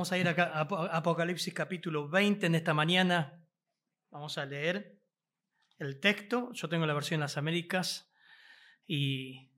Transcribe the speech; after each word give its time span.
Vamos 0.00 0.12
a 0.12 0.16
ir 0.16 0.28
a 0.28 0.60
Apocalipsis 0.96 1.52
capítulo 1.52 2.08
20 2.08 2.46
en 2.46 2.54
esta 2.54 2.72
mañana. 2.72 3.38
Vamos 4.10 4.38
a 4.38 4.46
leer 4.46 4.98
el 5.78 6.00
texto. 6.00 6.50
Yo 6.54 6.70
tengo 6.70 6.86
la 6.86 6.94
versión 6.94 7.16
en 7.16 7.20
las 7.20 7.36
Américas 7.36 8.10
y 8.86 9.50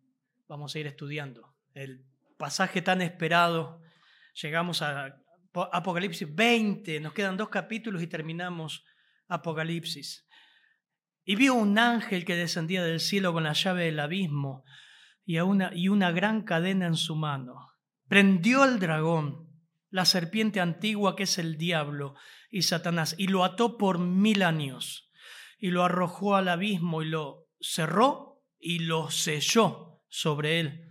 vamos 0.49 0.75
a 0.75 0.81
ir 0.81 0.89
estudiando 0.89 1.55
el 1.75 2.05
pasaje 2.39 2.83
tan 2.83 3.03
esperado. 3.03 3.83
Llegamos 4.43 4.83
a 4.83 5.23
Apocalipsis 5.55 6.35
20, 6.35 6.99
nos 6.99 7.13
quedan 7.13 7.37
dos 7.37 7.49
capítulos 7.49 8.03
y 8.03 8.09
terminamos 8.09 8.85
Apocalipsis. 9.29 10.27
Y 11.25 11.37
vio 11.37 11.55
un 11.55 11.79
ángel 11.79 12.25
que 12.25 12.35
descendía 12.35 12.83
del 12.83 12.99
cielo 12.99 13.33
con 13.33 13.45
la 13.45 13.53
llave 13.53 13.85
del 13.85 14.01
abismo 14.01 14.65
y 15.25 15.39
una, 15.39 15.71
y 15.73 15.87
una 15.87 16.11
gran 16.11 16.43
cadena 16.43 16.87
en 16.89 16.97
su 16.97 17.15
mano. 17.15 17.69
Prendió 18.09 18.65
al 18.65 18.81
dragón 18.81 19.42
la 19.93 20.07
serpiente 20.07 20.59
antigua 20.59 21.15
que 21.15 21.25
es 21.25 21.39
el 21.39 21.59
diablo 21.59 22.17
y 22.51 22.63
Satanás, 22.63 23.15
y 23.19 23.29
lo 23.29 23.45
ató 23.45 23.79
por 23.79 23.99
mil 23.99 24.43
años, 24.43 25.11
y 25.59 25.71
lo 25.71 25.85
arrojó 25.85 26.35
al 26.35 26.49
abismo 26.49 27.03
y 27.03 27.09
lo 27.09 27.47
cerró 27.61 28.43
y 28.59 28.81
lo 28.81 29.11
selló 29.11 30.03
sobre 30.09 30.61
él, 30.61 30.89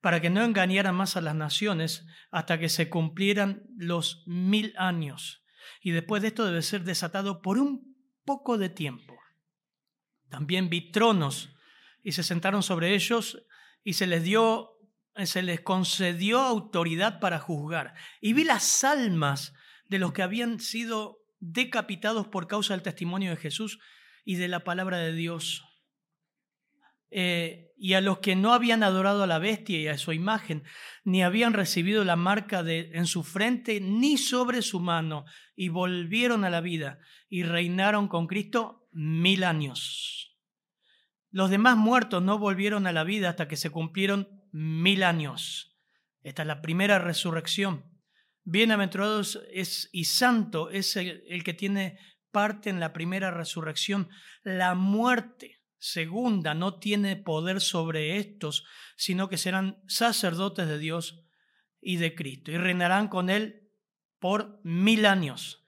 para 0.00 0.20
que 0.20 0.30
no 0.30 0.42
engañara 0.42 0.92
más 0.92 1.16
a 1.16 1.20
las 1.20 1.34
naciones 1.34 2.06
hasta 2.30 2.58
que 2.58 2.68
se 2.68 2.90
cumplieran 2.90 3.62
los 3.76 4.24
mil 4.26 4.74
años. 4.76 5.44
Y 5.80 5.92
después 5.92 6.20
de 6.22 6.28
esto 6.28 6.44
debe 6.44 6.62
ser 6.62 6.82
desatado 6.84 7.42
por 7.42 7.56
un 7.56 7.96
poco 8.24 8.58
de 8.58 8.68
tiempo. 8.68 9.16
También 10.28 10.70
vi 10.70 10.90
tronos 10.90 11.54
y 12.02 12.12
se 12.12 12.22
sentaron 12.22 12.62
sobre 12.62 12.94
ellos 12.94 13.44
y 13.84 13.92
se 13.92 14.06
les 14.06 14.24
dio 14.24 14.79
se 15.26 15.42
les 15.42 15.60
concedió 15.60 16.40
autoridad 16.40 17.20
para 17.20 17.38
juzgar. 17.38 17.94
Y 18.20 18.32
vi 18.32 18.44
las 18.44 18.84
almas 18.84 19.54
de 19.88 19.98
los 19.98 20.12
que 20.12 20.22
habían 20.22 20.60
sido 20.60 21.18
decapitados 21.40 22.28
por 22.28 22.46
causa 22.46 22.74
del 22.74 22.82
testimonio 22.82 23.30
de 23.30 23.36
Jesús 23.36 23.78
y 24.24 24.36
de 24.36 24.48
la 24.48 24.60
palabra 24.60 24.98
de 24.98 25.12
Dios. 25.12 25.64
Eh, 27.10 27.72
y 27.76 27.94
a 27.94 28.00
los 28.00 28.18
que 28.18 28.36
no 28.36 28.52
habían 28.52 28.82
adorado 28.82 29.24
a 29.24 29.26
la 29.26 29.38
bestia 29.38 29.80
y 29.80 29.88
a 29.88 29.98
su 29.98 30.12
imagen, 30.12 30.62
ni 31.02 31.22
habían 31.22 31.54
recibido 31.54 32.04
la 32.04 32.14
marca 32.14 32.62
de, 32.62 32.90
en 32.92 33.06
su 33.06 33.24
frente 33.24 33.80
ni 33.80 34.16
sobre 34.16 34.62
su 34.62 34.80
mano, 34.80 35.24
y 35.56 35.70
volvieron 35.70 36.44
a 36.44 36.50
la 36.50 36.60
vida 36.60 37.00
y 37.28 37.42
reinaron 37.42 38.06
con 38.06 38.26
Cristo 38.26 38.86
mil 38.92 39.44
años. 39.44 40.38
Los 41.30 41.50
demás 41.50 41.76
muertos 41.76 42.22
no 42.22 42.38
volvieron 42.38 42.86
a 42.86 42.92
la 42.92 43.04
vida 43.04 43.30
hasta 43.30 43.48
que 43.48 43.56
se 43.56 43.70
cumplieron 43.70 44.39
mil 44.52 45.02
años. 45.02 45.78
Esta 46.22 46.42
es 46.42 46.48
la 46.48 46.62
primera 46.62 46.98
resurrección. 46.98 47.84
Bienaventurado 48.44 49.20
es, 49.20 49.88
y 49.92 50.04
santo 50.04 50.70
es 50.70 50.96
el, 50.96 51.44
que 51.44 51.54
tiene 51.54 51.98
parte 52.30 52.70
en 52.70 52.80
la 52.80 52.92
primera 52.92 53.30
resurrección. 53.30 54.08
La 54.42 54.74
muerte 54.74 55.62
segunda 55.78 56.54
no 56.54 56.78
tiene 56.78 57.16
poder 57.16 57.60
sobre 57.60 58.16
estos, 58.16 58.64
sino 58.96 59.28
que 59.28 59.38
serán 59.38 59.82
sacerdotes 59.86 60.68
de 60.68 60.78
Dios 60.78 61.24
y 61.80 61.96
de 61.96 62.14
Cristo 62.14 62.50
y 62.50 62.58
reinarán 62.58 63.08
con 63.08 63.30
él 63.30 63.70
por 64.18 64.60
mil 64.62 65.06
años. 65.06 65.66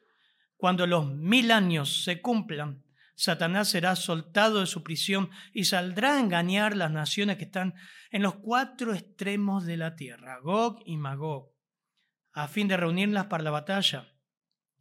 Cuando 0.56 0.86
los 0.86 1.06
mil 1.06 1.50
años 1.50 2.04
se 2.04 2.20
cumplan, 2.20 2.84
Satanás 3.14 3.68
será 3.68 3.94
soltado 3.94 4.60
de 4.60 4.66
su 4.66 4.82
prisión 4.82 5.30
y 5.52 5.64
saldrá 5.64 6.16
a 6.16 6.20
engañar 6.20 6.76
las 6.76 6.90
naciones 6.90 7.36
que 7.36 7.44
están 7.44 7.74
en 8.10 8.22
los 8.22 8.36
cuatro 8.36 8.94
extremos 8.94 9.64
de 9.64 9.76
la 9.76 9.96
tierra, 9.96 10.38
Gog 10.40 10.82
y 10.86 10.96
Magog, 10.96 11.52
a 12.32 12.48
fin 12.48 12.68
de 12.68 12.76
reunirlas 12.76 13.26
para 13.26 13.44
la 13.44 13.50
batalla. 13.50 14.14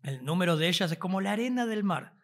El 0.03 0.23
número 0.23 0.57
de 0.57 0.69
ellas 0.69 0.91
es 0.91 0.97
como 0.97 1.21
la 1.21 1.33
arena 1.33 1.65
del 1.65 1.83
mar. 1.83 2.17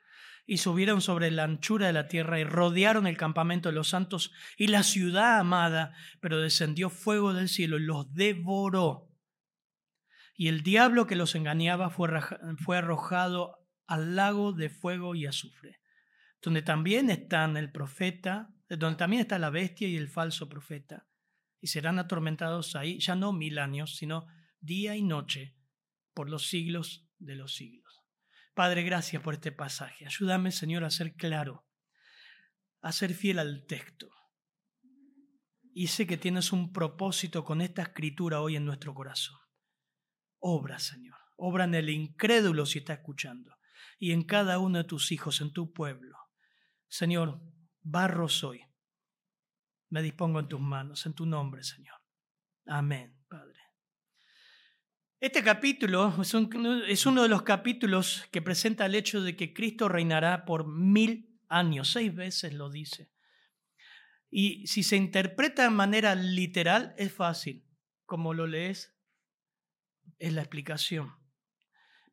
Y 0.50 0.60
subieron 0.60 1.02
sobre 1.02 1.30
la 1.30 1.44
anchura 1.44 1.88
de 1.88 1.94
la 1.94 2.08
tierra 2.08 2.40
y 2.40 2.46
rodearon 2.46 3.06
el 3.06 3.18
campamento 3.18 3.68
de 3.68 3.76
los 3.76 3.90
santos 3.90 4.32
y 4.58 4.68
la 4.68 4.84
ciudad 4.84 5.40
amada, 5.40 5.94
pero 6.22 6.40
descendió 6.40 6.90
fuego 6.90 7.34
del 7.34 7.50
cielo 7.50 7.78
y 7.78 7.82
los 7.82 8.14
devoró. 8.14 9.12
Y 10.36 10.48
el 10.48 10.64
diablo 10.64 11.06
que 11.06 11.18
los 11.18 11.36
engañaba 11.36 11.90
fue, 11.90 12.10
fue 12.64 12.78
arrojado 12.78 13.68
al 13.88 14.16
lago 14.16 14.54
de 14.54 14.70
fuego 14.70 15.16
y 15.16 15.26
azufre 15.26 15.82
donde 16.48 16.62
también 16.62 17.10
están 17.10 17.58
el 17.58 17.74
profeta, 17.74 18.56
donde 18.70 18.96
también 18.96 19.24
está 19.24 19.38
la 19.38 19.50
bestia 19.50 19.86
y 19.86 19.98
el 19.98 20.08
falso 20.08 20.48
profeta, 20.48 21.06
y 21.60 21.68
serán 21.68 22.00
atormentados 22.00 22.78
ahí 22.78 23.02
ya 23.02 23.16
no 23.16 23.34
mil 23.34 23.60
años, 23.60 23.98
sino 23.98 24.28
día 24.62 24.96
y 24.96 25.04
noche 25.04 25.58
por 26.14 26.30
los 26.30 26.48
siglos 26.48 27.06
de 27.18 27.36
los 27.36 27.54
siglos. 27.54 28.00
Padre, 28.54 28.84
gracias 28.84 29.22
por 29.22 29.34
este 29.34 29.52
pasaje. 29.52 30.06
Ayúdame, 30.06 30.54
Señor, 30.54 30.86
a 30.86 30.90
ser 30.90 31.16
claro, 31.16 31.68
a 32.80 32.94
ser 32.94 33.14
fiel 33.14 33.40
al 33.40 33.66
texto. 33.66 34.10
Y 35.74 35.88
sé 35.88 36.08
que 36.08 36.16
tienes 36.16 36.54
un 36.54 36.72
propósito 36.72 37.44
con 37.44 37.60
esta 37.60 37.82
escritura 37.82 38.40
hoy 38.40 38.56
en 38.56 38.64
nuestro 38.64 38.94
corazón. 38.94 39.38
Obra, 40.40 40.80
Señor. 40.80 41.18
Obra 41.36 41.66
en 41.66 41.76
el 41.76 41.90
incrédulo 41.90 42.66
si 42.66 42.80
está 42.80 42.94
escuchando. 42.94 43.58
Y 44.00 44.14
en 44.14 44.24
cada 44.24 44.60
uno 44.60 44.78
de 44.78 44.86
tus 44.86 45.12
hijos, 45.12 45.42
en 45.42 45.52
tu 45.52 45.74
pueblo. 45.74 46.17
Señor, 46.88 47.40
barro 47.82 48.28
soy. 48.30 48.62
Me 49.90 50.02
dispongo 50.02 50.40
en 50.40 50.48
tus 50.48 50.60
manos, 50.60 51.06
en 51.06 51.14
tu 51.14 51.26
nombre, 51.26 51.64
Señor. 51.64 51.96
Amén, 52.66 53.18
Padre. 53.28 53.60
Este 55.20 55.44
capítulo 55.44 56.14
es, 56.22 57.06
uno 57.06 57.24
de 57.24 57.30
los 57.30 57.42
capítulos 57.42 58.28
que 58.32 58.42
presenta 58.42 58.86
el 58.86 58.96
hecho 58.96 59.22
de 59.22 59.36
que 59.36 59.54
Cristo 59.54 59.90
reinará 59.90 60.46
por 60.46 60.68
mil 60.68 61.40
años, 61.48 61.92
seis 61.92 62.14
veces 62.14 62.54
lo 62.54 62.70
dice. 62.70 63.12
Y 64.30 64.68
si 64.68 64.84
se 64.84 64.96
interpreta 64.96 65.64
de 65.64 65.70
manera 65.70 66.14
literal, 66.14 66.94
es 66.98 67.14
fácil. 67.14 67.66
Como 68.06 68.34
lo 68.34 68.46
lees, 68.46 68.96
es 70.20 70.34
la 70.34 70.42
explicación. 70.42 71.16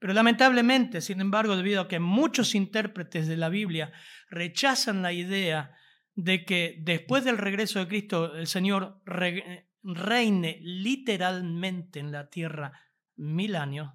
Pero 0.04 0.12
lamentablemente, 0.12 1.00
sin 1.00 1.22
embargo, 1.22 1.56
debido 1.56 1.80
a 1.80 1.88
que 1.88 1.98
muchos 1.98 2.54
intérpretes 2.54 3.26
de 3.26 3.38
la 3.38 3.48
Biblia 3.48 3.90
rechazan 4.28 5.00
la 5.00 5.14
idea 5.14 5.74
de 6.14 6.44
que 6.44 6.76
después 6.82 7.24
del 7.24 7.38
regreso 7.38 7.78
de 7.78 7.88
Cristo 7.88 8.36
el 8.36 8.46
Señor 8.46 9.00
reine 9.06 10.58
literalmente 10.60 12.00
en 12.00 12.12
la 12.12 12.28
tierra 12.28 12.78
mil 13.16 13.56
años, 13.56 13.94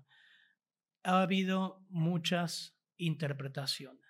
ha 1.03 1.21
habido 1.21 1.85
muchas 1.89 2.75
interpretaciones. 2.97 4.01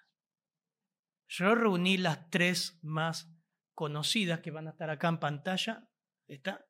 Yo 1.27 1.53
reuní 1.53 1.97
las 1.97 2.29
tres 2.29 2.79
más 2.81 3.29
conocidas 3.73 4.39
que 4.39 4.51
van 4.51 4.67
a 4.67 4.71
estar 4.71 4.89
acá 4.89 5.09
en 5.09 5.19
pantalla. 5.19 5.89
¿Está? 6.27 6.65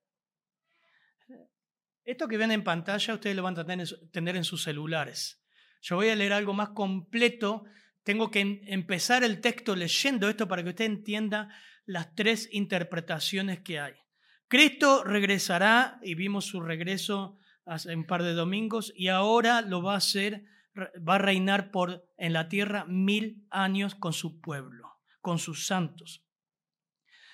Esto 2.05 2.27
que 2.27 2.37
ven 2.37 2.51
en 2.51 2.63
pantalla 2.63 3.13
ustedes 3.13 3.35
lo 3.35 3.43
van 3.43 3.57
a 3.59 3.65
tener 3.65 4.35
en 4.35 4.43
sus 4.43 4.63
celulares. 4.63 5.43
Yo 5.81 5.95
voy 5.95 6.09
a 6.09 6.15
leer 6.15 6.33
algo 6.33 6.53
más 6.53 6.69
completo. 6.69 7.63
Tengo 8.03 8.31
que 8.31 8.61
empezar 8.67 9.23
el 9.23 9.41
texto 9.41 9.75
leyendo 9.75 10.29
esto 10.29 10.47
para 10.47 10.63
que 10.63 10.69
usted 10.69 10.85
entienda 10.85 11.49
las 11.85 12.13
tres 12.15 12.49
interpretaciones 12.51 13.61
que 13.61 13.79
hay. 13.79 13.93
Cristo 14.47 15.03
regresará, 15.03 15.99
y 16.01 16.15
vimos 16.15 16.45
su 16.45 16.61
regreso 16.61 17.37
hace 17.65 17.95
un 17.95 18.05
par 18.05 18.23
de 18.23 18.33
domingos, 18.33 18.91
y 18.95 19.09
ahora 19.09 19.61
lo 19.61 19.83
va 19.83 19.93
a 19.93 19.97
hacer, 19.97 20.43
va 20.75 21.15
a 21.15 21.19
reinar 21.19 21.71
por, 21.71 22.07
en 22.17 22.33
la 22.33 22.49
tierra 22.49 22.85
mil 22.85 23.45
años 23.51 23.93
con 23.93 24.13
su 24.13 24.41
pueblo, 24.41 24.97
con 25.21 25.37
sus 25.37 25.67
santos. 25.67 26.25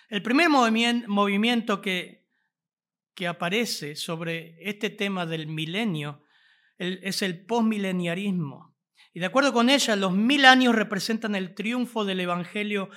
El 0.10 0.22
primer 0.22 0.50
movimiento 0.50 1.82
que 1.82 2.25
que 3.16 3.28
aparece 3.28 3.96
sobre 3.96 4.58
este 4.60 4.90
tema 4.90 5.26
del 5.26 5.48
milenio 5.48 6.22
es 6.78 7.22
el 7.22 7.46
postmileniarismo. 7.46 8.76
Y 9.14 9.22
de 9.22 9.28
acuerdo 9.28 9.54
con 9.54 9.70
ella, 9.70 9.96
los 9.96 10.12
mil 10.12 10.46
años 10.46 10.76
representan 10.76 11.36
el 11.36 11.56
triunfo 11.56 12.04
del 12.04 12.20
Evangelio 12.20 12.90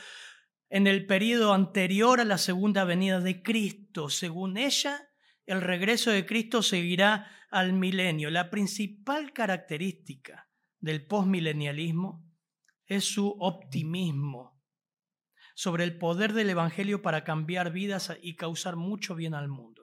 en 0.69 0.89
el 0.89 1.07
periodo 1.07 1.55
anterior 1.55 2.21
a 2.21 2.25
la 2.25 2.39
segunda 2.39 2.85
venida 2.85 3.21
de 3.21 3.41
Cristo. 3.41 4.11
Según 4.11 4.57
ella, 4.57 5.09
el 5.47 5.63
regreso 5.63 6.11
de 6.11 6.27
Cristo 6.27 6.63
seguirá 6.63 7.31
al 7.51 7.73
milenio. 7.73 8.31
La 8.31 8.51
principal 8.51 9.33
característica 9.33 10.51
del 10.81 11.07
postmilenialismo 11.07 12.27
es 12.87 13.05
su 13.05 13.37
optimismo 13.39 14.61
sobre 15.55 15.85
el 15.85 15.99
poder 15.99 16.33
del 16.33 16.51
Evangelio 16.51 17.03
para 17.03 17.25
cambiar 17.25 17.73
vidas 17.73 18.17
y 18.23 18.37
causar 18.37 18.77
mucho 18.77 19.15
bien 19.15 19.35
al 19.35 19.49
mundo. 19.49 19.78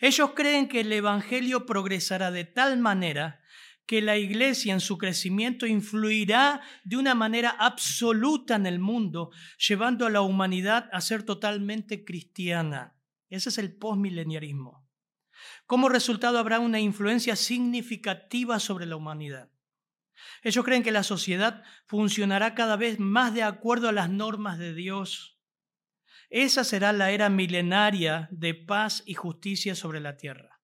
Ellos 0.00 0.32
creen 0.34 0.68
que 0.68 0.80
el 0.80 0.92
Evangelio 0.92 1.66
progresará 1.66 2.30
de 2.30 2.44
tal 2.44 2.78
manera 2.78 3.40
que 3.88 4.02
la 4.02 4.18
iglesia 4.18 4.74
en 4.74 4.80
su 4.80 4.98
crecimiento 4.98 5.66
influirá 5.66 6.60
de 6.84 6.98
una 6.98 7.14
manera 7.14 7.56
absoluta 7.58 8.54
en 8.56 8.66
el 8.66 8.78
mundo, 8.78 9.30
llevando 9.66 10.04
a 10.04 10.10
la 10.10 10.20
humanidad 10.20 10.90
a 10.92 11.00
ser 11.00 11.22
totalmente 11.22 12.04
cristiana. 12.04 12.94
Ese 13.30 13.48
es 13.48 13.56
el 13.56 13.74
postmileniarismo. 13.74 14.86
Como 15.66 15.88
resultado 15.88 16.38
habrá 16.38 16.58
una 16.58 16.80
influencia 16.80 17.34
significativa 17.34 18.60
sobre 18.60 18.84
la 18.84 18.96
humanidad. 18.96 19.50
Ellos 20.42 20.64
creen 20.64 20.82
que 20.82 20.92
la 20.92 21.02
sociedad 21.02 21.62
funcionará 21.86 22.54
cada 22.54 22.76
vez 22.76 22.98
más 22.98 23.32
de 23.32 23.42
acuerdo 23.42 23.88
a 23.88 23.92
las 23.92 24.10
normas 24.10 24.58
de 24.58 24.74
Dios. 24.74 25.37
Esa 26.30 26.62
será 26.64 26.92
la 26.92 27.10
era 27.10 27.30
milenaria 27.30 28.28
de 28.30 28.54
paz 28.54 29.02
y 29.06 29.14
justicia 29.14 29.74
sobre 29.74 30.00
la 30.00 30.16
tierra. 30.16 30.60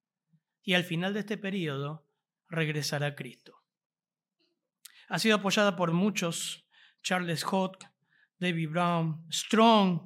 Y 0.62 0.74
al 0.74 0.84
final 0.84 1.14
de 1.14 1.20
este 1.20 1.38
periodo 1.38 2.06
regresará 2.48 3.14
Cristo. 3.14 3.62
Ha 5.08 5.18
sido 5.18 5.36
apoyada 5.36 5.76
por 5.76 5.92
muchos, 5.92 6.66
Charles 7.02 7.44
Hodge, 7.44 7.86
David 8.38 8.70
Brown, 8.70 9.26
Strong. 9.30 10.00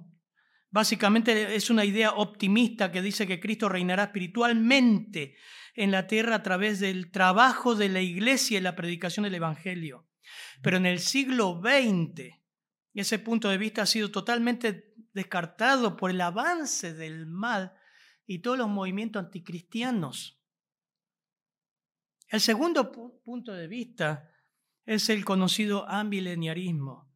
Básicamente 0.71 1.55
es 1.55 1.71
una 1.71 1.85
idea 1.85 2.13
optimista 2.13 2.93
que 2.93 3.03
dice 3.03 3.27
que 3.27 3.41
Cristo 3.41 3.69
reinará 3.69 4.05
espiritualmente 4.05 5.37
en 5.75 5.91
la 5.91 6.07
tierra 6.07 6.37
a 6.37 6.43
través 6.43 6.81
del 6.81 7.11
trabajo 7.11 7.75
de 7.75 7.89
la 7.89 8.01
iglesia 8.01 8.59
y 8.59 8.61
la 8.61 8.77
predicación 8.77 9.25
del 9.25 9.37
Evangelio. 9.37 10.09
Pero 10.63 10.77
en 10.77 10.87
el 10.87 10.99
siglo 10.99 11.61
XX, 11.63 12.35
ese 12.95 13.19
punto 13.19 13.49
de 13.49 13.59
vista 13.59 13.83
ha 13.83 13.87
sido 13.87 14.11
totalmente 14.11 14.88
descartado 15.13 15.97
por 15.97 16.11
el 16.11 16.21
avance 16.21 16.95
del 16.95 17.27
mal 17.27 17.75
y 18.27 18.41
todos 18.41 18.59
los 18.59 18.69
movimientos 18.69 19.25
anticristianos. 19.25 20.41
El 22.29 22.41
segundo 22.41 22.93
punto 23.25 23.53
de 23.53 23.69
vista 23.69 24.31
es 24.85 25.09
el 25.09 25.25
conocido 25.25 25.89
amileniarismo, 25.89 27.11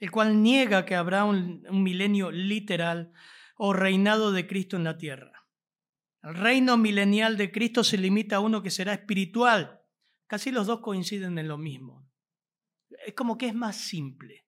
el 0.00 0.10
cual 0.10 0.42
niega 0.42 0.84
que 0.84 0.96
habrá 0.96 1.24
un, 1.24 1.64
un 1.68 1.82
milenio 1.82 2.30
literal 2.30 3.12
o 3.56 3.72
reinado 3.72 4.32
de 4.32 4.46
Cristo 4.46 4.76
en 4.76 4.84
la 4.84 4.98
tierra. 4.98 5.46
El 6.22 6.34
reino 6.34 6.76
milenial 6.76 7.36
de 7.36 7.52
Cristo 7.52 7.84
se 7.84 7.96
limita 7.96 8.36
a 8.36 8.40
uno 8.40 8.62
que 8.62 8.70
será 8.70 8.92
espiritual. 8.92 9.82
Casi 10.26 10.50
los 10.50 10.66
dos 10.66 10.80
coinciden 10.80 11.38
en 11.38 11.48
lo 11.48 11.58
mismo. 11.58 12.10
Es 13.06 13.14
como 13.14 13.38
que 13.38 13.46
es 13.46 13.54
más 13.54 13.76
simple. 13.76 14.47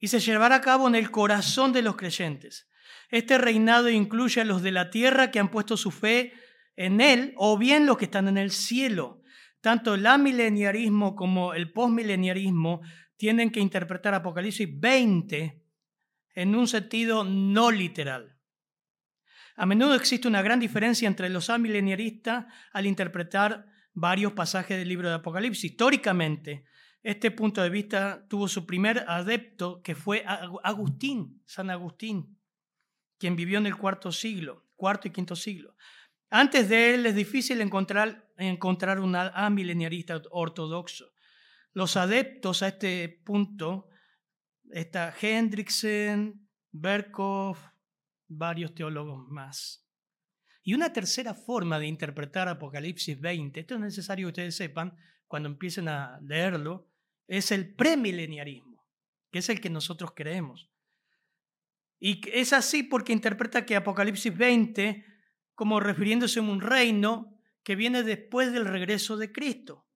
Y 0.00 0.08
se 0.08 0.18
llevará 0.18 0.56
a 0.56 0.60
cabo 0.60 0.88
en 0.88 0.96
el 0.96 1.10
corazón 1.10 1.72
de 1.72 1.82
los 1.82 1.96
creyentes. 1.96 2.68
Este 3.10 3.38
reinado 3.38 3.88
incluye 3.90 4.40
a 4.40 4.44
los 4.44 4.62
de 4.62 4.72
la 4.72 4.90
tierra 4.90 5.30
que 5.30 5.38
han 5.38 5.50
puesto 5.50 5.76
su 5.76 5.90
fe 5.90 6.32
en 6.74 7.00
Él, 7.00 7.34
o 7.36 7.58
bien 7.58 7.86
los 7.86 7.98
que 7.98 8.06
están 8.06 8.26
en 8.26 8.38
el 8.38 8.50
cielo. 8.50 9.22
Tanto 9.60 9.94
el 9.94 10.06
amileniarismo 10.06 11.14
como 11.14 11.52
el 11.52 11.72
postmileniarismo 11.72 12.80
tienen 13.16 13.50
que 13.50 13.60
interpretar 13.60 14.14
Apocalipsis 14.14 14.68
20 14.80 15.62
en 16.34 16.54
un 16.54 16.66
sentido 16.66 17.24
no 17.24 17.70
literal. 17.70 18.38
A 19.56 19.66
menudo 19.66 19.94
existe 19.94 20.26
una 20.26 20.40
gran 20.40 20.58
diferencia 20.58 21.06
entre 21.06 21.28
los 21.28 21.50
amileniaristas 21.50 22.46
al 22.72 22.86
interpretar 22.86 23.66
varios 23.92 24.32
pasajes 24.32 24.78
del 24.78 24.88
libro 24.88 25.08
de 25.10 25.16
Apocalipsis. 25.16 25.72
Históricamente, 25.72 26.64
este 27.02 27.30
punto 27.30 27.62
de 27.62 27.70
vista 27.70 28.26
tuvo 28.28 28.48
su 28.48 28.66
primer 28.66 29.04
adepto, 29.08 29.82
que 29.82 29.94
fue 29.94 30.24
Agustín, 30.26 31.42
San 31.46 31.70
Agustín, 31.70 32.38
quien 33.18 33.36
vivió 33.36 33.58
en 33.58 33.66
el 33.66 33.76
cuarto 33.76 34.12
siglo, 34.12 34.66
cuarto 34.76 35.08
y 35.08 35.10
quinto 35.10 35.34
siglo. 35.34 35.74
Antes 36.30 36.68
de 36.68 36.94
él 36.94 37.06
es 37.06 37.14
difícil 37.14 37.60
encontrar, 37.60 38.30
encontrar 38.36 39.00
un 39.00 39.16
amileniarista 39.16 40.22
ortodoxo. 40.30 41.12
Los 41.72 41.96
adeptos 41.96 42.62
a 42.62 42.68
este 42.68 43.08
punto, 43.24 43.88
está 44.70 45.14
Hendrickson, 45.20 46.48
Berkhoff, 46.70 47.58
varios 48.28 48.74
teólogos 48.74 49.28
más. 49.28 49.86
Y 50.62 50.74
una 50.74 50.92
tercera 50.92 51.34
forma 51.34 51.78
de 51.78 51.86
interpretar 51.86 52.48
Apocalipsis 52.48 53.20
20, 53.20 53.60
esto 53.60 53.74
es 53.74 53.80
necesario 53.80 54.26
que 54.26 54.30
ustedes 54.30 54.56
sepan 54.56 54.96
cuando 55.26 55.48
empiecen 55.48 55.88
a 55.88 56.20
leerlo, 56.22 56.89
es 57.30 57.52
el 57.52 57.72
premileniarismo, 57.74 58.84
que 59.30 59.38
es 59.38 59.48
el 59.48 59.60
que 59.60 59.70
nosotros 59.70 60.12
creemos. 60.16 60.68
Y 62.00 62.20
es 62.32 62.52
así 62.52 62.82
porque 62.82 63.12
interpreta 63.12 63.64
que 63.64 63.76
Apocalipsis 63.76 64.36
20 64.36 65.04
como 65.54 65.78
refiriéndose 65.78 66.40
a 66.40 66.42
un 66.42 66.60
reino 66.60 67.38
que 67.62 67.76
viene 67.76 68.02
después 68.02 68.52
del 68.52 68.64
regreso 68.64 69.16
de 69.16 69.30
Cristo. 69.30 69.86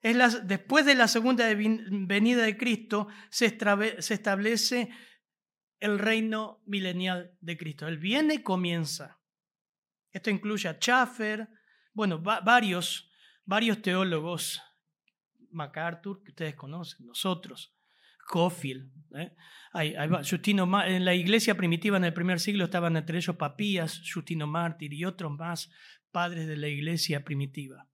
Es 0.00 0.46
después 0.46 0.86
de 0.86 0.94
la 0.94 1.06
segunda 1.06 1.46
venida 1.54 2.44
de 2.44 2.56
Cristo 2.56 3.08
se, 3.28 3.46
establece 3.46 4.88
el 5.80 5.98
reino 5.98 6.62
milenial 6.64 7.36
de 7.40 7.58
Cristo. 7.58 7.86
Él 7.88 7.98
viene 7.98 8.34
y 8.34 8.42
comienza. 8.42 9.20
Esto 10.12 10.30
incluye 10.30 10.68
a 10.68 10.78
Schaffer, 10.78 11.46
bueno, 11.92 12.20
varios, 12.22 13.10
varios 13.44 13.82
teólogos, 13.82 14.62
MacArthur, 15.58 16.22
que 16.22 16.30
ustedes 16.30 16.54
conocen, 16.54 17.06
nosotros, 17.06 17.74
Cofield. 18.26 18.90
¿eh? 19.14 19.34
Justino, 20.28 20.82
en 20.84 21.04
la 21.04 21.14
iglesia 21.14 21.56
primitiva 21.56 21.96
en 21.96 22.04
el 22.04 22.14
primer 22.14 22.40
siglo 22.40 22.64
estaban 22.64 22.96
entre 22.96 23.18
ellos 23.18 23.36
Papías, 23.36 24.00
Justino 24.12 24.46
Mártir 24.46 24.92
y 24.92 25.04
otros 25.04 25.32
más 25.32 25.70
padres 26.10 26.46
de 26.46 26.56
la 26.56 26.68
iglesia 26.68 27.24
primitiva. 27.24 27.86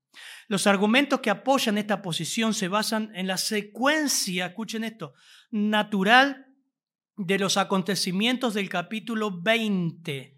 Los 0.46 0.66
argumentos 0.66 1.20
que 1.20 1.30
apoyan 1.30 1.78
esta 1.78 2.02
posición 2.02 2.54
se 2.54 2.68
basan 2.68 3.10
en 3.14 3.26
la 3.26 3.36
secuencia, 3.36 4.46
escuchen 4.46 4.84
esto, 4.84 5.14
natural 5.50 6.46
de 7.16 7.38
los 7.38 7.56
acontecimientos 7.56 8.54
del 8.54 8.68
capítulo 8.68 9.40
20 9.40 10.34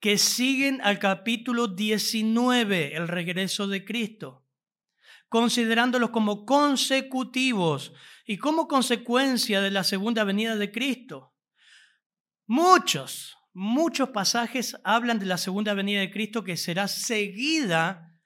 que 0.00 0.16
siguen 0.16 0.80
al 0.82 0.98
capítulo 0.98 1.68
19, 1.68 2.96
el 2.96 3.06
regreso 3.06 3.68
de 3.68 3.84
Cristo, 3.84 4.39
considerándolos 5.30 6.10
como 6.10 6.44
consecutivos 6.44 7.94
y 8.26 8.36
como 8.36 8.66
consecuencia 8.66 9.62
de 9.62 9.70
la 9.70 9.84
segunda 9.84 10.24
venida 10.24 10.56
de 10.56 10.72
Cristo. 10.72 11.34
Muchos, 12.46 13.36
muchos 13.54 14.10
pasajes 14.10 14.76
hablan 14.82 15.20
de 15.20 15.26
la 15.26 15.38
segunda 15.38 15.72
venida 15.72 16.00
de 16.00 16.10
Cristo 16.10 16.42
que 16.42 16.56
será 16.56 16.88
seguida 16.88 18.20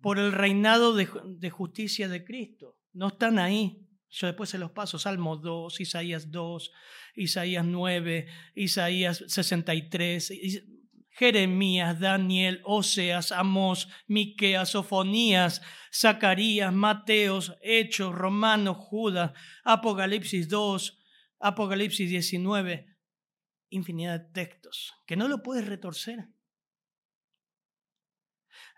por 0.00 0.18
el 0.18 0.32
reinado 0.32 0.94
de, 0.94 1.50
justicia 1.50 2.08
de 2.08 2.24
Cristo. 2.24 2.78
No 2.94 3.08
están 3.08 3.38
ahí. 3.38 3.86
Yo 4.08 4.26
después 4.26 4.48
se 4.48 4.58
los 4.58 4.70
paso, 4.70 4.98
Salmo 4.98 5.36
2, 5.36 5.78
Isaías 5.78 6.30
2, 6.30 6.72
Isaías 7.16 7.66
9, 7.66 8.26
Isaías 8.54 9.24
63, 9.28 10.32
Jeremías, 11.20 12.00
Daniel, 12.00 12.62
Oseas, 12.64 13.30
Amós, 13.30 13.88
Miqueas, 14.06 14.70
Sofonías, 14.70 15.60
Zacarías, 15.92 16.72
Mateos, 16.72 17.58
Hechos, 17.60 18.14
Romanos, 18.14 18.78
Judas, 18.78 19.32
Apocalipsis 19.62 20.48
2, 20.48 20.98
Apocalipsis 21.40 22.08
19, 22.08 22.86
infinidad 23.68 24.18
de 24.18 24.32
textos 24.32 24.94
que 25.06 25.14
no 25.14 25.28
lo 25.28 25.42
puedes 25.42 25.68
retorcer. 25.68 26.26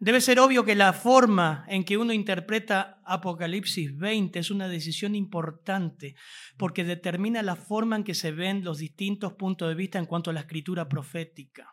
Debe 0.01 0.21
ser 0.21 0.41
obvio 0.41 0.65
que 0.65 0.75
la 0.75 0.93
forma 0.93 1.65
en 1.69 1.85
que 1.85 1.97
uno 1.97 2.13
interpreta 2.13 3.01
Apocalipsis 3.05 3.97
20 3.97 4.41
es 4.41 4.51
una 4.51 4.67
decisión 4.67 5.15
importante 5.15 6.17
porque 6.57 6.83
determina 6.83 7.41
la 7.45 7.55
forma 7.55 7.95
en 7.95 8.03
que 8.03 8.15
se 8.15 8.33
ven 8.33 8.65
los 8.65 8.79
distintos 8.79 9.35
puntos 9.35 9.69
de 9.69 9.77
vista 9.77 10.01
en 10.01 10.07
cuanto 10.07 10.31
a 10.31 10.33
la 10.33 10.41
escritura 10.41 10.89
profética. 10.89 11.72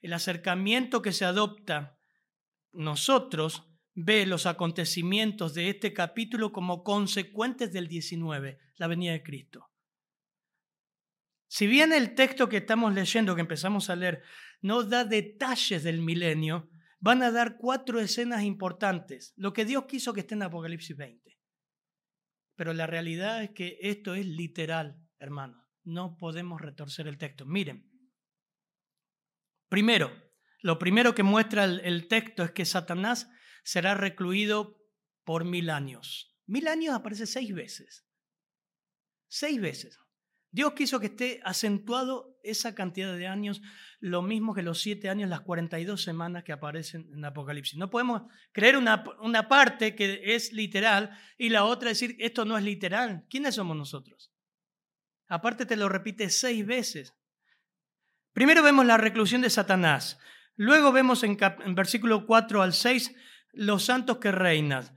El 0.00 0.12
acercamiento 0.12 1.02
que 1.02 1.12
se 1.12 1.24
adopta 1.24 1.98
nosotros 2.72 3.64
ve 3.94 4.26
los 4.26 4.46
acontecimientos 4.46 5.54
de 5.54 5.70
este 5.70 5.92
capítulo 5.92 6.52
como 6.52 6.84
consecuentes 6.84 7.72
del 7.72 7.88
19, 7.88 8.58
la 8.76 8.86
venida 8.86 9.12
de 9.12 9.22
Cristo. 9.22 9.70
Si 11.48 11.66
bien 11.66 11.92
el 11.92 12.14
texto 12.14 12.48
que 12.48 12.58
estamos 12.58 12.94
leyendo, 12.94 13.34
que 13.34 13.40
empezamos 13.40 13.90
a 13.90 13.96
leer, 13.96 14.22
no 14.60 14.84
da 14.84 15.04
detalles 15.04 15.82
del 15.82 16.02
milenio, 16.02 16.70
van 17.00 17.22
a 17.22 17.30
dar 17.30 17.56
cuatro 17.56 18.00
escenas 18.00 18.42
importantes, 18.42 19.32
lo 19.36 19.52
que 19.52 19.64
Dios 19.64 19.86
quiso 19.86 20.12
que 20.12 20.20
esté 20.20 20.34
en 20.34 20.42
Apocalipsis 20.42 20.96
20. 20.96 21.38
Pero 22.54 22.74
la 22.74 22.86
realidad 22.86 23.42
es 23.42 23.50
que 23.50 23.78
esto 23.80 24.14
es 24.14 24.26
literal, 24.26 25.00
hermanos. 25.18 25.64
No 25.84 26.16
podemos 26.18 26.60
retorcer 26.60 27.06
el 27.06 27.16
texto. 27.16 27.46
Miren, 27.46 27.87
primero, 29.68 30.12
lo 30.60 30.78
primero 30.78 31.14
que 31.14 31.22
muestra 31.22 31.64
el, 31.64 32.08
texto 32.08 32.42
es 32.42 32.50
que 32.50 32.64
Satanás 32.64 33.30
será 33.62 33.94
recluido 33.94 34.82
por 35.24 35.44
mil 35.44 35.70
años. 35.70 36.36
Mil 36.46 36.66
años 36.68 36.94
aparece 36.94 37.26
seis 37.26 37.54
veces. 37.54 38.06
Seis 39.28 39.60
veces. 39.60 39.98
Dios 40.50 40.72
quiso 40.72 40.98
que 40.98 41.06
esté 41.06 41.40
acentuado 41.44 42.38
esa 42.42 42.74
cantidad 42.74 43.14
de 43.14 43.26
años, 43.26 43.60
lo 44.00 44.22
mismo 44.22 44.54
que 44.54 44.62
los 44.62 44.80
siete 44.80 45.10
años, 45.10 45.28
las 45.28 45.42
42 45.42 46.02
semanas 46.02 46.42
que 46.42 46.52
aparecen 46.52 47.10
en 47.12 47.24
Apocalipsis. 47.24 47.78
No 47.78 47.90
podemos 47.90 48.22
creer 48.52 48.78
una, 48.78 49.04
una 49.20 49.46
parte 49.46 49.94
que 49.94 50.34
es 50.34 50.52
literal 50.54 51.10
y 51.36 51.50
la 51.50 51.64
otra 51.64 51.90
decir, 51.90 52.16
esto 52.18 52.46
no 52.46 52.56
es 52.56 52.64
literal. 52.64 53.26
¿Quiénes 53.28 53.56
somos 53.56 53.76
nosotros? 53.76 54.32
Aparte 55.28 55.66
te 55.66 55.76
lo 55.76 55.90
repite 55.90 56.30
seis 56.30 56.64
veces. 56.64 57.14
Primero 58.32 58.62
vemos 58.62 58.86
la 58.86 58.96
reclusión 58.96 59.42
de 59.42 59.50
Satanás. 59.50 60.18
Luego 60.56 60.92
vemos 60.92 61.22
en, 61.22 61.36
versículo 61.74 62.26
4 62.26 62.62
al 62.62 62.72
6 62.72 63.14
los 63.52 63.84
santos 63.84 64.18
que 64.18 64.32
reinan. 64.32 64.96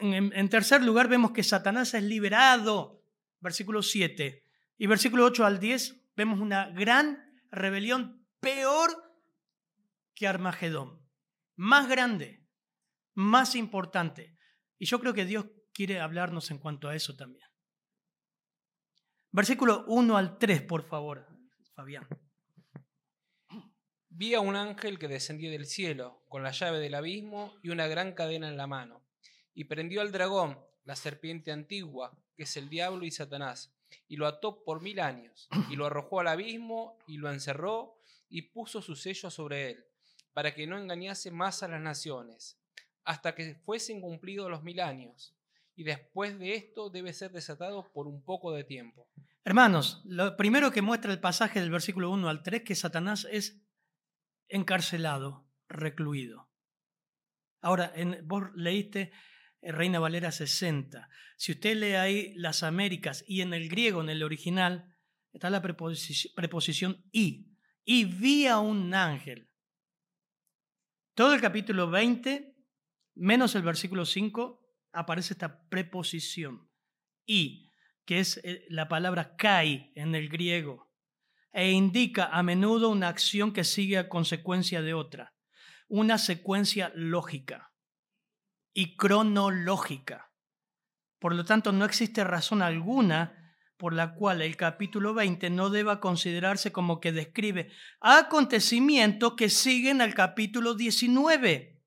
En, 0.00 0.48
tercer 0.48 0.82
lugar 0.82 1.08
vemos 1.08 1.32
que 1.32 1.42
Satanás 1.42 1.94
es 1.94 2.02
liberado. 2.02 3.02
Versículo 3.40 3.82
7. 3.82 4.44
Y 4.78 4.86
versículo 4.86 5.24
8 5.24 5.44
al 5.44 5.58
10 5.58 6.00
vemos 6.16 6.40
una 6.40 6.70
gran 6.70 7.24
rebelión 7.50 8.26
peor 8.40 8.90
que 10.14 10.28
Armagedón. 10.28 11.00
Más 11.56 11.88
grande, 11.88 12.46
más 13.14 13.54
importante. 13.54 14.36
Y 14.78 14.86
yo 14.86 15.00
creo 15.00 15.12
que 15.12 15.26
Dios 15.26 15.46
quiere 15.74 16.00
hablarnos 16.00 16.50
en 16.50 16.58
cuanto 16.58 16.88
a 16.88 16.94
eso 16.94 17.16
también. 17.16 17.48
Versículo 19.32 19.84
1 19.86 20.16
al 20.16 20.38
3, 20.38 20.62
por 20.62 20.82
favor, 20.82 21.26
Fabián. 21.74 22.06
Vi 24.12 24.34
a 24.34 24.40
un 24.40 24.56
ángel 24.56 24.98
que 24.98 25.06
descendía 25.06 25.52
del 25.52 25.66
cielo, 25.66 26.24
con 26.28 26.42
la 26.42 26.50
llave 26.50 26.80
del 26.80 26.96
abismo 26.96 27.54
y 27.62 27.70
una 27.70 27.86
gran 27.86 28.12
cadena 28.12 28.48
en 28.48 28.56
la 28.56 28.66
mano, 28.66 29.02
y 29.54 29.64
prendió 29.64 30.00
al 30.00 30.10
dragón, 30.10 30.58
la 30.84 30.96
serpiente 30.96 31.52
antigua, 31.52 32.18
que 32.36 32.42
es 32.42 32.56
el 32.56 32.68
diablo 32.68 33.04
y 33.04 33.12
Satanás, 33.12 33.72
y 34.08 34.16
lo 34.16 34.26
ató 34.26 34.64
por 34.64 34.82
mil 34.82 34.98
años, 34.98 35.48
y 35.70 35.76
lo 35.76 35.86
arrojó 35.86 36.18
al 36.18 36.26
abismo, 36.26 36.98
y 37.06 37.18
lo 37.18 37.30
encerró, 37.30 38.00
y 38.28 38.42
puso 38.42 38.82
su 38.82 38.96
sello 38.96 39.30
sobre 39.30 39.70
él, 39.70 39.84
para 40.32 40.52
que 40.54 40.66
no 40.66 40.76
engañase 40.76 41.30
más 41.30 41.62
a 41.62 41.68
las 41.68 41.80
naciones, 41.80 42.58
hasta 43.04 43.36
que 43.36 43.54
fuesen 43.54 44.00
cumplidos 44.00 44.50
los 44.50 44.64
mil 44.64 44.80
años, 44.80 45.36
y 45.76 45.84
después 45.84 46.36
de 46.36 46.56
esto 46.56 46.90
debe 46.90 47.12
ser 47.12 47.30
desatado 47.30 47.88
por 47.92 48.08
un 48.08 48.22
poco 48.22 48.52
de 48.52 48.64
tiempo. 48.64 49.08
Hermanos, 49.44 50.02
lo 50.04 50.36
primero 50.36 50.72
que 50.72 50.82
muestra 50.82 51.12
el 51.12 51.20
pasaje 51.20 51.60
del 51.60 51.70
versículo 51.70 52.10
1 52.10 52.28
al 52.28 52.42
3, 52.42 52.62
que 52.62 52.74
Satanás 52.74 53.26
es 53.30 53.62
encarcelado, 54.50 55.48
recluido. 55.68 56.50
Ahora, 57.60 57.92
en, 57.94 58.20
vos 58.24 58.50
leíste 58.54 59.12
eh, 59.62 59.72
Reina 59.72 59.98
Valera 59.98 60.32
60. 60.32 61.08
Si 61.36 61.52
usted 61.52 61.76
lee 61.76 61.94
ahí 61.94 62.34
las 62.34 62.62
Américas 62.62 63.24
y 63.26 63.40
en 63.40 63.54
el 63.54 63.68
griego, 63.68 64.00
en 64.00 64.10
el 64.10 64.22
original, 64.22 64.96
está 65.32 65.50
la 65.50 65.62
preposición, 65.62 66.32
preposición 66.34 67.04
y. 67.12 67.46
Y 67.84 68.04
vi 68.04 68.46
a 68.46 68.58
un 68.58 68.92
ángel. 68.94 69.48
Todo 71.14 71.34
el 71.34 71.40
capítulo 71.40 71.90
20, 71.90 72.54
menos 73.14 73.54
el 73.54 73.62
versículo 73.62 74.04
5, 74.04 74.60
aparece 74.92 75.34
esta 75.34 75.68
preposición. 75.68 76.70
Y, 77.26 77.70
que 78.04 78.20
es 78.20 78.40
eh, 78.42 78.66
la 78.68 78.88
palabra 78.88 79.36
kai 79.36 79.92
en 79.94 80.14
el 80.14 80.28
griego 80.28 80.89
e 81.52 81.70
indica 81.70 82.26
a 82.26 82.42
menudo 82.42 82.90
una 82.90 83.08
acción 83.08 83.52
que 83.52 83.64
sigue 83.64 83.98
a 83.98 84.08
consecuencia 84.08 84.82
de 84.82 84.94
otra, 84.94 85.34
una 85.88 86.18
secuencia 86.18 86.92
lógica 86.94 87.72
y 88.72 88.96
cronológica. 88.96 90.32
Por 91.18 91.34
lo 91.34 91.44
tanto, 91.44 91.72
no 91.72 91.84
existe 91.84 92.24
razón 92.24 92.62
alguna 92.62 93.36
por 93.76 93.94
la 93.94 94.14
cual 94.14 94.42
el 94.42 94.56
capítulo 94.56 95.14
20 95.14 95.48
no 95.50 95.70
deba 95.70 96.00
considerarse 96.00 96.70
como 96.70 97.00
que 97.00 97.12
describe 97.12 97.72
acontecimientos 98.00 99.34
que 99.34 99.48
siguen 99.48 100.02
al 100.02 100.14
capítulo 100.14 100.74
19. 100.74 101.82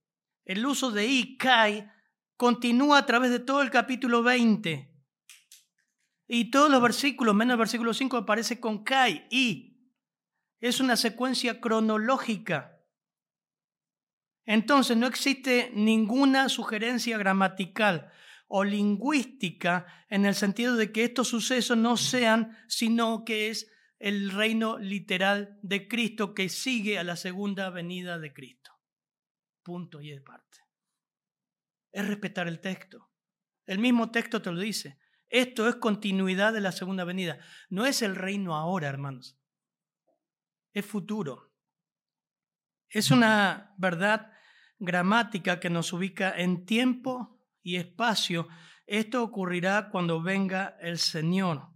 El 0.46 0.66
uso 0.66 0.92
de 0.92 1.06
i, 1.06 1.38
kai, 1.38 1.88
continúa 2.36 2.98
a 2.98 3.06
través 3.06 3.32
de 3.32 3.40
todo 3.40 3.62
el 3.62 3.70
capítulo 3.70 4.24
20. 4.24 4.93
Y 6.28 6.52
todos 6.52 6.70
los 6.70 6.82
versículos, 6.82 7.36
menos 7.36 7.54
el 7.54 7.60
versículo 7.60 7.94
5, 7.94 8.18
aparece 8.18 8.60
con 8.60 8.84
Kai, 8.84 9.28
y. 9.30 9.70
Es 10.60 10.80
una 10.80 10.96
secuencia 10.96 11.60
cronológica. 11.60 12.80
Entonces 14.46 14.98
no 14.98 15.08
existe 15.08 15.72
ninguna 15.74 16.50
sugerencia 16.50 17.18
gramatical 17.18 18.12
o 18.48 18.64
lingüística 18.64 19.86
en 20.10 20.26
el 20.26 20.36
sentido 20.36 20.76
de 20.76 20.92
que 20.92 21.06
estos 21.06 21.30
sucesos 21.30 21.78
no 21.78 21.98
sean, 21.98 22.58
sino 22.68 23.26
que 23.26 23.50
es 23.50 23.72
el 24.00 24.32
reino 24.32 24.78
literal 24.78 25.58
de 25.62 25.88
Cristo 25.88 26.34
que 26.34 26.50
sigue 26.50 27.00
a 27.00 27.04
la 27.04 27.16
segunda 27.16 27.70
venida 27.70 28.20
de 28.20 28.34
Cristo. 28.34 28.72
Punto 29.64 30.02
y 30.02 30.12
de 30.12 30.22
parte. 30.22 30.60
Es 31.92 32.06
respetar 32.06 32.48
el 32.48 32.60
texto. 32.60 33.10
El 33.66 33.80
mismo 33.80 34.12
texto 34.12 34.42
te 34.42 34.52
lo 34.52 34.60
dice. 34.60 35.00
Esto 35.34 35.68
es 35.68 35.78
continuidad 35.78 36.54
de 36.54 36.62
la 36.62 36.72
segunda 36.72 37.06
venida. 37.06 37.40
No 37.72 37.88
es 37.88 38.04
el 38.04 38.16
reino 38.16 38.56
ahora, 38.56 38.88
hermanos. 38.88 39.36
Es 40.74 40.86
futuro. 40.86 41.52
Es 42.88 43.10
una 43.10 43.74
verdad 43.80 44.32
gramática 44.78 45.60
que 45.60 45.72
nos 45.72 45.92
ubica 45.92 46.32
en 46.38 46.68
tiempo 46.68 47.44
y 47.64 47.78
espacio. 47.78 48.48
Esto 48.86 49.24
ocurrirá 49.24 49.90
cuando 49.90 50.22
venga 50.22 50.78
el 50.80 51.00
Señor. 51.00 51.68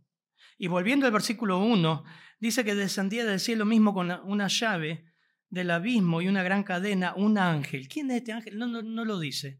Y 0.59 0.67
volviendo 0.67 1.07
al 1.07 1.11
versículo 1.11 1.57
1, 1.57 2.03
dice 2.39 2.63
que 2.63 2.75
descendía 2.75 3.25
del 3.25 3.39
cielo 3.39 3.65
mismo 3.65 3.91
con 3.91 4.11
una 4.25 4.49
llave 4.49 5.15
del 5.49 5.71
abismo 5.71 6.21
y 6.21 6.27
una 6.27 6.43
gran 6.43 6.63
cadena, 6.63 7.15
un 7.15 7.39
ángel. 7.39 7.87
¿Quién 7.87 8.11
es 8.11 8.17
este 8.17 8.33
ángel? 8.33 8.55
No, 8.59 8.67
no, 8.67 8.83
no 8.83 9.03
lo 9.03 9.17
dice 9.17 9.59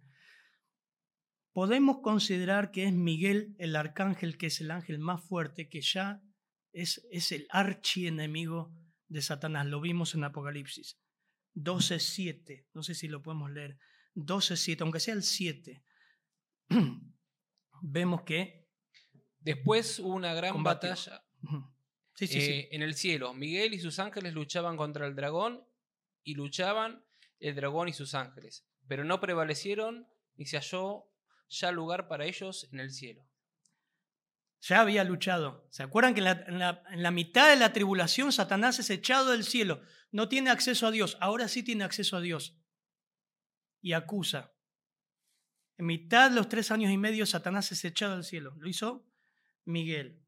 podemos 1.58 2.02
considerar 2.02 2.70
que 2.70 2.84
es 2.84 2.94
Miguel 2.94 3.56
el 3.58 3.76
arcángel, 3.76 4.38
que 4.38 4.46
es 4.46 4.62
el 4.62 4.70
ángel 4.70 5.00
más 5.00 5.24
fuerte, 5.24 5.68
que 5.70 5.82
ya 5.82 6.22
es, 6.72 7.08
es 7.10 7.32
el 7.32 7.48
archienemigo 7.50 8.72
de 9.08 9.24
Satanás. 9.24 9.66
Lo 9.66 9.82
vimos 9.82 10.14
en 10.14 10.24
Apocalipsis. 10.24 11.00
12.7, 11.56 12.68
no 12.76 12.84
sé 12.84 12.94
si 12.94 13.08
lo 13.08 13.24
podemos 13.24 13.50
leer. 13.50 13.80
12.7, 14.14 14.82
aunque 14.82 15.00
sea 15.00 15.16
el 15.16 15.24
7, 15.24 15.84
vemos 17.82 18.22
que... 18.22 18.70
Después 19.40 19.98
hubo 19.98 20.14
una 20.14 20.36
gran 20.36 20.62
batalla 20.62 21.26
eh, 22.20 22.70
en 22.72 22.84
el 22.84 22.94
cielo. 22.94 23.34
Miguel 23.34 23.74
y 23.74 23.80
sus 23.80 23.98
ángeles 23.98 24.36
luchaban 24.36 24.78
contra 24.78 25.08
el 25.08 25.16
dragón 25.16 25.66
y 26.22 26.36
luchaban 26.36 27.04
el 27.40 27.56
dragón 27.56 27.88
y 27.88 27.94
sus 27.94 28.14
ángeles, 28.14 28.64
pero 28.88 29.04
no 29.04 29.20
prevalecieron 29.20 30.08
ni 30.36 30.46
se 30.46 30.58
halló 30.58 31.08
ya 31.50 31.72
lugar 31.72 32.08
para 32.08 32.26
ellos 32.26 32.68
en 32.72 32.80
el 32.80 32.92
cielo. 32.92 33.26
Ya 34.62 34.82
había 34.82 35.04
luchado. 35.04 35.68
¿Se 35.70 35.84
acuerdan 35.84 36.14
que 36.14 36.22
en 36.22 36.60
la, 36.60 37.12
mitad 37.12 37.50
de 37.50 37.58
la 37.58 37.74
tribulación 37.74 38.32
Satanás 38.32 38.80
es 38.80 38.90
echado 38.90 39.32
del 39.32 39.44
cielo? 39.44 39.82
No 40.12 40.28
tiene 40.30 40.50
acceso 40.50 40.88
a 40.88 40.92
Dios. 40.92 41.18
Ahora 41.22 41.48
sí 41.48 41.64
tiene 41.64 41.84
acceso 41.84 42.18
a 42.18 42.22
Dios. 42.22 42.58
Y 43.82 43.94
acusa. 43.94 44.54
En 45.78 45.86
mitad 45.86 46.30
de 46.30 46.36
los 46.36 46.50
tres 46.50 46.72
años 46.72 46.92
y 46.92 46.98
medio 46.98 47.26
Satanás 47.26 47.72
es 47.72 47.86
echado 47.86 48.16
del 48.16 48.24
cielo. 48.24 48.56
Lo 48.58 48.68
hizo 48.68 49.08
Miguel. 49.64 50.24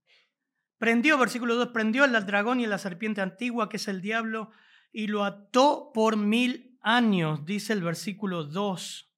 Prendió, 0.78 1.18
versículo 1.18 1.56
2, 1.56 1.70
prendió 1.70 2.04
al 2.04 2.26
dragón 2.26 2.62
y 2.62 2.66
a 2.66 2.70
la 2.70 2.78
serpiente 2.78 3.20
antigua, 3.20 3.68
que 3.68 3.78
es 3.78 3.88
el 3.90 4.02
diablo, 4.02 4.52
y 4.94 5.08
lo 5.08 5.26
ató 5.26 5.92
por 5.94 6.16
mil 6.16 6.78
años, 6.82 7.46
dice 7.46 7.74
el 7.74 7.82
versículo 7.82 8.46
2 8.46 9.09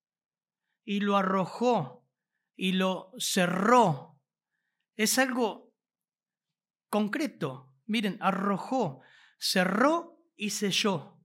y 0.83 0.99
lo 0.99 1.17
arrojó 1.17 2.01
y 2.55 2.73
lo 2.73 3.11
cerró. 3.17 4.19
Es 4.95 5.17
algo 5.17 5.73
concreto. 6.89 7.73
Miren, 7.85 8.17
arrojó, 8.21 9.01
cerró 9.39 10.23
y 10.35 10.51
selló. 10.51 11.19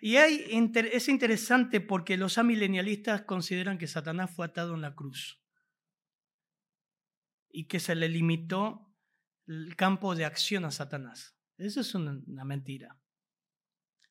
Y 0.00 0.16
hay, 0.16 0.46
es 0.92 1.08
interesante 1.08 1.80
porque 1.80 2.16
los 2.16 2.38
amilenialistas 2.38 3.22
consideran 3.22 3.78
que 3.78 3.86
Satanás 3.86 4.34
fue 4.34 4.46
atado 4.46 4.74
en 4.74 4.80
la 4.80 4.94
cruz 4.96 5.40
y 7.50 7.68
que 7.68 7.78
se 7.78 7.94
le 7.94 8.08
limitó 8.08 8.92
el 9.46 9.76
campo 9.76 10.16
de 10.16 10.24
acción 10.24 10.64
a 10.64 10.72
Satanás. 10.72 11.36
Eso 11.56 11.80
es 11.82 11.94
una 11.94 12.44
mentira. 12.44 12.98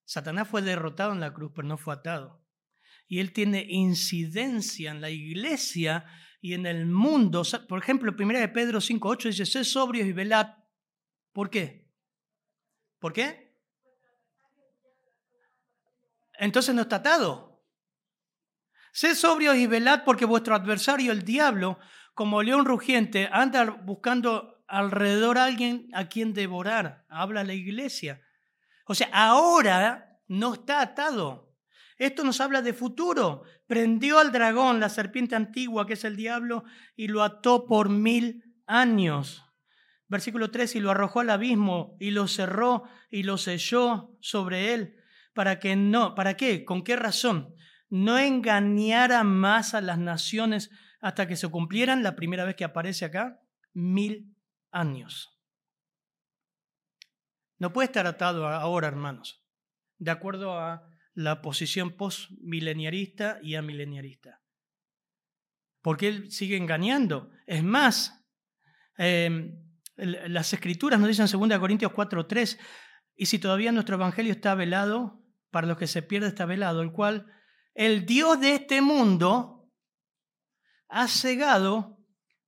Satanás 0.06 0.48
fue 0.48 0.62
derrotado 0.62 1.12
en 1.12 1.20
la 1.20 1.34
cruz, 1.34 1.52
pero 1.54 1.68
no 1.68 1.78
fue 1.78 1.94
atado 1.94 2.41
y 3.12 3.20
Él 3.20 3.34
tiene 3.34 3.66
incidencia 3.68 4.90
en 4.90 5.02
la 5.02 5.10
iglesia 5.10 6.06
y 6.40 6.54
en 6.54 6.66
el 6.66 6.86
mundo. 6.86 7.44
Por 7.68 7.80
ejemplo, 7.80 8.16
1 8.18 8.40
de 8.40 8.48
Pedro 8.48 8.80
5.8 8.80 9.24
dice, 9.26 9.46
sed 9.46 9.66
sobrios 9.66 10.08
y 10.08 10.14
velad. 10.14 10.56
¿Por 11.34 11.50
qué? 11.50 11.92
¿Por 13.00 13.12
qué? 13.12 13.54
Entonces 16.40 16.74
no 16.74 16.84
está 16.84 16.96
atado. 16.96 17.62
Sed 18.94 19.16
sobrios 19.16 19.58
y 19.58 19.68
velad 19.68 20.06
porque 20.06 20.24
vuestro 20.24 20.56
adversario, 20.56 21.12
el 21.12 21.26
diablo, 21.26 21.80
como 22.14 22.42
león 22.42 22.64
rugiente, 22.64 23.28
anda 23.30 23.66
buscando 23.66 24.64
alrededor 24.70 25.38
a 25.38 25.44
alguien 25.44 25.90
a 25.94 26.08
quien 26.08 26.34
devorar. 26.34 27.04
Habla 27.10 27.44
la 27.44 27.56
iglesia. 27.56 28.22
O 28.86 28.96
sea, 28.96 29.10
ahora 29.12 30.18
no 30.30 30.54
está 30.54 30.80
atado. 30.80 31.51
Esto 32.02 32.24
nos 32.24 32.42
habla 32.42 32.64
de 32.64 32.74
futuro. 32.74 33.44
Prendió 33.68 34.18
al 34.18 34.32
dragón, 34.32 34.80
la 34.80 34.90
serpiente 34.90 35.36
antigua, 35.36 35.86
que 35.86 35.94
es 35.94 36.04
el 36.04 36.16
diablo, 36.16 36.64
y 36.96 37.08
lo 37.08 37.22
ató 37.22 37.68
por 37.68 37.90
mil 37.90 38.56
años. 38.66 39.46
Versículo 40.08 40.50
3, 40.50 40.78
y 40.78 40.80
lo 40.80 40.90
arrojó 40.90 41.20
al 41.20 41.30
abismo 41.30 41.96
y 42.00 42.10
lo 42.10 42.28
cerró 42.28 42.86
y 43.12 43.22
lo 43.22 43.38
selló 43.38 44.18
sobre 44.20 44.74
él 44.74 44.96
para 45.34 45.60
que 45.60 45.76
no, 45.76 46.16
¿para 46.16 46.36
qué? 46.36 46.66
¿Con 46.66 46.84
qué 46.84 46.96
razón? 46.96 47.54
No 47.90 48.18
engañara 48.18 49.24
más 49.24 49.76
a 49.76 49.82
las 49.82 50.00
naciones 50.00 50.72
hasta 51.02 51.28
que 51.28 51.36
se 51.36 51.50
cumplieran, 51.50 52.02
la 52.02 52.16
primera 52.16 52.46
vez 52.46 52.56
que 52.56 52.64
aparece 52.64 53.06
acá, 53.06 53.40
mil 53.74 54.36
años. 54.72 55.40
No 57.60 57.72
puede 57.74 57.86
estar 57.86 58.08
atado 58.08 58.48
ahora, 58.48 58.88
hermanos, 58.88 59.46
de 60.00 60.10
acuerdo 60.10 60.60
a 60.60 60.91
la 61.14 61.42
posición 61.42 61.96
postmileniarista 61.98 63.40
y 63.42 63.56
amileniarista. 63.56 64.42
Porque 65.82 66.08
él 66.08 66.32
sigue 66.32 66.58
engañando. 66.58 67.32
Es 67.48 67.64
más, 67.64 68.26
em, 68.98 69.58
las 69.98 70.54
escrituras 70.54 71.00
nos 71.00 71.10
dicen 71.10 71.26
en 71.26 71.32
2 71.32 71.60
Corintios 71.60 71.92
4:3, 71.92 72.60
y 73.16 73.26
si 73.26 73.40
todavía 73.40 73.72
nuestro 73.72 73.96
evangelio 73.96 74.32
está 74.32 74.56
velado, 74.56 75.22
para 75.52 75.68
los 75.68 75.78
que 75.78 75.88
se 75.88 76.02
pierde 76.02 76.28
está 76.28 76.46
velado, 76.46 76.82
el 76.82 76.92
cual 76.92 77.28
el 77.74 78.06
Dios 78.06 78.40
de 78.40 78.56
este 78.56 78.82
mundo 78.82 79.70
ha 80.88 81.08
cegado 81.08 81.98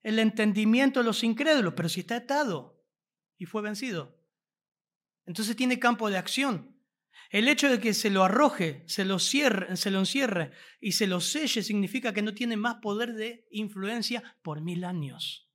el 0.02 0.20
entendimiento 0.20 1.00
de 1.00 1.06
los 1.06 1.24
incrédulos, 1.24 1.74
pero 1.76 1.90
si 1.90 2.02
está 2.02 2.18
atado 2.18 2.82
y 3.38 3.46
fue 3.46 3.62
vencido, 3.62 4.18
entonces 5.26 5.56
tiene 5.56 5.80
campo 5.80 6.10
de 6.10 6.18
acción. 6.18 6.73
El 7.34 7.48
hecho 7.48 7.68
de 7.68 7.80
que 7.80 7.96
se 7.96 8.12
lo 8.12 8.24
arroje, 8.24 8.84
se 8.86 9.06
lo, 9.06 9.18
cierre, 9.18 9.76
se 9.76 9.90
lo 9.90 9.98
encierre 9.98 10.52
y 10.80 10.92
se 10.92 11.08
lo 11.08 11.20
selle 11.20 11.64
significa 11.64 12.14
que 12.14 12.22
no 12.22 12.36
tiene 12.36 12.58
más 12.58 12.76
poder 12.76 13.16
de 13.16 13.48
influencia 13.50 14.22
por 14.44 14.62
mil 14.62 14.84
años. 14.84 15.50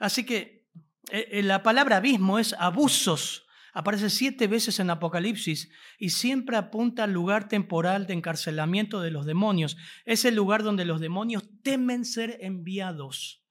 Así 0.00 0.26
que 0.26 0.68
eh, 1.12 1.28
eh, 1.30 1.42
la 1.44 1.62
palabra 1.62 1.98
abismo 1.98 2.40
es 2.40 2.52
abusos. 2.54 3.46
Aparece 3.72 4.10
siete 4.10 4.48
veces 4.48 4.80
en 4.80 4.90
Apocalipsis 4.90 5.70
y 5.96 6.10
siempre 6.10 6.56
apunta 6.56 7.04
al 7.04 7.12
lugar 7.12 7.46
temporal 7.46 8.08
de 8.08 8.14
encarcelamiento 8.14 9.00
de 9.00 9.12
los 9.12 9.26
demonios. 9.26 9.76
Es 10.04 10.24
el 10.24 10.34
lugar 10.34 10.64
donde 10.64 10.84
los 10.84 11.00
demonios 11.00 11.44
temen 11.62 12.04
ser 12.04 12.38
enviados. 12.40 13.44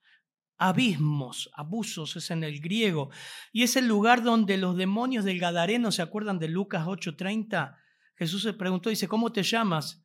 Abismos, 0.62 1.50
abusos 1.54 2.16
es 2.16 2.30
en 2.30 2.44
el 2.44 2.60
griego. 2.60 3.08
Y 3.50 3.62
es 3.62 3.76
el 3.76 3.88
lugar 3.88 4.22
donde 4.22 4.58
los 4.58 4.76
demonios 4.76 5.24
del 5.24 5.40
Gadareno, 5.40 5.90
¿se 5.90 6.02
acuerdan 6.02 6.38
de 6.38 6.48
Lucas 6.48 6.86
8:30? 6.86 7.78
Jesús 8.14 8.42
se 8.42 8.52
preguntó, 8.52 8.90
dice, 8.90 9.08
¿cómo 9.08 9.32
te 9.32 9.42
llamas? 9.42 10.04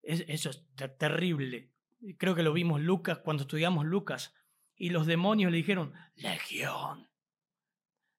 Eso 0.00 0.50
es 0.50 0.64
terrible. 0.98 1.72
Creo 2.16 2.36
que 2.36 2.44
lo 2.44 2.52
vimos 2.52 2.80
Lucas 2.80 3.18
cuando 3.24 3.42
estudiamos 3.42 3.84
Lucas. 3.84 4.32
Y 4.76 4.90
los 4.90 5.04
demonios 5.04 5.50
le 5.50 5.56
dijeron, 5.56 5.92
Legión. 6.14 7.08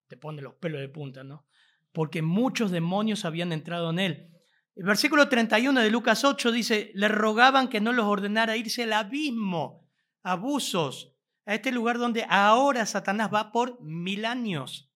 Te 0.10 0.17
pone 0.17 0.41
los 0.41 0.55
pelos 0.55 0.82
de 0.82 0.89
punta, 0.89 1.24
¿no? 1.24 1.48
Porque 1.93 2.22
muchos 2.22 2.72
demonios 2.72 3.24
habían 3.24 3.53
entrado 3.53 3.89
en 3.91 4.00
él. 4.00 4.29
El 4.75 4.84
versículo 4.84 5.29
31 5.29 5.79
de 5.79 5.89
Lucas 5.89 6.25
8 6.25 6.51
dice, 6.51 6.91
le 6.93 7.08
rogaban 7.08 7.70
que 7.70 7.79
no 7.79 7.93
los 7.93 8.05
ordenara 8.05 8.58
irse 8.58 8.84
al 8.84 8.91
abismo, 8.91 9.89
abusos, 10.24 11.12
a 11.45 11.55
este 11.55 11.71
lugar 11.71 11.97
donde 11.97 12.25
ahora 12.29 12.85
Satanás 12.85 13.29
va 13.33 13.51
por 13.51 13.81
mil 13.81 14.25
años. 14.25 14.91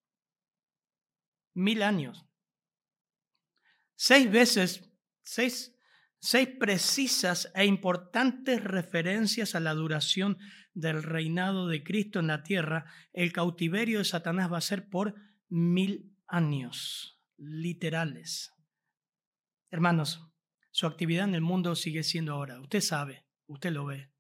Mil 1.54 1.82
años. 1.84 2.26
Seis 3.96 4.32
veces, 4.32 4.92
seis, 5.24 5.76
seis 6.20 6.50
precisas 6.60 7.52
e 7.56 7.66
importantes 7.66 8.64
referencias 8.64 9.56
a 9.56 9.60
la 9.60 9.74
duración 9.74 10.38
del 10.74 11.02
reinado 11.02 11.68
de 11.68 11.84
Cristo 11.84 12.20
en 12.20 12.28
la 12.28 12.44
tierra, 12.44 12.86
el 13.12 13.34
cautiverio 13.34 13.98
de 13.98 14.06
Satanás 14.06 14.52
va 14.52 14.60
a 14.60 14.62
ser 14.62 14.90
por 14.90 15.16
mil 15.50 16.16
años, 16.28 17.20
literales. 17.38 18.54
Hermanos, 19.72 20.32
su 20.72 20.86
actividad 20.86 21.28
en 21.28 21.34
el 21.34 21.42
mundo 21.42 21.76
sigue 21.76 22.04
siendo 22.04 22.34
ahora. 22.34 22.62
Usted 22.62 22.82
sabe, 22.82 23.26
usted 23.48 23.72
lo 23.72 23.86
ve. 23.86 24.12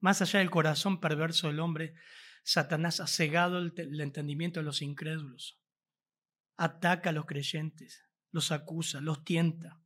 Más 0.00 0.22
allá 0.22 0.40
del 0.40 0.50
corazón 0.50 1.00
perverso 1.00 1.48
del 1.48 1.60
hombre, 1.60 1.94
Satanás 2.42 3.00
ha 3.00 3.06
cegado 3.06 3.58
el, 3.58 4.00
entendimiento 4.00 4.60
de 4.60 4.64
los 4.64 4.82
incrédulos. 4.82 5.60
Ataca 6.56 7.10
a 7.10 7.12
los 7.12 7.26
creyentes, 7.26 8.04
los 8.30 8.52
acusa, 8.52 9.00
los 9.00 9.24
tienta. 9.24 9.80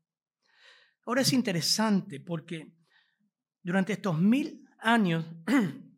Ahora 1.07 1.23
es 1.23 1.33
interesante 1.33 2.21
porque 2.21 2.73
durante 3.63 3.95
estos 3.95 4.19
mil 4.19 4.65
años 4.79 5.25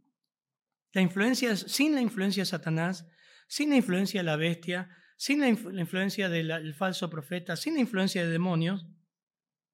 La 0.92 1.01
influencia, 1.01 1.57
sin 1.57 1.94
la 1.94 2.03
influencia 2.03 2.42
de 2.42 2.46
Satanás, 2.46 3.07
sin 3.48 3.70
la 3.70 3.77
influencia 3.77 4.20
de 4.20 4.25
la 4.25 4.37
bestia, 4.37 4.90
sin 5.16 5.40
la, 5.40 5.48
influencia 5.48 6.29
del 6.29 6.75
falso 6.75 7.09
profeta, 7.09 7.57
sin 7.57 7.75
la 7.75 7.81
influencia 7.81 8.25
de 8.25 8.31
demonios, 8.31 8.87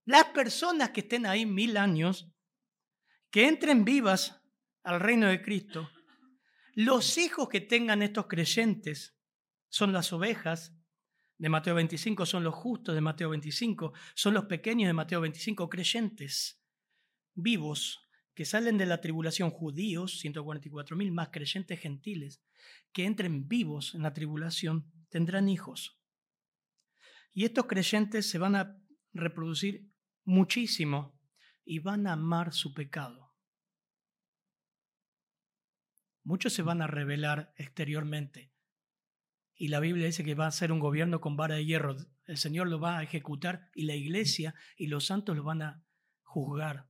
las 0.05 0.27
personas 0.27 0.91
que 0.91 1.01
estén 1.01 1.27
ahí 1.27 1.45
mil 1.45 1.77
años, 1.77 2.33
que 3.31 3.47
entren 3.47 3.85
vivas 3.85 4.41
al 4.83 5.01
reino 5.01 5.27
de 5.27 5.43
Cristo, 5.43 5.91
los 6.75 7.19
hijos 7.19 7.49
que 7.49 7.61
tengan 7.61 8.03
estos 8.03 8.27
creyentes 8.27 9.19
son 9.69 9.93
las 9.93 10.13
ovejas 10.13 10.75
de 11.37 11.49
Mateo 11.49 11.75
25, 11.75 12.27
son 12.27 12.45
los 12.45 12.55
justos 12.55 12.95
de 12.95 13.01
Mateo 13.01 13.31
25, 13.31 13.93
son 14.15 14.35
los 14.35 14.45
pequeños 14.47 14.89
de 14.89 14.93
Mateo 14.93 15.21
25, 15.21 15.69
creyentes 15.69 16.63
vivos 17.35 18.09
que 18.35 18.45
salen 18.45 18.79
de 18.79 18.87
la 18.87 19.01
tribulación 19.01 19.51
judíos, 19.51 20.25
144.000 20.25 21.11
más 21.11 21.31
creyentes 21.31 21.81
gentiles, 21.81 22.41
que 22.93 23.05
entren 23.05 23.49
vivos 23.49 23.97
en 23.97 24.03
la 24.03 24.15
tribulación, 24.15 24.93
tendrán 25.09 25.49
hijos. 25.49 26.01
Y 27.33 27.45
estos 27.45 27.67
creyentes 27.67 28.31
se 28.31 28.39
van 28.39 28.55
a 28.55 28.81
reproducir 29.13 29.91
muchísimo 30.25 31.18
y 31.71 31.81
van 31.81 32.07
a 32.07 32.15
amar 32.15 32.55
su 32.55 32.73
pecado. 32.73 33.37
Muchos 36.25 36.55
se 36.55 36.63
van 36.63 36.81
a 36.81 36.87
rebelar 36.87 37.53
exteriormente. 37.57 38.55
Y 39.55 39.69
la 39.69 39.79
Biblia 39.79 40.07
dice 40.07 40.25
que 40.25 40.35
va 40.35 40.47
a 40.47 40.51
ser 40.51 40.73
un 40.73 40.79
gobierno 40.79 41.21
con 41.21 41.37
vara 41.37 41.57
de 41.57 41.67
hierro. 41.67 41.95
El 42.25 42.39
Señor 42.39 42.69
lo 42.69 42.81
va 42.81 42.97
a 42.97 43.03
ejecutar 43.03 43.71
y 43.75 43.85
la 43.85 43.95
iglesia 43.95 44.55
y 44.79 44.87
los 44.87 45.05
santos 45.05 45.37
lo 45.37 45.45
van 45.45 45.61
a 45.61 45.85
juzgar 46.23 46.89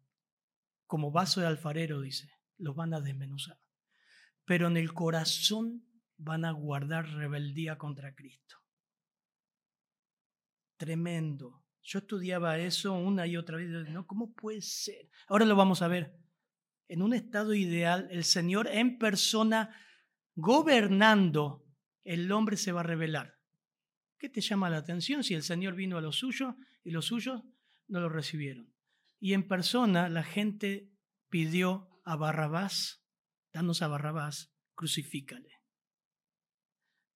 como 0.86 1.10
vaso 1.10 1.40
de 1.40 1.48
alfarero, 1.48 2.00
dice, 2.00 2.30
los 2.56 2.76
van 2.76 2.94
a 2.94 3.00
desmenuzar. 3.00 3.60
Pero 4.44 4.68
en 4.68 4.76
el 4.76 4.94
corazón 4.94 5.88
van 6.16 6.44
a 6.44 6.52
guardar 6.52 7.08
rebeldía 7.08 7.78
contra 7.78 8.14
Cristo. 8.14 8.58
Tremendo. 10.76 11.64
Yo 11.88 12.01
estudiaba 12.01 12.59
eso 12.59 12.92
una 12.92 13.27
y 13.27 13.38
otra 13.38 13.57
vez. 13.57 13.70
¿no? 13.88 14.07
¿Cómo 14.07 14.35
puede 14.35 14.61
ser? 14.61 15.09
Ahora 15.27 15.46
lo 15.46 15.57
vamos 15.57 15.81
a 15.81 15.88
ver. 15.88 16.14
En 16.87 17.01
un 17.01 17.14
estado 17.14 17.55
ideal, 17.55 18.09
el 18.11 18.24
Señor 18.24 18.68
en 18.68 18.98
persona 18.98 19.74
gobernando, 20.35 21.64
el 22.05 22.31
hombre 22.31 22.59
se 22.59 22.72
va 22.72 22.81
a 22.81 22.83
rebelar. 22.83 23.38
¿Qué 24.18 24.29
te 24.29 24.42
llama 24.42 24.68
la 24.68 24.77
atención 24.77 25.24
si 25.24 25.33
el 25.33 25.42
Señor 25.42 25.77
vino 25.77 25.96
a 25.96 26.03
los 26.03 26.16
suyos 26.16 26.57
y 26.85 26.90
los 26.90 27.07
suyos 27.07 27.42
no 27.87 28.01
lo 28.01 28.11
recibieron? 28.11 28.70
Y 29.18 29.33
en 29.33 29.48
persona 29.48 30.11
la 30.11 30.24
gente 30.24 30.92
pidió 31.31 32.03
a 32.05 32.16
Barrabás, 32.16 33.03
danos 33.51 33.81
a 33.81 33.88
Barrabás, 33.88 34.53
crucifícale. 34.74 35.62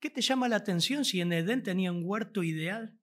¿Qué 0.00 0.08
te 0.08 0.22
llama 0.22 0.48
la 0.48 0.56
atención 0.56 1.04
si 1.04 1.20
en 1.20 1.34
Edén 1.34 1.62
tenía 1.62 1.92
un 1.92 2.04
huerto 2.06 2.42
ideal 2.42 2.98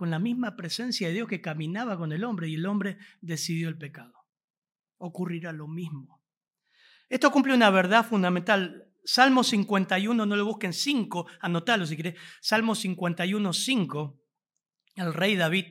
con 0.00 0.10
la 0.10 0.18
misma 0.18 0.56
presencia 0.56 1.08
de 1.08 1.12
Dios 1.12 1.28
que 1.28 1.42
caminaba 1.42 1.98
con 1.98 2.10
el 2.10 2.24
hombre 2.24 2.48
y 2.48 2.54
el 2.54 2.64
hombre 2.64 2.96
decidió 3.20 3.68
el 3.68 3.76
pecado? 3.76 4.14
Ocurrirá 4.96 5.52
lo 5.52 5.68
mismo. 5.68 6.24
Esto 7.10 7.30
cumple 7.30 7.52
una 7.52 7.68
verdad 7.68 8.06
fundamental. 8.06 8.90
Salmo 9.04 9.44
51, 9.44 10.24
no 10.24 10.36
lo 10.36 10.46
busquen 10.46 10.72
5, 10.72 11.26
anotalo 11.42 11.84
si 11.84 11.98
querés. 11.98 12.14
Salmo 12.40 12.74
51, 12.74 13.52
5, 13.52 14.22
el 14.94 15.12
rey 15.12 15.36
David 15.36 15.66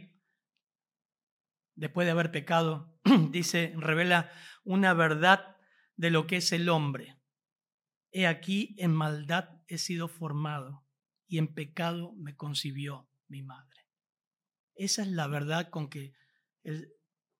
después 1.73 2.05
de 2.05 2.11
haber 2.11 2.29
pecado, 2.29 2.93
dice, 3.31 3.73
revela 3.77 4.29
una 4.63 4.93
verdad 4.93 5.57
de 5.95 6.11
lo 6.11 6.27
que 6.27 6.37
es 6.37 6.51
el 6.51 6.69
hombre. 6.69 7.17
He 8.11 8.27
aquí, 8.27 8.75
en 8.77 8.93
maldad 8.93 9.49
he 9.67 9.79
sido 9.79 10.07
formado 10.07 10.85
y 11.25 11.39
en 11.39 11.51
pecado 11.51 12.13
me 12.15 12.35
concibió 12.35 13.09
mi 13.27 13.41
madre. 13.41 13.68
Esa 14.79 15.01
es 15.01 15.09
la 15.09 15.27
verdad 15.27 15.69
con 15.69 15.89
que 15.89 16.13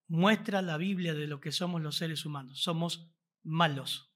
muestra 0.08 0.62
la 0.62 0.76
Biblia 0.76 1.14
de 1.14 1.26
lo 1.26 1.40
que 1.40 1.54
somos 1.54 1.82
los 1.82 1.96
seres 1.96 2.26
humanos. 2.26 2.62
Somos 2.62 3.10
malos, 3.44 4.14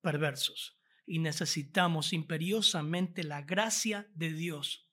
perversos, 0.00 0.80
y 1.04 1.18
necesitamos 1.18 2.14
imperiosamente 2.14 3.22
la 3.22 3.42
gracia 3.42 4.10
de 4.14 4.32
Dios, 4.32 4.90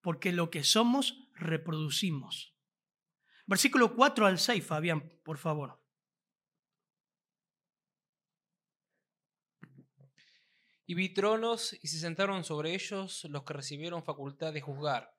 porque 0.00 0.32
lo 0.32 0.50
que 0.50 0.64
somos 0.64 1.28
reproducimos. 1.34 2.56
Versículo 3.46 3.94
4 3.94 4.26
al 4.26 4.40
6, 4.40 4.66
Fabián, 4.66 5.12
por 5.24 5.38
favor. 5.38 5.80
Y 10.86 10.94
vi 10.94 11.14
tronos 11.14 11.72
y 11.80 11.86
se 11.86 12.00
sentaron 12.00 12.42
sobre 12.42 12.74
ellos 12.74 13.24
los 13.26 13.44
que 13.44 13.52
recibieron 13.52 14.02
facultad 14.02 14.52
de 14.52 14.60
juzgar. 14.60 15.17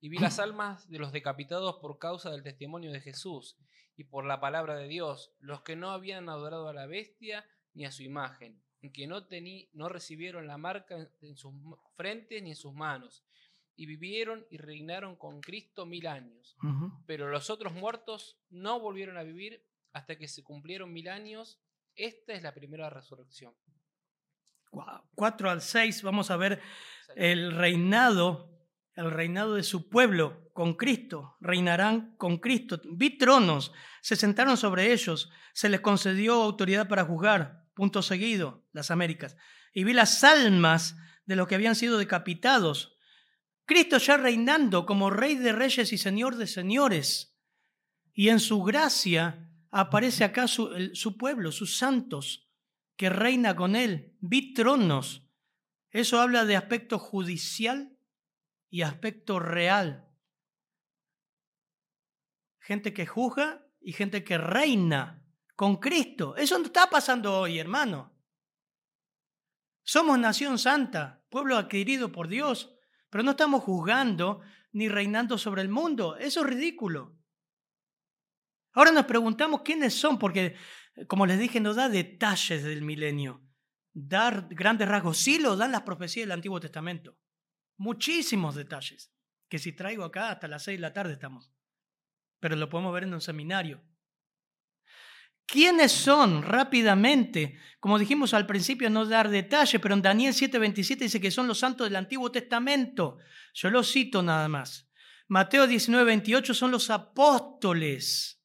Y 0.00 0.08
vi 0.08 0.18
las 0.18 0.38
almas 0.38 0.88
de 0.88 0.98
los 0.98 1.12
decapitados 1.12 1.76
por 1.76 1.98
causa 1.98 2.30
del 2.30 2.42
testimonio 2.42 2.92
de 2.92 3.00
Jesús 3.00 3.56
y 3.96 4.04
por 4.04 4.24
la 4.24 4.40
palabra 4.40 4.76
de 4.76 4.88
Dios, 4.88 5.34
los 5.40 5.62
que 5.62 5.76
no 5.76 5.90
habían 5.90 6.28
adorado 6.28 6.68
a 6.68 6.74
la 6.74 6.86
bestia 6.86 7.46
ni 7.72 7.86
a 7.86 7.92
su 7.92 8.02
imagen, 8.02 8.62
y 8.80 8.92
que 8.92 9.06
no, 9.06 9.26
tení, 9.26 9.70
no 9.72 9.88
recibieron 9.88 10.46
la 10.46 10.58
marca 10.58 10.96
en 11.20 11.36
sus 11.36 11.54
frentes 11.96 12.42
ni 12.42 12.50
en 12.50 12.56
sus 12.56 12.74
manos, 12.74 13.24
y 13.76 13.86
vivieron 13.86 14.46
y 14.50 14.56
reinaron 14.56 15.16
con 15.16 15.40
Cristo 15.40 15.86
mil 15.86 16.06
años. 16.06 16.56
Pero 17.06 17.28
los 17.28 17.50
otros 17.50 17.74
muertos 17.74 18.38
no 18.48 18.80
volvieron 18.80 19.18
a 19.18 19.22
vivir 19.22 19.62
hasta 19.92 20.16
que 20.16 20.28
se 20.28 20.42
cumplieron 20.42 20.92
mil 20.92 21.08
años. 21.08 21.60
Esta 21.94 22.32
es 22.32 22.42
la 22.42 22.54
primera 22.54 22.88
resurrección. 22.90 23.54
4 25.14 25.50
al 25.50 25.60
6 25.60 26.02
vamos 26.02 26.30
a 26.30 26.36
ver 26.36 26.60
el 27.14 27.52
reinado, 27.52 28.55
el 28.96 29.10
reinado 29.10 29.54
de 29.54 29.62
su 29.62 29.88
pueblo 29.88 30.50
con 30.52 30.74
Cristo. 30.74 31.36
Reinarán 31.40 32.16
con 32.16 32.38
Cristo. 32.38 32.80
Vi 32.90 33.18
tronos, 33.18 33.72
se 34.00 34.16
sentaron 34.16 34.56
sobre 34.56 34.92
ellos, 34.92 35.30
se 35.52 35.68
les 35.68 35.80
concedió 35.80 36.42
autoridad 36.42 36.88
para 36.88 37.04
juzgar. 37.04 37.66
Punto 37.74 38.02
seguido, 38.02 38.64
las 38.72 38.90
Américas. 38.90 39.36
Y 39.72 39.84
vi 39.84 39.92
las 39.92 40.24
almas 40.24 40.96
de 41.26 41.36
los 41.36 41.46
que 41.46 41.54
habían 41.54 41.76
sido 41.76 41.98
decapitados. 41.98 42.96
Cristo 43.66 43.98
ya 43.98 44.16
reinando 44.16 44.86
como 44.86 45.10
rey 45.10 45.36
de 45.36 45.52
reyes 45.52 45.92
y 45.92 45.98
señor 45.98 46.36
de 46.36 46.46
señores. 46.46 47.38
Y 48.14 48.30
en 48.30 48.40
su 48.40 48.62
gracia 48.62 49.50
aparece 49.70 50.24
acá 50.24 50.48
su, 50.48 50.70
su 50.94 51.18
pueblo, 51.18 51.52
sus 51.52 51.76
santos 51.76 52.48
que 52.96 53.10
reina 53.10 53.54
con 53.54 53.76
él. 53.76 54.16
Vi 54.20 54.54
tronos. 54.54 55.28
Eso 55.90 56.18
habla 56.18 56.46
de 56.46 56.56
aspecto 56.56 56.98
judicial 56.98 57.95
y 58.70 58.82
aspecto 58.82 59.38
real. 59.38 60.08
Gente 62.60 62.92
que 62.92 63.06
juzga 63.06 63.66
y 63.80 63.92
gente 63.92 64.24
que 64.24 64.38
reina 64.38 65.22
con 65.54 65.76
Cristo. 65.76 66.36
Eso 66.36 66.58
no 66.58 66.66
está 66.66 66.90
pasando 66.90 67.40
hoy, 67.40 67.58
hermano. 67.58 68.12
Somos 69.82 70.18
nación 70.18 70.58
santa, 70.58 71.24
pueblo 71.30 71.56
adquirido 71.56 72.10
por 72.10 72.28
Dios, 72.28 72.74
pero 73.08 73.22
no 73.22 73.32
estamos 73.32 73.62
juzgando 73.62 74.40
ni 74.72 74.88
reinando 74.88 75.38
sobre 75.38 75.62
el 75.62 75.68
mundo. 75.68 76.16
Eso 76.16 76.40
es 76.40 76.46
ridículo. 76.46 77.16
Ahora 78.72 78.90
nos 78.90 79.06
preguntamos 79.06 79.62
quiénes 79.62 79.94
son, 79.94 80.18
porque 80.18 80.56
como 81.06 81.24
les 81.24 81.38
dije, 81.38 81.60
no 81.60 81.72
da 81.72 81.88
detalles 81.88 82.62
del 82.62 82.82
milenio. 82.82 83.42
Dar 83.92 84.48
grandes 84.50 84.88
rasgos. 84.88 85.18
Sí 85.18 85.38
lo 85.38 85.56
dan 85.56 85.72
las 85.72 85.82
profecías 85.82 86.24
del 86.24 86.32
Antiguo 86.32 86.60
Testamento. 86.60 87.16
Muchísimos 87.76 88.54
detalles. 88.54 89.12
Que 89.48 89.58
si 89.58 89.72
traigo 89.72 90.04
acá 90.04 90.30
hasta 90.30 90.48
las 90.48 90.64
seis 90.64 90.78
de 90.78 90.82
la 90.82 90.92
tarde 90.92 91.12
estamos. 91.12 91.52
Pero 92.40 92.56
lo 92.56 92.68
podemos 92.68 92.92
ver 92.92 93.04
en 93.04 93.14
un 93.14 93.20
seminario. 93.20 93.82
¿Quiénes 95.46 95.92
son? 95.92 96.42
Rápidamente. 96.42 97.58
Como 97.78 97.98
dijimos 97.98 98.34
al 98.34 98.46
principio, 98.46 98.90
no 98.90 99.06
dar 99.06 99.30
detalles, 99.30 99.80
pero 99.80 99.94
en 99.94 100.02
Daniel 100.02 100.34
7:27 100.34 100.98
dice 100.98 101.20
que 101.20 101.30
son 101.30 101.46
los 101.46 101.60
santos 101.60 101.86
del 101.86 101.96
Antiguo 101.96 102.32
Testamento. 102.32 103.18
Yo 103.54 103.70
lo 103.70 103.84
cito 103.84 104.22
nada 104.22 104.48
más. 104.48 104.90
Mateo 105.28 105.66
19:28 105.66 106.52
son 106.52 106.72
los 106.72 106.90
apóstoles. 106.90 108.42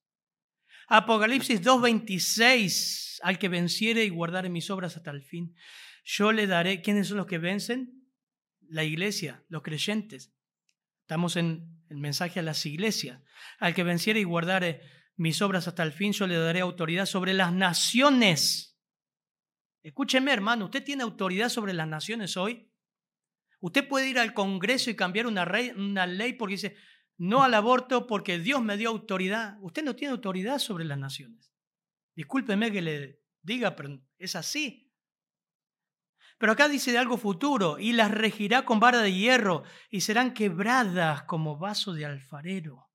Apocalipsis 0.88 1.62
2.26, 1.62 3.20
al 3.24 3.40
que 3.40 3.48
venciere 3.48 4.04
y 4.04 4.10
guardare 4.10 4.50
mis 4.50 4.70
obras 4.70 4.98
hasta 4.98 5.12
el 5.12 5.24
fin, 5.24 5.56
yo 6.04 6.34
le 6.34 6.48
daré, 6.48 6.82
¿quiénes 6.82 7.08
son 7.08 7.18
los 7.18 7.28
que 7.28 7.38
vencen? 7.38 8.01
La 8.72 8.86
iglesia, 8.86 9.44
los 9.50 9.64
creyentes. 9.64 10.34
Estamos 11.02 11.36
en 11.36 11.84
el 11.90 11.98
mensaje 11.98 12.40
a 12.40 12.44
las 12.44 12.66
iglesias. 12.66 13.22
Al 13.60 13.74
que 13.74 13.84
venciere 13.84 14.22
y 14.22 14.24
guardare 14.24 14.82
mis 15.18 15.42
obras 15.42 15.68
hasta 15.68 15.84
el 15.84 15.92
fin, 15.92 16.14
yo 16.14 16.26
le 16.26 16.38
daré 16.38 16.62
autoridad 16.62 17.06
sobre 17.06 17.34
las 17.34 17.52
naciones. 17.52 18.80
Escúcheme, 19.84 20.32
hermano, 20.32 20.66
¿usted 20.66 20.86
tiene 20.86 21.04
autoridad 21.04 21.50
sobre 21.50 21.74
las 21.74 21.86
naciones 21.86 22.38
hoy? 22.38 22.72
Usted 23.60 23.90
puede 23.90 24.08
ir 24.08 24.18
al 24.18 24.34
Congreso 24.34 24.90
y 24.90 24.96
cambiar 24.96 25.28
una, 25.28 25.46
una 25.76 26.08
ley 26.08 26.34
porque 26.34 26.54
dice, 26.54 26.78
no 27.18 27.44
al 27.44 27.54
aborto 27.54 28.08
porque 28.08 28.40
Dios 28.40 28.64
me 28.64 28.78
dio 28.78 28.88
autoridad. 28.88 29.58
Usted 29.62 29.84
no 29.84 29.98
tiene 29.98 30.14
autoridad 30.14 30.60
sobre 30.60 30.86
las 30.86 30.98
naciones. 30.98 31.52
Discúlpeme 32.16 32.72
que 32.72 32.82
le 32.82 33.22
diga, 33.42 33.76
pero 33.76 34.02
es 34.18 34.38
así. 34.38 34.91
Pero 36.42 36.54
acá 36.54 36.68
dice 36.68 36.92
de 36.92 36.98
algo 36.98 37.20
futuro, 37.20 37.78
y 37.78 37.94
las 37.94 38.10
regirá 38.10 38.66
con 38.66 38.80
vara 38.80 39.04
de 39.04 39.14
hierro, 39.14 39.62
y 39.92 40.02
serán 40.02 40.34
quebradas 40.34 41.22
como 41.26 41.60
vaso 41.60 41.94
de 41.94 42.08
alfarero. 42.08 42.90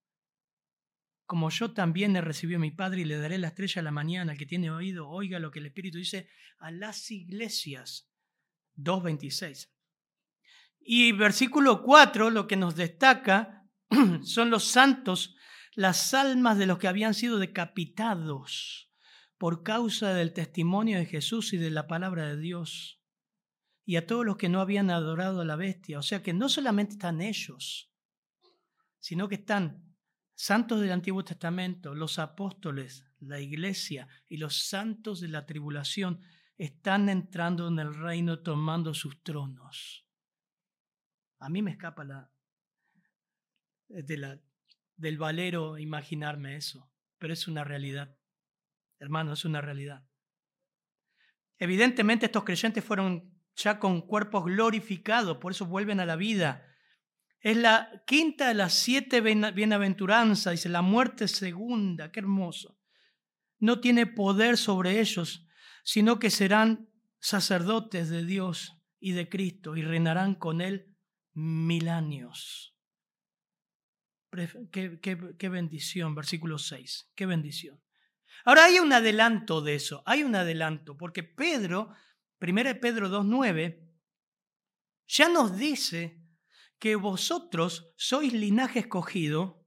Como 1.27 1.49
yo 1.51 1.73
también 1.73 2.17
he 2.17 2.21
recibido 2.21 2.59
a 2.59 2.61
mi 2.61 2.73
Padre 2.73 3.03
y 3.03 3.05
le 3.05 3.19
daré 3.19 3.39
la 3.39 3.47
estrella 3.47 3.83
a 3.83 3.85
la 3.85 3.93
mañana, 3.93 4.33
al 4.33 4.39
que 4.39 4.47
tiene 4.47 4.73
oído, 4.73 5.09
oiga 5.09 5.39
lo 5.39 5.53
que 5.53 5.61
el 5.61 5.67
Espíritu 5.67 5.99
dice 5.99 6.29
a 6.59 6.73
las 6.73 7.09
iglesias. 7.13 8.11
2.26. 8.79 9.69
Y 10.81 11.13
versículo 11.13 11.85
4 11.85 12.31
lo 12.31 12.49
que 12.49 12.57
nos 12.57 12.75
destaca 12.75 13.63
son 14.25 14.51
los 14.51 14.65
santos, 14.65 15.37
las 15.77 16.15
almas 16.15 16.59
de 16.59 16.67
los 16.67 16.79
que 16.79 16.89
habían 16.89 17.15
sido 17.15 17.39
decapitados 17.39 18.91
por 19.39 19.63
causa 19.63 20.15
del 20.15 20.33
testimonio 20.33 20.99
de 20.99 21.07
Jesús 21.07 21.53
y 21.53 21.59
de 21.59 21.71
la 21.71 21.87
palabra 21.87 22.27
de 22.27 22.39
Dios. 22.39 22.96
Y 23.87 23.97
a 23.97 24.07
todos 24.07 24.27
los 24.27 24.37
que 24.37 24.51
no 24.51 24.61
habían 24.61 24.91
adorado 24.91 25.41
a 25.41 25.45
la 25.47 25.57
bestia. 25.57 25.99
O 25.99 26.03
sea 26.03 26.23
que 26.23 26.35
no 26.35 26.51
solamente 26.51 26.93
están 26.95 27.23
ellos, 27.23 27.91
sino 28.99 29.29
que 29.29 29.37
están 29.37 29.97
santos 30.35 30.81
del 30.81 30.93
Antiguo 30.93 31.25
Testamento, 31.25 31.95
los 31.95 32.19
apóstoles, 32.19 33.07
la 33.21 33.41
iglesia 33.41 34.09
y 34.29 34.37
los 34.37 34.69
santos 34.69 35.21
de 35.21 35.29
la 35.29 35.47
tribulación 35.47 36.21
están 36.59 37.09
entrando 37.09 37.69
en 37.69 37.79
el 37.79 37.95
reino 37.95 38.41
tomando 38.41 38.93
sus 38.93 39.23
tronos. 39.23 40.07
A 41.39 41.49
mí 41.49 41.63
me 41.63 41.71
escapa 41.71 42.05
la, 42.05 42.31
de 43.89 44.17
la, 44.17 44.41
del 44.97 45.19
valero 45.19 45.79
imaginarme 45.79 46.57
eso, 46.57 46.91
pero 47.19 47.33
es 47.33 47.47
una 47.47 47.65
realidad. 47.65 48.19
Hermano, 48.99 49.35
es 49.35 49.45
una 49.45 49.61
realidad. 49.61 50.07
Evidentemente 51.59 52.27
estos 52.27 52.45
creyentes 52.45 52.85
fueron 52.85 53.36
ya 53.57 53.79
con 53.79 54.03
cuerpos 54.03 54.45
glorificados, 54.45 55.39
por 55.39 55.53
eso 55.53 55.67
vuelven 55.67 56.01
a 56.01 56.07
la 56.07 56.17
vida. 56.17 56.65
Es 57.41 57.57
la 57.57 58.03
quinta 58.07 58.49
de 58.49 58.55
las 58.55 58.75
siete 58.75 59.21
bienaventuranzas, 59.21 60.53
dice 60.53 60.69
la 60.69 60.83
muerte 60.83 61.27
segunda, 61.29 62.13
qué 62.13 62.21
hermoso. 62.21 62.79
No 63.59 63.81
tiene 63.81 64.07
poder 64.07 64.57
sobre 64.57 65.01
ellos, 65.01 65.47
sino 65.83 66.19
que 66.19 66.31
serán 66.31 66.91
sacerdotes 67.19 68.11
de 68.11 68.25
Dios 68.25 68.77
y 69.01 69.13
de 69.13 69.29
Cristo 69.29 69.77
y 69.77 69.83
reinarán 69.83 70.35
con 70.35 70.61
él 70.61 70.95
mil 71.33 71.89
años. 71.89 72.77
Qué, 74.71 75.49
bendición, 75.49 76.15
versículo 76.15 76.59
6, 76.59 77.13
qué 77.15 77.27
bendición. 77.27 77.81
Ahora 78.45 78.65
hay 78.65 78.79
un 78.79 78.93
adelanto 78.93 79.63
de 79.63 79.77
eso, 79.77 80.03
hay 80.05 80.23
un 80.23 80.35
adelanto, 80.35 80.97
porque 80.97 81.23
Pedro, 81.23 81.95
1 82.41 82.81
Pedro 82.81 83.09
2.9, 83.09 83.83
ya 85.07 85.29
nos 85.29 85.57
dice 85.57 86.21
que 86.79 86.97
vosotros 86.97 87.93
sois 87.97 88.33
linaje 88.33 88.81
escogido, 88.81 89.65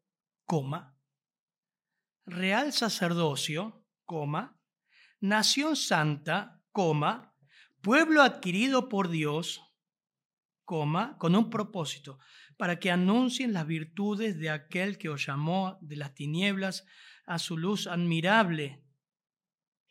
real 2.25 2.73
sacerdocio, 2.73 3.85
nación 5.19 5.75
santa, 5.75 6.61
pueblo 7.81 8.21
adquirido 8.21 8.89
por 8.89 9.09
Dios, 9.09 9.61
con 10.65 11.35
un 11.35 11.49
propósito, 11.49 12.19
para 12.57 12.79
que 12.79 12.91
anuncien 12.91 13.53
las 13.53 13.65
virtudes 13.65 14.37
de 14.37 14.51
aquel 14.51 14.97
que 14.97 15.09
os 15.09 15.25
llamó 15.25 15.79
de 15.81 15.95
las 15.95 16.13
tinieblas 16.13 16.85
a 17.25 17.39
su 17.39 17.57
luz 17.57 17.87
admirable. 17.87 18.83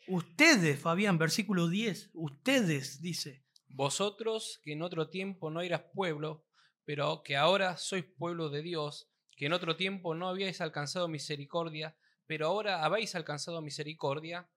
Ustedes, 0.08 0.80
Fabián, 0.80 1.18
versículo 1.18 1.68
10, 1.68 2.10
ustedes, 2.14 3.00
dice. 3.00 3.44
Vosotros 3.68 4.60
que 4.62 4.72
en 4.72 4.82
otro 4.82 5.10
tiempo 5.10 5.50
no 5.50 5.60
eras 5.60 5.82
pueblo, 5.92 6.46
pero 6.84 7.22
que 7.22 7.36
ahora 7.36 7.76
sois 7.76 8.04
pueblo 8.04 8.48
de 8.48 8.62
Dios, 8.62 9.10
que 9.36 9.46
en 9.46 9.52
otro 9.52 9.76
tiempo 9.76 10.14
no 10.14 10.28
habíais 10.28 10.60
alcanzado 10.60 11.08
misericordia, 11.08 11.96
pero 12.26 12.46
ahora 12.46 12.84
habéis 12.84 13.14
alcanzado 13.14 13.60
misericordia. 13.60 14.48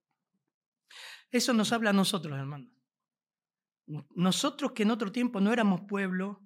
Eso 1.30 1.54
nos 1.54 1.72
habla 1.72 1.92
a 1.92 1.94
nosotros, 1.94 2.38
hermanos. 2.38 2.70
Nosotros 3.86 4.72
que 4.72 4.84
en 4.84 4.92
otro 4.92 5.12
tiempo 5.12 5.42
no 5.42 5.52
éramos 5.52 5.82
pueblo, 5.82 6.42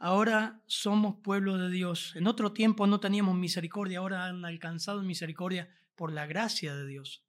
Ahora 0.00 0.62
somos 0.66 1.16
pueblo 1.24 1.58
de 1.58 1.70
Dios. 1.70 2.14
En 2.14 2.28
otro 2.28 2.52
tiempo 2.52 2.86
no 2.86 3.00
teníamos 3.00 3.34
misericordia, 3.34 3.98
ahora 3.98 4.26
han 4.26 4.44
alcanzado 4.44 5.02
misericordia 5.02 5.68
por 5.96 6.12
la 6.12 6.26
gracia 6.26 6.76
de 6.76 6.86
Dios. 6.86 7.27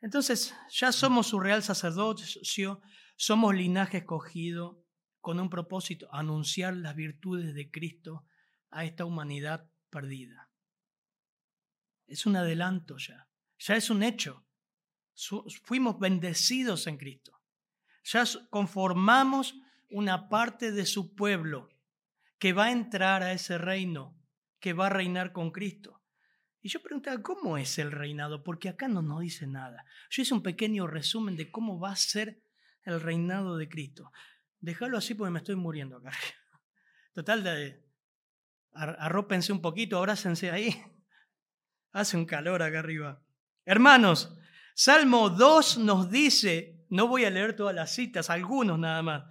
Entonces 0.00 0.54
ya 0.70 0.92
somos 0.92 1.28
su 1.28 1.40
real 1.40 1.62
sacerdocio, 1.62 2.80
Somos 3.16 3.54
linaje 3.54 3.98
escogido 3.98 4.82
con 5.20 5.38
un 5.40 5.50
propósito, 5.50 6.08
anunciar 6.10 6.74
las 6.74 6.96
virtudes 6.96 7.54
de 7.54 7.70
Cristo 7.70 8.24
a 8.70 8.84
esta 8.84 9.04
humanidad 9.04 9.70
perdida. 9.90 10.50
Es 12.06 12.24
un 12.24 12.36
adelanto 12.36 12.96
ya, 12.96 13.28
ya 13.58 13.76
es 13.76 13.90
un 13.90 14.02
hecho. 14.02 14.46
Fuimos 15.64 15.98
bendecidos 15.98 16.86
en 16.86 16.96
Cristo. 16.96 17.42
Ya 18.04 18.24
conformamos 18.48 19.54
una 19.90 20.30
parte 20.30 20.72
de 20.72 20.86
su 20.86 21.14
pueblo 21.14 21.68
que 22.38 22.54
va 22.54 22.66
a 22.66 22.72
entrar 22.72 23.22
a 23.22 23.32
ese 23.32 23.58
reino, 23.58 24.16
que 24.60 24.72
va 24.72 24.86
a 24.86 24.90
reinar 24.90 25.32
con 25.32 25.50
Cristo. 25.50 25.99
Y 26.62 26.68
yo 26.68 26.82
preguntaba, 26.82 27.22
¿cómo 27.22 27.56
es 27.56 27.78
el 27.78 27.90
reinado? 27.90 28.42
Porque 28.42 28.68
acá 28.68 28.86
no 28.86 29.00
nos 29.00 29.20
dice 29.20 29.46
nada. 29.46 29.84
Yo 30.10 30.22
hice 30.22 30.34
un 30.34 30.42
pequeño 30.42 30.86
resumen 30.86 31.36
de 31.36 31.50
cómo 31.50 31.80
va 31.80 31.92
a 31.92 31.96
ser 31.96 32.42
el 32.84 33.00
reinado 33.00 33.56
de 33.56 33.68
Cristo. 33.68 34.12
Déjalo 34.60 34.98
así 34.98 35.14
porque 35.14 35.30
me 35.30 35.38
estoy 35.38 35.56
muriendo 35.56 35.96
acá. 35.96 36.12
Total, 37.14 37.42
de, 37.42 37.82
arrópense 38.72 39.52
un 39.52 39.62
poquito, 39.62 39.96
abrácense 39.96 40.50
ahí. 40.50 40.82
Hace 41.92 42.16
un 42.16 42.26
calor 42.26 42.62
acá 42.62 42.80
arriba. 42.80 43.22
Hermanos, 43.64 44.36
Salmo 44.74 45.30
2 45.30 45.78
nos 45.78 46.10
dice, 46.10 46.84
no 46.90 47.08
voy 47.08 47.24
a 47.24 47.30
leer 47.30 47.56
todas 47.56 47.74
las 47.74 47.92
citas, 47.92 48.30
algunos 48.30 48.78
nada 48.78 49.02
más. 49.02 49.24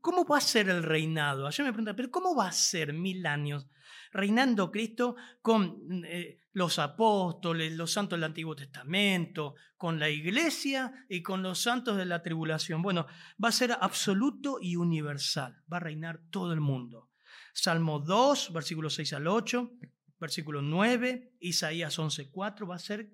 ¿Cómo 0.00 0.26
va 0.26 0.36
a 0.36 0.42
ser 0.42 0.68
el 0.68 0.82
reinado? 0.82 1.46
Ayer 1.46 1.64
me 1.64 1.72
preguntan, 1.72 1.96
pero 1.96 2.10
¿cómo 2.10 2.36
va 2.36 2.48
a 2.48 2.52
ser 2.52 2.92
mil 2.92 3.24
años 3.26 3.66
reinando 4.14 4.70
Cristo 4.70 5.16
con 5.42 6.02
eh, 6.06 6.40
los 6.52 6.78
apóstoles, 6.78 7.72
los 7.72 7.92
santos 7.92 8.16
del 8.16 8.24
Antiguo 8.24 8.54
Testamento, 8.56 9.56
con 9.76 9.98
la 9.98 10.08
iglesia 10.08 11.04
y 11.08 11.20
con 11.20 11.42
los 11.42 11.60
santos 11.60 11.96
de 11.96 12.06
la 12.06 12.22
tribulación? 12.22 12.80
Bueno, 12.80 13.06
va 13.42 13.48
a 13.48 13.52
ser 13.52 13.72
absoluto 13.72 14.58
y 14.60 14.76
universal, 14.76 15.62
va 15.70 15.78
a 15.78 15.80
reinar 15.80 16.20
todo 16.30 16.52
el 16.52 16.60
mundo. 16.60 17.10
Salmo 17.52 17.98
2, 17.98 18.52
versículos 18.52 18.94
6 18.94 19.12
al 19.14 19.26
8, 19.26 19.72
versículo 20.18 20.62
9, 20.62 21.36
Isaías 21.40 21.98
11, 21.98 22.30
4, 22.30 22.66
va 22.66 22.76
a 22.76 22.78
ser 22.78 23.10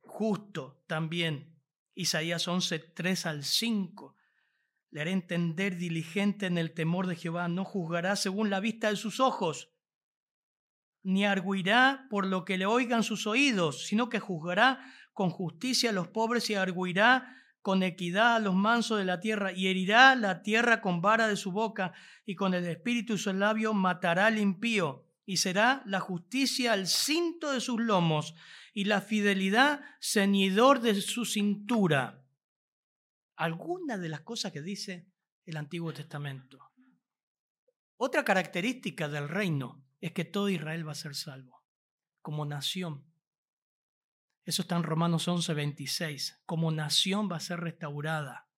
justo 0.00 0.82
también. 0.86 1.54
Isaías 1.94 2.48
11, 2.48 2.78
3 2.78 3.26
al 3.26 3.44
5. 3.44 4.16
Le 4.90 5.00
haré 5.02 5.12
entender 5.12 5.76
diligente 5.76 6.46
en 6.46 6.56
el 6.56 6.72
temor 6.72 7.06
de 7.06 7.16
Jehová, 7.16 7.48
no 7.48 7.64
juzgará 7.64 8.16
según 8.16 8.48
la 8.48 8.60
vista 8.60 8.88
de 8.88 8.96
sus 8.96 9.20
ojos, 9.20 9.75
ni 11.06 11.24
arguirá 11.24 12.08
por 12.10 12.26
lo 12.26 12.44
que 12.44 12.58
le 12.58 12.66
oigan 12.66 13.04
sus 13.04 13.28
oídos, 13.28 13.86
sino 13.86 14.08
que 14.08 14.18
juzgará 14.18 14.92
con 15.12 15.30
justicia 15.30 15.90
a 15.90 15.92
los 15.92 16.08
pobres 16.08 16.50
y 16.50 16.56
arguirá 16.56 17.44
con 17.62 17.84
equidad 17.84 18.34
a 18.34 18.38
los 18.40 18.56
mansos 18.56 18.98
de 18.98 19.04
la 19.04 19.20
tierra, 19.20 19.52
y 19.52 19.68
herirá 19.68 20.16
la 20.16 20.42
tierra 20.42 20.80
con 20.80 21.00
vara 21.00 21.28
de 21.28 21.36
su 21.36 21.52
boca, 21.52 21.92
y 22.24 22.34
con 22.34 22.54
el 22.54 22.66
espíritu 22.66 23.12
de 23.12 23.20
su 23.20 23.32
labio 23.32 23.72
matará 23.72 24.26
al 24.26 24.38
impío, 24.38 25.06
y 25.24 25.36
será 25.36 25.80
la 25.86 26.00
justicia 26.00 26.72
al 26.72 26.88
cinto 26.88 27.52
de 27.52 27.60
sus 27.60 27.80
lomos, 27.80 28.34
y 28.74 28.86
la 28.86 29.00
fidelidad 29.00 29.82
ceñidor 30.00 30.80
de 30.80 31.00
su 31.00 31.24
cintura. 31.24 32.24
Algunas 33.36 34.00
de 34.00 34.08
las 34.08 34.22
cosas 34.22 34.50
que 34.50 34.60
dice 34.60 35.06
el 35.44 35.56
Antiguo 35.56 35.92
Testamento. 35.92 36.72
Otra 37.96 38.24
característica 38.24 39.08
del 39.08 39.28
reino 39.28 39.85
es 40.00 40.12
que 40.12 40.24
todo 40.24 40.48
Israel 40.48 40.86
va 40.86 40.92
a 40.92 40.96
ser 40.96 41.14
salvo, 41.14 41.64
como 42.22 42.44
nación. 42.44 43.04
Eso 44.44 44.62
está 44.62 44.76
en 44.76 44.84
Romanos 44.84 45.26
11, 45.26 45.54
26. 45.54 46.42
Como 46.46 46.70
nación 46.70 47.28
va 47.30 47.36
a 47.36 47.40
ser 47.40 47.60
restaurada. 47.60 48.48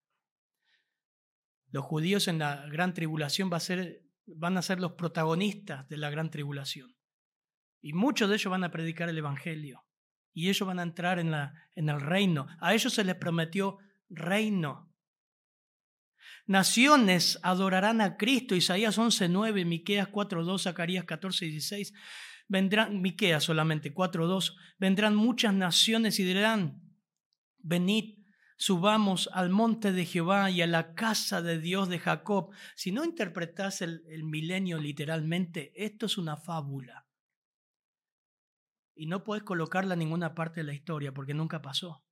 Los 1.70 1.84
judíos 1.84 2.28
en 2.28 2.38
la 2.38 2.66
gran 2.66 2.94
tribulación 2.94 3.50
va 3.52 3.58
a 3.58 3.60
ser, 3.60 4.02
van 4.26 4.56
a 4.56 4.62
ser 4.62 4.80
los 4.80 4.92
protagonistas 4.92 5.88
de 5.88 5.96
la 5.96 6.10
gran 6.10 6.30
tribulación. 6.30 6.96
Y 7.80 7.92
muchos 7.92 8.28
de 8.28 8.36
ellos 8.36 8.50
van 8.50 8.64
a 8.64 8.70
predicar 8.70 9.08
el 9.08 9.18
Evangelio 9.18 9.84
y 10.32 10.48
ellos 10.48 10.66
van 10.66 10.78
a 10.78 10.82
entrar 10.82 11.18
en, 11.18 11.30
la, 11.30 11.54
en 11.74 11.88
el 11.88 12.00
reino. 12.00 12.46
A 12.60 12.74
ellos 12.74 12.92
se 12.92 13.04
les 13.04 13.16
prometió 13.16 13.78
reino. 14.08 14.87
Naciones 16.48 17.38
adorarán 17.44 18.00
a 18.00 18.16
Cristo, 18.16 18.56
Isaías 18.56 18.98
11.9, 18.98 19.64
Miqueas 19.64 20.08
4.2, 20.08 20.62
Zacarías 20.62 21.06
14.16. 21.06 21.94
Vendrán, 22.48 23.00
Miqueas 23.00 23.44
solamente 23.44 23.94
4.2, 23.94 24.56
vendrán 24.78 25.14
muchas 25.14 25.54
naciones 25.54 26.18
y 26.18 26.24
dirán, 26.24 26.82
venid, 27.58 28.24
subamos 28.56 29.30
al 29.32 29.50
monte 29.50 29.92
de 29.92 30.04
Jehová 30.04 30.50
y 30.50 30.62
a 30.62 30.66
la 30.66 30.94
casa 30.94 31.42
de 31.42 31.60
Dios 31.60 31.88
de 31.88 32.00
Jacob. 32.00 32.50
Si 32.74 32.90
no 32.90 33.04
interpretas 33.04 33.80
el 33.82 34.24
milenio 34.24 34.78
literalmente, 34.78 35.72
esto 35.76 36.06
es 36.06 36.18
una 36.18 36.36
fábula 36.36 37.08
y 38.98 39.06
no 39.06 39.22
puedes 39.22 39.44
colocarla 39.44 39.94
en 39.94 40.00
ninguna 40.00 40.34
parte 40.34 40.60
de 40.60 40.64
la 40.64 40.74
historia 40.74 41.14
porque 41.14 41.32
nunca 41.32 41.62
pasó. 41.62 42.04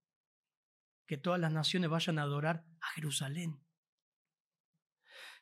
Que 1.06 1.16
todas 1.16 1.40
las 1.40 1.52
naciones 1.52 1.90
vayan 1.90 2.18
a 2.18 2.22
adorar 2.22 2.64
a 2.80 2.86
Jerusalén. 2.94 3.65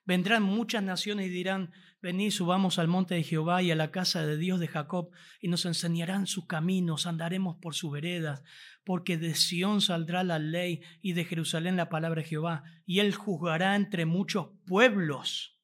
Vendrán 0.05 0.43
muchas 0.43 0.83
naciones 0.83 1.27
y 1.27 1.31
dirán, 1.31 1.73
venid, 2.03 2.31
subamos 2.31 2.79
al 2.79 2.89
monte 2.89 3.15
de 3.15 3.23
Jehová 3.23 3.63
y 3.63 3.71
a 3.71 3.77
la 3.77 3.91
casa 3.91 4.27
de 4.27 4.37
Dios 4.37 4.61
de 4.61 4.69
Jacob, 4.69 5.11
y 5.41 5.49
nos 5.49 5.65
enseñarán 5.65 6.27
sus 6.27 6.47
caminos, 6.47 7.07
andaremos 7.07 7.57
por 7.57 7.75
sus 7.75 7.93
veredas, 7.93 8.43
porque 8.85 9.17
de 9.17 9.35
Sión 9.35 9.81
saldrá 9.81 10.23
la 10.23 10.39
ley 10.39 10.83
y 11.01 11.15
de 11.15 11.25
Jerusalén 11.25 11.77
la 11.77 11.89
palabra 11.89 12.23
de 12.23 12.29
Jehová, 12.29 12.65
y 12.85 13.01
él 13.01 13.15
juzgará 13.15 13.77
entre 13.77 14.05
muchos 14.05 14.49
pueblos 14.67 15.55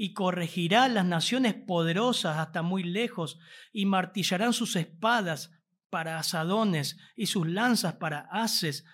y 0.00 0.12
corregirá 0.12 0.86
las 0.86 1.04
naciones 1.04 1.54
poderosas 1.54 2.38
hasta 2.38 2.62
muy 2.62 2.84
lejos, 2.84 3.40
y 3.72 3.84
martillarán 3.84 4.52
sus 4.52 4.76
espadas 4.76 5.50
para 5.90 6.20
asadones 6.20 6.98
y 7.16 7.26
sus 7.26 7.48
lanzas 7.48 7.94
para 7.94 8.28
haces, 8.30 8.84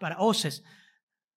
para 0.00 0.18
hoces. 0.18 0.64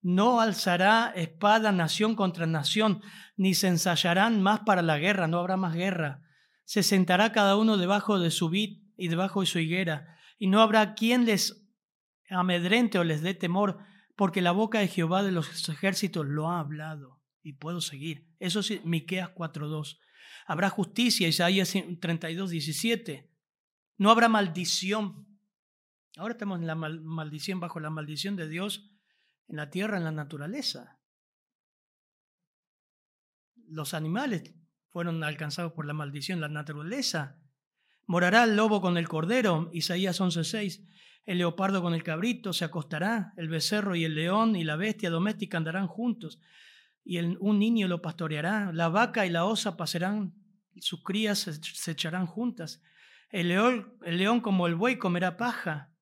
No 0.04 0.42
alzará 0.42 1.14
espada 1.16 1.72
nación 1.72 2.16
contra 2.16 2.46
nación, 2.46 3.02
ni 3.38 3.54
se 3.54 3.70
ensayarán 3.70 4.44
más 4.44 4.60
para 4.60 4.82
la 4.82 5.00
guerra, 5.00 5.28
no 5.30 5.40
habrá 5.40 5.56
más 5.56 5.74
guerra. 5.74 6.22
Se 6.66 6.84
sentará 6.84 7.32
cada 7.32 7.56
uno 7.56 7.78
debajo 7.78 8.20
de 8.20 8.30
su 8.30 8.50
vid 8.50 8.84
y 8.98 9.08
debajo 9.08 9.40
de 9.40 9.48
su 9.48 9.60
higuera, 9.60 10.18
y 10.38 10.48
no 10.48 10.62
habrá 10.62 10.94
quien 10.94 11.26
les 11.26 11.66
amedrente 12.30 13.00
o 13.00 13.06
les 13.06 13.22
dé 13.22 13.34
temor, 13.34 13.80
porque 14.18 14.42
la 14.42 14.52
boca 14.52 14.80
de 14.80 14.90
Jehová 14.90 15.24
de 15.24 15.32
los 15.32 15.70
ejércitos 15.70 16.26
lo 16.26 16.50
ha 16.50 16.60
hablado 16.60 17.22
y 17.42 17.54
puedo 17.54 17.80
seguir. 17.80 18.28
Eso 18.40 18.62
sí, 18.62 18.82
Miqueas 18.84 19.30
4.2. 19.30 20.00
Habrá 20.48 20.70
justicia, 20.70 21.30
Isaías 21.30 21.74
32.17. 21.74 23.30
No 23.98 24.12
habrá 24.12 24.28
maldición. 24.28 25.28
Ahora 26.18 26.34
estamos 26.34 26.60
en 26.60 26.68
la 26.68 26.76
maldición, 26.76 27.62
bajo 27.62 27.80
la 27.80 27.90
maldición 27.90 28.36
de 28.36 28.50
Dios 28.50 28.93
en 29.48 29.58
la 29.58 29.70
tierra, 29.70 29.98
en 29.98 30.04
la 30.04 30.12
naturaleza. 30.12 31.00
Los 33.68 33.94
animales 33.94 34.54
fueron 34.90 35.24
alcanzados 35.24 35.74
por 35.74 35.86
la 35.86 35.94
maldición, 35.94 36.42
la 36.42 36.50
naturaleza. 36.50 37.40
Morará 38.06 38.44
el 38.44 38.56
lobo 38.56 38.82
con 38.82 38.98
el 38.98 39.08
cordero, 39.08 39.70
Isaías 39.74 40.20
11.6. 40.20 40.88
El 41.26 41.38
leopardo 41.38 41.82
con 41.82 41.94
el 41.94 42.04
cabrito 42.04 42.52
se 42.52 42.66
acostará, 42.66 43.34
el 43.38 43.48
becerro 43.48 43.96
y 43.96 44.04
el 44.04 44.16
león 44.16 44.56
y 44.56 44.64
la 44.64 44.76
bestia 44.76 45.10
doméstica 45.10 45.58
andarán 45.58 45.88
juntos 45.88 46.40
y 47.06 47.20
un 47.20 47.60
niño 47.60 47.88
lo 47.88 48.02
pastoreará. 48.02 48.72
La 48.74 48.90
vaca 48.90 49.26
y 49.26 49.30
la 49.30 49.46
osa 49.46 49.76
pasarán, 49.78 50.34
sus 50.80 51.04
crías 51.04 51.40
se, 51.40 51.92
echarán 51.92 52.26
juntas. 52.26 52.82
El 53.30 53.50
león, 53.50 53.98
el 54.04 54.18
león 54.18 54.42
como 54.42 54.68
el 54.68 54.76
buey 54.76 54.98
comerá 54.98 55.38
paja. 55.38 55.93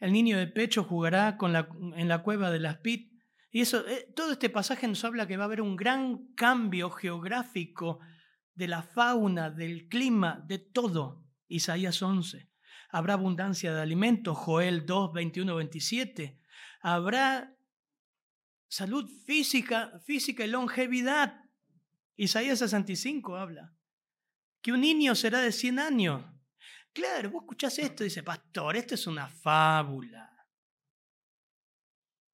El 0.00 0.12
niño 0.12 0.38
de 0.38 0.46
pecho 0.46 0.84
jugará 0.84 1.36
con 1.36 1.52
la, 1.52 1.68
en 1.96 2.08
la 2.08 2.22
cueva 2.22 2.50
de 2.50 2.60
las 2.60 2.78
pit. 2.78 3.12
Y 3.50 3.60
eso, 3.60 3.86
eh, 3.86 4.12
todo 4.14 4.32
este 4.32 4.50
pasaje 4.50 4.88
nos 4.88 5.04
habla 5.04 5.26
que 5.26 5.36
va 5.36 5.44
a 5.44 5.46
haber 5.46 5.60
un 5.60 5.76
gran 5.76 6.34
cambio 6.34 6.90
geográfico 6.90 8.00
de 8.54 8.68
la 8.68 8.82
fauna, 8.82 9.50
del 9.50 9.88
clima, 9.88 10.44
de 10.46 10.58
todo. 10.58 11.24
Isaías 11.48 12.02
11. 12.02 12.50
Habrá 12.90 13.14
abundancia 13.14 13.74
de 13.74 13.80
alimentos, 13.80 14.36
Joel 14.36 14.86
2, 14.86 15.12
21, 15.12 15.54
27. 15.56 16.40
Habrá 16.80 17.56
salud 18.68 19.08
física, 19.24 20.00
física 20.04 20.44
y 20.44 20.48
longevidad. 20.48 21.40
Isaías 22.16 22.58
65 22.58 23.36
habla. 23.36 23.74
Que 24.62 24.72
un 24.72 24.80
niño 24.80 25.14
será 25.14 25.40
de 25.40 25.52
100 25.52 25.78
años. 25.78 26.24
Claro, 26.94 27.30
vos 27.30 27.42
escuchás 27.42 27.76
esto 27.80 28.04
y 28.04 28.06
dice, 28.06 28.22
pastor, 28.22 28.76
esto 28.76 28.94
es 28.94 29.06
una 29.08 29.28
fábula. 29.28 30.30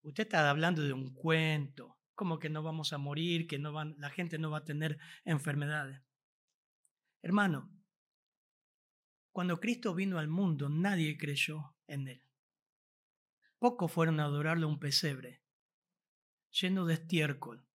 Usted 0.02 0.24
está 0.24 0.48
hablando 0.50 0.82
de 0.82 0.92
un 0.92 1.14
cuento, 1.14 1.98
como 2.14 2.38
que 2.38 2.50
no 2.50 2.62
vamos 2.62 2.92
a 2.92 2.98
morir, 2.98 3.46
que 3.46 3.58
la 3.58 4.10
gente 4.10 4.38
no 4.38 4.50
va 4.50 4.58
a 4.58 4.64
tener 4.64 4.98
enfermedades. 5.24 6.02
Hermano, 7.22 7.70
cuando 9.32 9.60
Cristo 9.60 9.94
vino 9.94 10.18
al 10.18 10.28
mundo, 10.28 10.68
nadie 10.68 11.16
creyó 11.16 11.74
en 11.86 12.08
él. 12.08 12.22
Pocos 13.58 13.90
fueron 13.90 14.20
a 14.20 14.24
adorarle 14.24 14.64
a 14.64 14.68
un 14.68 14.78
pesebre. 14.78 15.42
lleno 16.50 16.84
de 16.84 16.94
estiércol, 16.94 17.66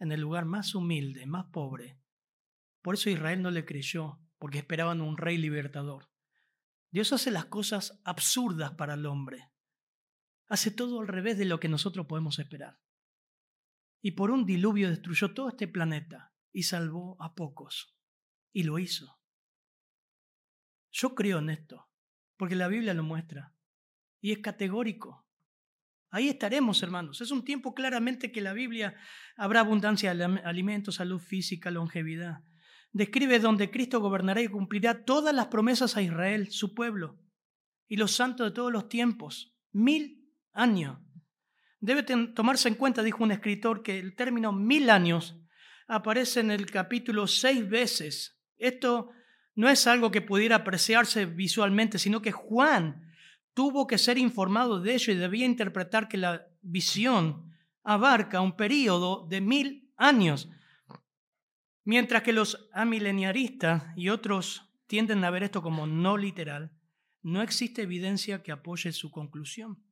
en 0.00 0.12
el 0.12 0.20
lugar 0.20 0.46
más 0.46 0.74
humilde, 0.74 1.26
más 1.26 1.46
pobre. 1.52 2.00
Por 2.82 2.94
eso 2.94 3.10
Israel 3.10 3.42
no 3.42 3.50
le 3.50 3.64
creyó, 3.64 4.18
porque 4.38 4.58
esperaban 4.58 5.00
un 5.00 5.16
rey 5.16 5.36
libertador. 5.36 6.10
Dios 6.90 7.12
hace 7.12 7.30
las 7.30 7.46
cosas 7.46 8.00
absurdas 8.04 8.72
para 8.72 8.94
el 8.94 9.06
hombre. 9.06 9.50
Hace 10.46 10.70
todo 10.70 11.00
al 11.00 11.08
revés 11.08 11.36
de 11.36 11.44
lo 11.44 11.60
que 11.60 11.68
nosotros 11.68 12.06
podemos 12.06 12.38
esperar. 12.38 12.80
Y 14.00 14.12
por 14.12 14.30
un 14.30 14.46
diluvio 14.46 14.88
destruyó 14.88 15.34
todo 15.34 15.50
este 15.50 15.68
planeta 15.68 16.32
y 16.52 16.62
salvó 16.62 17.20
a 17.20 17.34
pocos. 17.34 17.96
Y 18.52 18.62
lo 18.62 18.78
hizo. 18.78 19.20
Yo 20.90 21.14
creo 21.14 21.38
en 21.38 21.50
esto, 21.50 21.90
porque 22.36 22.56
la 22.56 22.68
Biblia 22.68 22.94
lo 22.94 23.02
muestra. 23.02 23.54
Y 24.20 24.32
es 24.32 24.38
categórico. 24.38 25.26
Ahí 26.10 26.28
estaremos, 26.28 26.82
hermanos. 26.82 27.20
Es 27.20 27.30
un 27.30 27.44
tiempo 27.44 27.74
claramente 27.74 28.32
que 28.32 28.40
la 28.40 28.54
Biblia 28.54 28.96
habrá 29.36 29.60
abundancia 29.60 30.14
de 30.14 30.24
alimentos, 30.24 30.96
salud 30.96 31.20
física, 31.20 31.70
longevidad. 31.70 32.42
Describe 32.98 33.38
donde 33.38 33.70
Cristo 33.70 34.00
gobernará 34.00 34.42
y 34.42 34.48
cumplirá 34.48 35.04
todas 35.04 35.32
las 35.32 35.46
promesas 35.46 35.96
a 35.96 36.02
Israel, 36.02 36.50
su 36.50 36.74
pueblo, 36.74 37.16
y 37.86 37.96
los 37.96 38.10
santos 38.10 38.48
de 38.48 38.50
todos 38.52 38.72
los 38.72 38.88
tiempos. 38.88 39.54
Mil 39.70 40.28
años. 40.52 40.98
Debe 41.78 42.02
tomarse 42.02 42.66
en 42.66 42.74
cuenta, 42.74 43.04
dijo 43.04 43.22
un 43.22 43.30
escritor, 43.30 43.84
que 43.84 44.00
el 44.00 44.16
término 44.16 44.50
mil 44.50 44.90
años 44.90 45.40
aparece 45.86 46.40
en 46.40 46.50
el 46.50 46.66
capítulo 46.72 47.28
seis 47.28 47.68
veces. 47.68 48.36
Esto 48.56 49.10
no 49.54 49.68
es 49.68 49.86
algo 49.86 50.10
que 50.10 50.20
pudiera 50.20 50.56
apreciarse 50.56 51.24
visualmente, 51.24 52.00
sino 52.00 52.20
que 52.20 52.32
Juan 52.32 53.12
tuvo 53.54 53.86
que 53.86 53.96
ser 53.96 54.18
informado 54.18 54.80
de 54.80 54.94
ello 54.94 55.12
y 55.12 55.16
debía 55.16 55.46
interpretar 55.46 56.08
que 56.08 56.16
la 56.16 56.48
visión 56.62 57.54
abarca 57.84 58.40
un 58.40 58.56
periodo 58.56 59.24
de 59.28 59.40
mil 59.40 59.88
años. 59.96 60.48
Mientras 61.88 62.22
que 62.22 62.34
los 62.34 62.68
amileniaristas 62.74 63.82
y 63.96 64.10
otros 64.10 64.70
tienden 64.88 65.24
a 65.24 65.30
ver 65.30 65.44
esto 65.44 65.62
como 65.62 65.86
no 65.86 66.18
literal, 66.18 66.70
no 67.22 67.40
existe 67.40 67.80
evidencia 67.80 68.42
que 68.42 68.52
apoye 68.52 68.92
su 68.92 69.10
conclusión. 69.10 69.82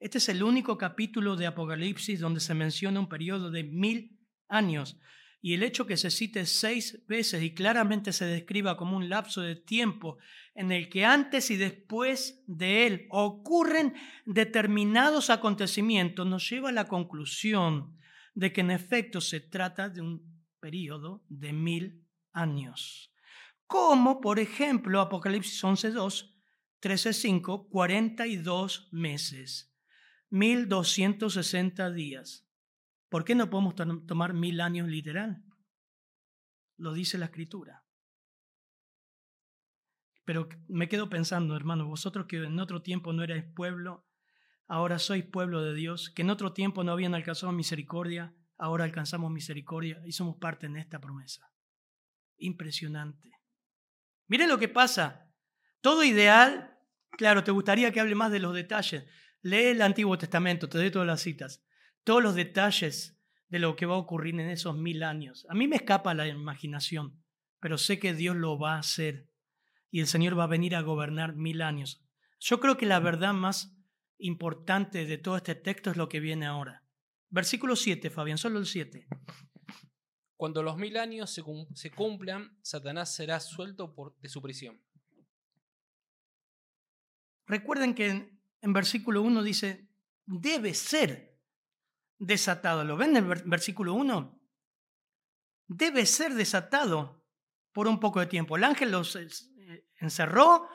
Este 0.00 0.16
es 0.16 0.30
el 0.30 0.42
único 0.42 0.78
capítulo 0.78 1.36
de 1.36 1.44
Apocalipsis 1.44 2.18
donde 2.18 2.40
se 2.40 2.54
menciona 2.54 2.98
un 2.98 3.10
periodo 3.10 3.50
de 3.50 3.62
mil 3.62 4.18
años 4.48 4.98
y 5.42 5.52
el 5.52 5.62
hecho 5.62 5.86
que 5.86 5.98
se 5.98 6.10
cite 6.10 6.46
seis 6.46 7.04
veces 7.06 7.42
y 7.42 7.52
claramente 7.52 8.14
se 8.14 8.24
describa 8.24 8.78
como 8.78 8.96
un 8.96 9.10
lapso 9.10 9.42
de 9.42 9.54
tiempo 9.54 10.16
en 10.54 10.72
el 10.72 10.88
que 10.88 11.04
antes 11.04 11.50
y 11.50 11.58
después 11.58 12.42
de 12.46 12.86
él 12.86 13.06
ocurren 13.10 13.92
determinados 14.24 15.28
acontecimientos 15.28 16.26
nos 16.26 16.48
lleva 16.48 16.70
a 16.70 16.72
la 16.72 16.88
conclusión 16.88 17.98
de 18.34 18.50
que 18.50 18.62
en 18.62 18.70
efecto 18.70 19.20
se 19.20 19.40
trata 19.40 19.90
de 19.90 20.00
un 20.00 20.37
periodo 20.60 21.24
de 21.28 21.52
mil 21.52 22.06
años. 22.32 23.12
Como 23.66 24.20
por 24.20 24.38
ejemplo 24.38 25.00
Apocalipsis 25.00 25.62
11.2, 25.62 26.34
13.5, 26.80 27.68
42 27.68 28.88
meses, 28.92 29.74
1260 30.30 31.90
días. 31.90 32.48
¿Por 33.08 33.24
qué 33.24 33.34
no 33.34 33.50
podemos 33.50 33.74
tomar 34.06 34.34
mil 34.34 34.60
años 34.60 34.88
literal? 34.88 35.42
Lo 36.76 36.92
dice 36.92 37.18
la 37.18 37.26
escritura. 37.26 37.84
Pero 40.24 40.48
me 40.68 40.88
quedo 40.88 41.08
pensando, 41.08 41.56
hermano, 41.56 41.86
vosotros 41.86 42.26
que 42.26 42.36
en 42.44 42.60
otro 42.60 42.82
tiempo 42.82 43.14
no 43.14 43.22
erais 43.22 43.44
pueblo, 43.44 44.06
ahora 44.66 44.98
sois 44.98 45.24
pueblo 45.24 45.62
de 45.62 45.74
Dios, 45.74 46.10
que 46.10 46.20
en 46.20 46.30
otro 46.30 46.52
tiempo 46.52 46.84
no 46.84 46.92
habían 46.92 47.14
alcanzado 47.14 47.50
misericordia, 47.52 48.34
ahora 48.58 48.84
alcanzamos 48.84 49.30
misericordia 49.30 50.02
y 50.04 50.12
somos 50.12 50.36
parte 50.36 50.66
en 50.66 50.76
esta 50.76 51.00
promesa. 51.00 51.50
Impresionante. 52.36 53.30
Miren 54.26 54.48
lo 54.48 54.58
que 54.58 54.68
pasa. 54.68 55.32
Todo 55.80 56.04
ideal, 56.04 56.76
claro, 57.12 57.44
te 57.44 57.50
gustaría 57.50 57.92
que 57.92 58.00
hable 58.00 58.14
más 58.14 58.30
de 58.30 58.40
los 58.40 58.54
detalles. 58.54 59.04
Lee 59.42 59.66
el 59.66 59.82
Antiguo 59.82 60.18
Testamento, 60.18 60.68
te 60.68 60.78
doy 60.78 60.90
todas 60.90 61.06
las 61.06 61.20
citas 61.20 61.64
todos 62.08 62.22
los 62.22 62.34
detalles 62.34 63.20
de 63.50 63.58
lo 63.58 63.76
que 63.76 63.84
va 63.84 63.94
a 63.94 63.98
ocurrir 63.98 64.32
en 64.40 64.48
esos 64.48 64.74
mil 64.74 65.02
años. 65.02 65.44
A 65.50 65.54
mí 65.54 65.68
me 65.68 65.76
escapa 65.76 66.14
la 66.14 66.26
imaginación, 66.26 67.22
pero 67.60 67.76
sé 67.76 67.98
que 67.98 68.14
Dios 68.14 68.34
lo 68.34 68.58
va 68.58 68.76
a 68.76 68.78
hacer 68.78 69.28
y 69.90 70.00
el 70.00 70.06
Señor 70.06 70.38
va 70.38 70.44
a 70.44 70.46
venir 70.46 70.74
a 70.74 70.80
gobernar 70.80 71.34
mil 71.34 71.60
años. 71.60 72.02
Yo 72.40 72.60
creo 72.60 72.78
que 72.78 72.86
la 72.86 72.98
verdad 72.98 73.34
más 73.34 73.76
importante 74.16 75.04
de 75.04 75.18
todo 75.18 75.36
este 75.36 75.54
texto 75.54 75.90
es 75.90 75.98
lo 75.98 76.08
que 76.08 76.20
viene 76.20 76.46
ahora. 76.46 76.82
Versículo 77.30 77.76
7, 77.76 78.10
Fabián, 78.10 78.38
solo 78.38 78.58
el 78.58 78.66
7. 78.66 79.06
Cuando 80.36 80.62
los 80.62 80.76
mil 80.76 80.96
años 80.96 81.30
se, 81.30 81.90
cumplan, 81.90 82.58
Satanás 82.62 83.14
será 83.14 83.40
suelto 83.40 83.94
por, 83.94 84.16
de 84.20 84.28
su 84.28 84.40
prisión. 84.40 84.80
Recuerden 87.46 87.94
que 87.94 88.08
en, 88.08 88.40
en 88.60 88.72
versículo 88.72 89.22
1 89.22 89.42
dice, 89.42 89.88
debe 90.26 90.74
ser 90.74 91.38
desatado. 92.18 92.84
¿Lo 92.84 92.96
ven 92.96 93.16
en 93.16 93.30
el 93.30 93.42
versículo 93.44 93.94
1? 93.94 94.40
Debe 95.68 96.06
ser 96.06 96.34
desatado 96.34 97.24
por 97.72 97.88
un 97.88 98.00
poco 98.00 98.20
de 98.20 98.26
tiempo. 98.26 98.56
El 98.56 98.64
ángel 98.64 98.90
los 98.90 99.16
eh, 99.16 99.28
encerró, 99.96 100.68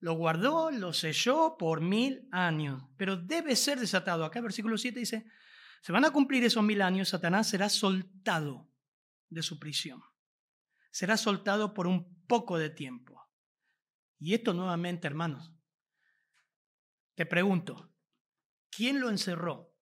lo 0.00 0.14
guardó, 0.14 0.70
lo 0.70 0.92
selló 0.92 1.56
por 1.58 1.80
mil 1.80 2.28
años, 2.30 2.82
pero 2.96 3.16
debe 3.16 3.56
ser 3.56 3.78
desatado. 3.80 4.24
Acá 4.24 4.40
el 4.40 4.44
versículo 4.44 4.76
7 4.76 4.98
dice, 4.98 5.26
se 5.82 5.92
van 5.92 6.04
a 6.04 6.10
cumplir 6.10 6.44
esos 6.44 6.64
mil 6.64 6.82
años, 6.82 7.10
Satanás 7.10 7.48
será 7.48 7.68
soltado 7.68 8.68
de 9.28 9.42
su 9.42 9.58
prisión. 9.58 10.02
Será 10.90 11.16
soltado 11.16 11.74
por 11.74 11.86
un 11.86 12.24
poco 12.26 12.58
de 12.58 12.70
tiempo. 12.70 13.30
Y 14.18 14.34
esto 14.34 14.54
nuevamente, 14.54 15.06
hermanos, 15.06 15.52
te 17.14 17.26
pregunto, 17.26 17.94
¿quién 18.70 19.00
lo 19.00 19.10
encerró? 19.10 19.74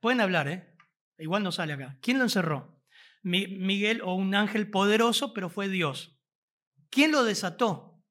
Pueden 0.00 0.20
hablar, 0.20 0.48
¿eh? 0.48 0.76
Igual 1.18 1.42
no 1.42 1.52
sale 1.52 1.72
acá. 1.72 1.98
¿Quién 2.02 2.18
lo 2.18 2.24
encerró? 2.24 2.82
Miguel 3.22 4.02
o 4.02 4.14
un 4.14 4.34
ángel 4.34 4.70
poderoso, 4.70 5.32
pero 5.32 5.48
fue 5.48 5.68
Dios. 5.68 6.18
¿Quién 6.90 7.10
lo 7.10 7.24
desató? 7.24 8.02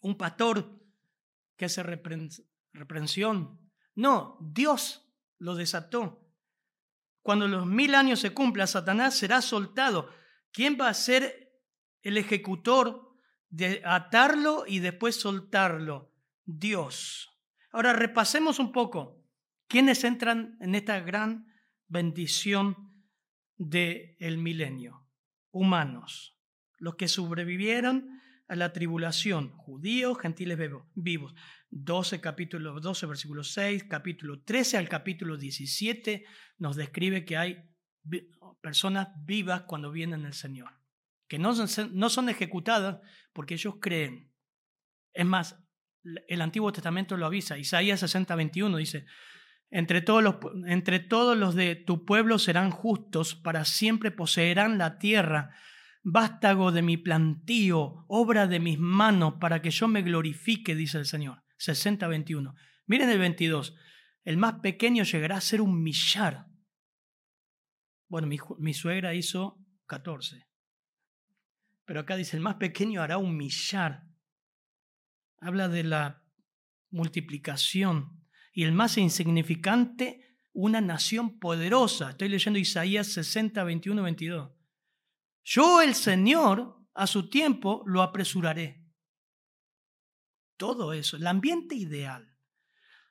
¿Un 0.00 0.16
pastor 0.16 0.80
que 1.56 1.64
hace 1.64 1.82
reprensión? 1.82 3.61
No, 3.94 4.38
Dios 4.40 5.06
lo 5.38 5.54
desató. 5.54 6.22
Cuando 7.22 7.46
los 7.46 7.66
mil 7.66 7.94
años 7.94 8.20
se 8.20 8.34
cumplan, 8.34 8.66
Satanás 8.66 9.16
será 9.16 9.42
soltado. 9.42 10.10
¿Quién 10.52 10.76
va 10.80 10.88
a 10.88 10.94
ser 10.94 11.52
el 12.02 12.18
ejecutor 12.18 13.16
de 13.48 13.82
atarlo 13.84 14.64
y 14.66 14.80
después 14.80 15.16
soltarlo? 15.16 16.12
Dios. 16.44 17.30
Ahora 17.70 17.92
repasemos 17.92 18.58
un 18.58 18.72
poco. 18.72 19.24
¿Quiénes 19.68 20.04
entran 20.04 20.56
en 20.60 20.74
esta 20.74 21.00
gran 21.00 21.46
bendición 21.88 22.92
del 23.56 24.38
milenio? 24.38 25.06
Humanos, 25.50 26.38
los 26.78 26.96
que 26.96 27.08
sobrevivieron 27.08 28.20
a 28.48 28.56
la 28.56 28.72
tribulación, 28.72 29.50
judíos, 29.52 30.18
gentiles 30.18 30.58
vivos. 30.94 31.34
12 31.74 32.20
capítulo 32.20 32.78
12 32.78 33.06
versículo 33.06 33.42
6, 33.42 33.84
capítulo 33.84 34.42
13 34.42 34.76
al 34.76 34.88
capítulo 34.90 35.38
17 35.38 36.24
nos 36.58 36.76
describe 36.76 37.24
que 37.24 37.38
hay 37.38 37.64
personas 38.60 39.08
vivas 39.24 39.62
cuando 39.62 39.90
vienen 39.90 40.26
el 40.26 40.34
Señor, 40.34 40.70
que 41.28 41.38
no 41.38 41.54
son, 41.54 41.98
no 41.98 42.10
son 42.10 42.28
ejecutadas 42.28 43.00
porque 43.32 43.54
ellos 43.54 43.76
creen. 43.80 44.30
Es 45.14 45.24
más, 45.24 45.58
el 46.28 46.42
Antiguo 46.42 46.72
Testamento 46.72 47.16
lo 47.16 47.24
avisa, 47.24 47.56
Isaías 47.56 48.00
60, 48.00 48.36
21 48.36 48.76
dice, 48.76 49.06
entre 49.70 50.02
todos, 50.02 50.22
los, 50.22 50.36
entre 50.66 51.00
todos 51.00 51.38
los 51.38 51.54
de 51.54 51.74
tu 51.74 52.04
pueblo 52.04 52.38
serán 52.38 52.70
justos, 52.70 53.34
para 53.34 53.64
siempre 53.64 54.10
poseerán 54.10 54.76
la 54.76 54.98
tierra. 54.98 55.56
Vástago 56.02 56.70
de 56.72 56.82
mi 56.82 56.98
plantío, 56.98 58.04
obra 58.08 58.46
de 58.46 58.60
mis 58.60 58.78
manos, 58.78 59.34
para 59.40 59.62
que 59.62 59.70
yo 59.70 59.88
me 59.88 60.02
glorifique, 60.02 60.74
dice 60.74 60.98
el 60.98 61.06
Señor. 61.06 61.41
60-21. 61.62 62.54
Miren 62.86 63.10
el 63.10 63.18
22. 63.18 63.74
El 64.24 64.36
más 64.36 64.60
pequeño 64.60 65.04
llegará 65.04 65.36
a 65.36 65.40
ser 65.40 65.60
un 65.60 65.82
millar. 65.82 66.46
Bueno, 68.08 68.28
mi, 68.58 68.74
suegra 68.74 69.14
hizo 69.14 69.58
14. 69.86 70.46
Pero 71.84 72.00
acá 72.00 72.16
dice, 72.16 72.36
el 72.36 72.42
más 72.42 72.56
pequeño 72.56 73.02
hará 73.02 73.18
un 73.18 73.36
millar. 73.36 74.04
Habla 75.40 75.68
de 75.68 75.84
la 75.84 76.22
multiplicación 76.90 78.22
y 78.52 78.64
el 78.64 78.72
más 78.72 78.98
insignificante, 78.98 80.36
una 80.52 80.80
nación 80.80 81.38
poderosa. 81.38 82.10
Estoy 82.10 82.28
leyendo 82.28 82.58
Isaías 82.58 83.06
60, 83.08 83.64
21, 83.64 84.02
22. 84.02 84.52
Yo, 85.44 85.82
el 85.82 85.94
Señor, 85.94 86.76
a 86.94 87.06
su 87.06 87.28
tiempo 87.30 87.82
lo 87.86 88.02
apresuraré. 88.02 88.81
Todo 90.62 90.92
eso, 90.92 91.16
el 91.16 91.26
ambiente 91.26 91.74
ideal. 91.74 92.36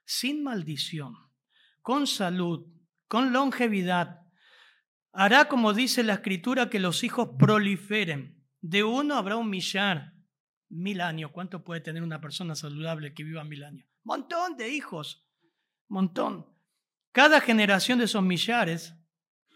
sin 0.06 0.42
maldición, 0.42 1.18
con 1.82 2.08
salud, 2.08 2.66
con 3.10 3.34
longevidad. 3.34 4.22
Hará, 5.12 5.50
como 5.50 5.74
dice 5.74 6.02
la 6.04 6.14
escritura, 6.14 6.70
que 6.70 6.80
los 6.80 7.04
hijos 7.04 7.32
proliferen. 7.38 8.42
De 8.62 8.86
uno 8.86 9.16
habrá 9.16 9.36
un 9.36 9.50
millar, 9.50 10.14
mil 10.70 11.02
años. 11.02 11.32
¿Cuánto 11.34 11.62
puede 11.62 11.82
tener 11.82 12.04
una 12.04 12.22
persona 12.22 12.56
saludable 12.56 13.14
que 13.14 13.26
viva 13.26 13.44
mil 13.44 13.66
años? 13.66 13.86
Montón 14.04 14.56
de 14.56 14.70
hijos, 14.70 15.28
montón. 15.90 16.48
Cada 17.12 17.42
generación 17.42 18.00
de 18.00 18.06
esos 18.06 18.24
millares, 18.24 18.96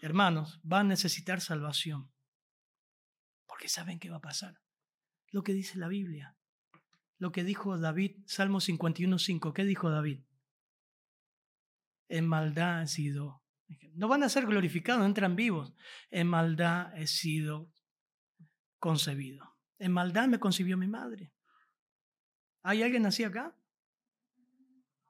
hermanos, 0.02 0.60
va 0.70 0.80
a 0.80 0.84
necesitar 0.84 1.40
salvación. 1.40 2.12
Porque 3.46 3.70
saben 3.70 3.98
qué 3.98 4.10
va 4.10 4.18
a 4.18 4.20
pasar. 4.20 4.60
Lo 5.30 5.42
que 5.42 5.54
dice 5.54 5.78
la 5.78 5.88
Biblia. 5.88 6.35
Lo 7.18 7.32
que 7.32 7.44
dijo 7.44 7.78
David, 7.78 8.16
Salmo 8.26 8.60
51.5. 8.60 9.52
¿Qué 9.52 9.64
dijo 9.64 9.90
David? 9.90 10.20
En 12.08 12.26
maldad 12.26 12.82
he 12.82 12.86
sido. 12.86 13.42
No 13.94 14.08
van 14.08 14.22
a 14.22 14.28
ser 14.28 14.46
glorificados, 14.46 15.04
entran 15.04 15.34
vivos. 15.34 15.74
En 16.10 16.28
maldad 16.28 16.96
he 16.96 17.06
sido 17.06 17.72
concebido. 18.78 19.56
En 19.78 19.92
maldad 19.92 20.28
me 20.28 20.38
concibió 20.38 20.76
mi 20.76 20.86
madre. 20.86 21.32
¿Hay 22.62 22.82
alguien 22.82 23.06
así 23.06 23.24
acá? 23.24 23.56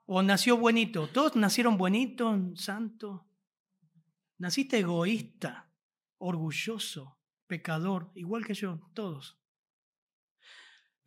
¿O 0.06 0.22
nació 0.22 0.56
buenito? 0.56 1.08
Todos 1.08 1.36
nacieron 1.36 1.76
buenitos, 1.76 2.38
santo. 2.62 3.28
Naciste 4.38 4.78
egoísta, 4.78 5.72
orgulloso, 6.18 7.18
pecador, 7.46 8.12
igual 8.14 8.44
que 8.44 8.54
yo, 8.54 8.90
todos. 8.94 9.38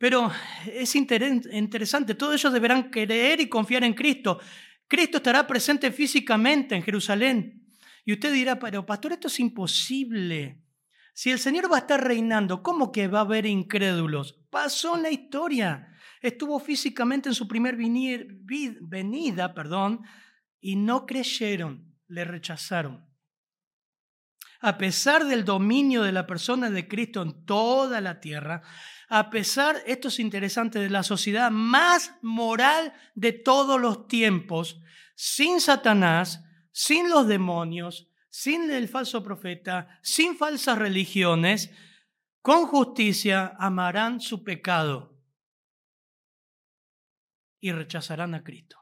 Pero 0.00 0.32
es 0.64 0.96
interesante, 0.96 2.14
todos 2.14 2.34
ellos 2.34 2.54
deberán 2.54 2.84
creer 2.84 3.38
y 3.38 3.50
confiar 3.50 3.84
en 3.84 3.92
Cristo. 3.92 4.40
Cristo 4.88 5.18
estará 5.18 5.46
presente 5.46 5.92
físicamente 5.92 6.74
en 6.74 6.82
Jerusalén. 6.82 7.66
Y 8.06 8.14
usted 8.14 8.32
dirá, 8.32 8.58
pero 8.58 8.86
pastor, 8.86 9.12
esto 9.12 9.28
es 9.28 9.38
imposible. 9.40 10.64
Si 11.12 11.30
el 11.30 11.38
Señor 11.38 11.70
va 11.70 11.76
a 11.76 11.80
estar 11.80 12.02
reinando, 12.02 12.62
¿cómo 12.62 12.90
que 12.90 13.08
va 13.08 13.18
a 13.18 13.24
haber 13.24 13.44
incrédulos? 13.44 14.40
Pasó 14.48 14.96
en 14.96 15.02
la 15.02 15.10
historia. 15.10 15.92
Estuvo 16.22 16.58
físicamente 16.60 17.28
en 17.28 17.34
su 17.34 17.46
primer 17.46 17.76
venida, 17.76 19.52
perdón, 19.52 20.00
y 20.62 20.76
no 20.76 21.04
creyeron, 21.04 21.94
le 22.08 22.24
rechazaron. 22.24 23.04
A 24.60 24.76
pesar 24.78 25.24
del 25.24 25.44
dominio 25.44 26.02
de 26.02 26.12
la 26.12 26.26
persona 26.26 26.70
de 26.70 26.86
Cristo 26.86 27.22
en 27.22 27.44
toda 27.44 28.00
la 28.00 28.20
tierra, 28.20 28.62
a 29.08 29.30
pesar, 29.30 29.82
esto 29.86 30.08
es 30.08 30.20
interesante, 30.20 30.78
de 30.78 30.90
la 30.90 31.02
sociedad 31.02 31.50
más 31.50 32.14
moral 32.22 32.92
de 33.14 33.32
todos 33.32 33.80
los 33.80 34.06
tiempos, 34.06 34.80
sin 35.16 35.60
Satanás, 35.60 36.44
sin 36.70 37.10
los 37.10 37.26
demonios, 37.26 38.08
sin 38.28 38.70
el 38.70 38.88
falso 38.88 39.24
profeta, 39.24 39.98
sin 40.02 40.36
falsas 40.36 40.78
religiones, 40.78 41.72
con 42.42 42.66
justicia 42.66 43.54
amarán 43.58 44.20
su 44.20 44.44
pecado 44.44 45.20
y 47.60 47.72
rechazarán 47.72 48.34
a 48.34 48.42
Cristo. 48.42 48.78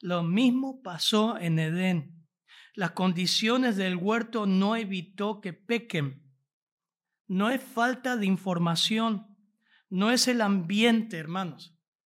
Lo 0.00 0.22
mismo 0.22 0.80
pasó 0.82 1.36
en 1.38 1.58
Edén. 1.58 2.15
Las 2.76 2.90
condiciones 2.90 3.76
del 3.76 3.96
huerto 3.96 4.44
no 4.44 4.76
evitó 4.76 5.40
que 5.40 5.54
pequen. 5.54 6.22
No 7.26 7.48
es 7.48 7.62
falta 7.62 8.18
de 8.18 8.26
información, 8.26 9.34
no 9.88 10.10
es 10.10 10.28
el 10.28 10.42
ambiente, 10.42 11.16
hermanos, 11.16 11.74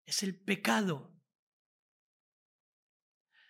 es 0.07 0.23
el 0.23 0.35
pecado. 0.35 1.13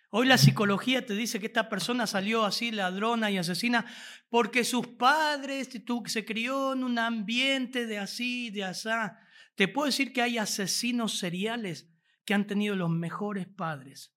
Hoy 0.09 0.27
la 0.27 0.37
psicología 0.37 1.05
te 1.05 1.13
dice 1.13 1.39
que 1.39 1.45
esta 1.45 1.69
persona 1.69 2.07
salió 2.07 2.43
así 2.43 2.71
ladrona 2.71 3.31
y 3.31 3.37
asesina 3.37 3.85
porque 4.29 4.65
sus 4.65 4.85
padres 4.85 5.69
se 6.07 6.25
crió 6.25 6.73
en 6.73 6.83
un 6.83 6.99
ambiente 6.99 7.85
de 7.85 7.99
así, 7.99 8.49
de 8.49 8.65
asá. 8.65 9.17
Te 9.55 9.69
puedo 9.69 9.85
decir 9.85 10.11
que 10.11 10.21
hay 10.21 10.37
asesinos 10.37 11.19
seriales 11.19 11.89
que 12.25 12.33
han 12.33 12.47
tenido 12.47 12.75
los 12.75 12.89
mejores 12.89 13.47
padres, 13.47 14.13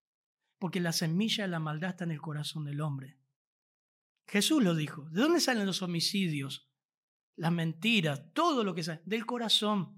porque 0.61 0.79
la 0.79 0.93
semilla 0.93 1.45
de 1.45 1.47
la 1.49 1.59
maldad 1.59 1.89
está 1.89 2.03
en 2.03 2.11
el 2.11 2.21
corazón 2.21 2.65
del 2.65 2.81
hombre. 2.81 3.17
Jesús 4.27 4.63
lo 4.63 4.75
dijo. 4.75 5.09
¿De 5.09 5.21
dónde 5.21 5.39
salen 5.39 5.65
los 5.65 5.81
homicidios? 5.81 6.71
Las 7.35 7.51
mentiras, 7.51 8.31
todo 8.33 8.63
lo 8.63 8.75
que 8.75 8.83
sale, 8.83 9.01
del 9.03 9.25
corazón. 9.25 9.97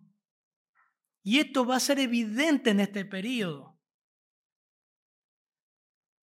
Y 1.21 1.39
esto 1.39 1.65
va 1.65 1.75
a 1.75 1.81
ser 1.81 1.99
evidente 1.99 2.69
en 2.69 2.79
este 2.79 3.03
periodo. 3.03 3.77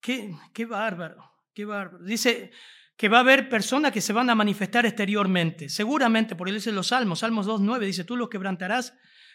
Qué, 0.01 0.34
qué 0.55 0.64
bárbaro, 0.64 1.22
qué 1.53 1.66
bárbaro. 1.66 2.03
Dice 2.03 2.51
que 2.97 3.11
va 3.11 3.18
a 3.18 3.20
haber 3.20 3.51
personas 3.51 3.93
que 3.93 4.01
se 4.01 4.14
van 4.14 4.30
a 4.30 4.34
manifestar 4.34 4.86
exteriormente. 4.86 5.68
Seguramente, 5.68 6.34
por 6.34 6.49
él 6.49 6.55
dice 6.55 6.72
los 6.72 6.86
Salmos, 6.86 7.18
Salmos 7.18 7.47
2.9, 7.47 7.80
dice, 7.80 8.05
tú 8.05 8.16
los 8.16 8.30
quebrantarás 8.30 8.95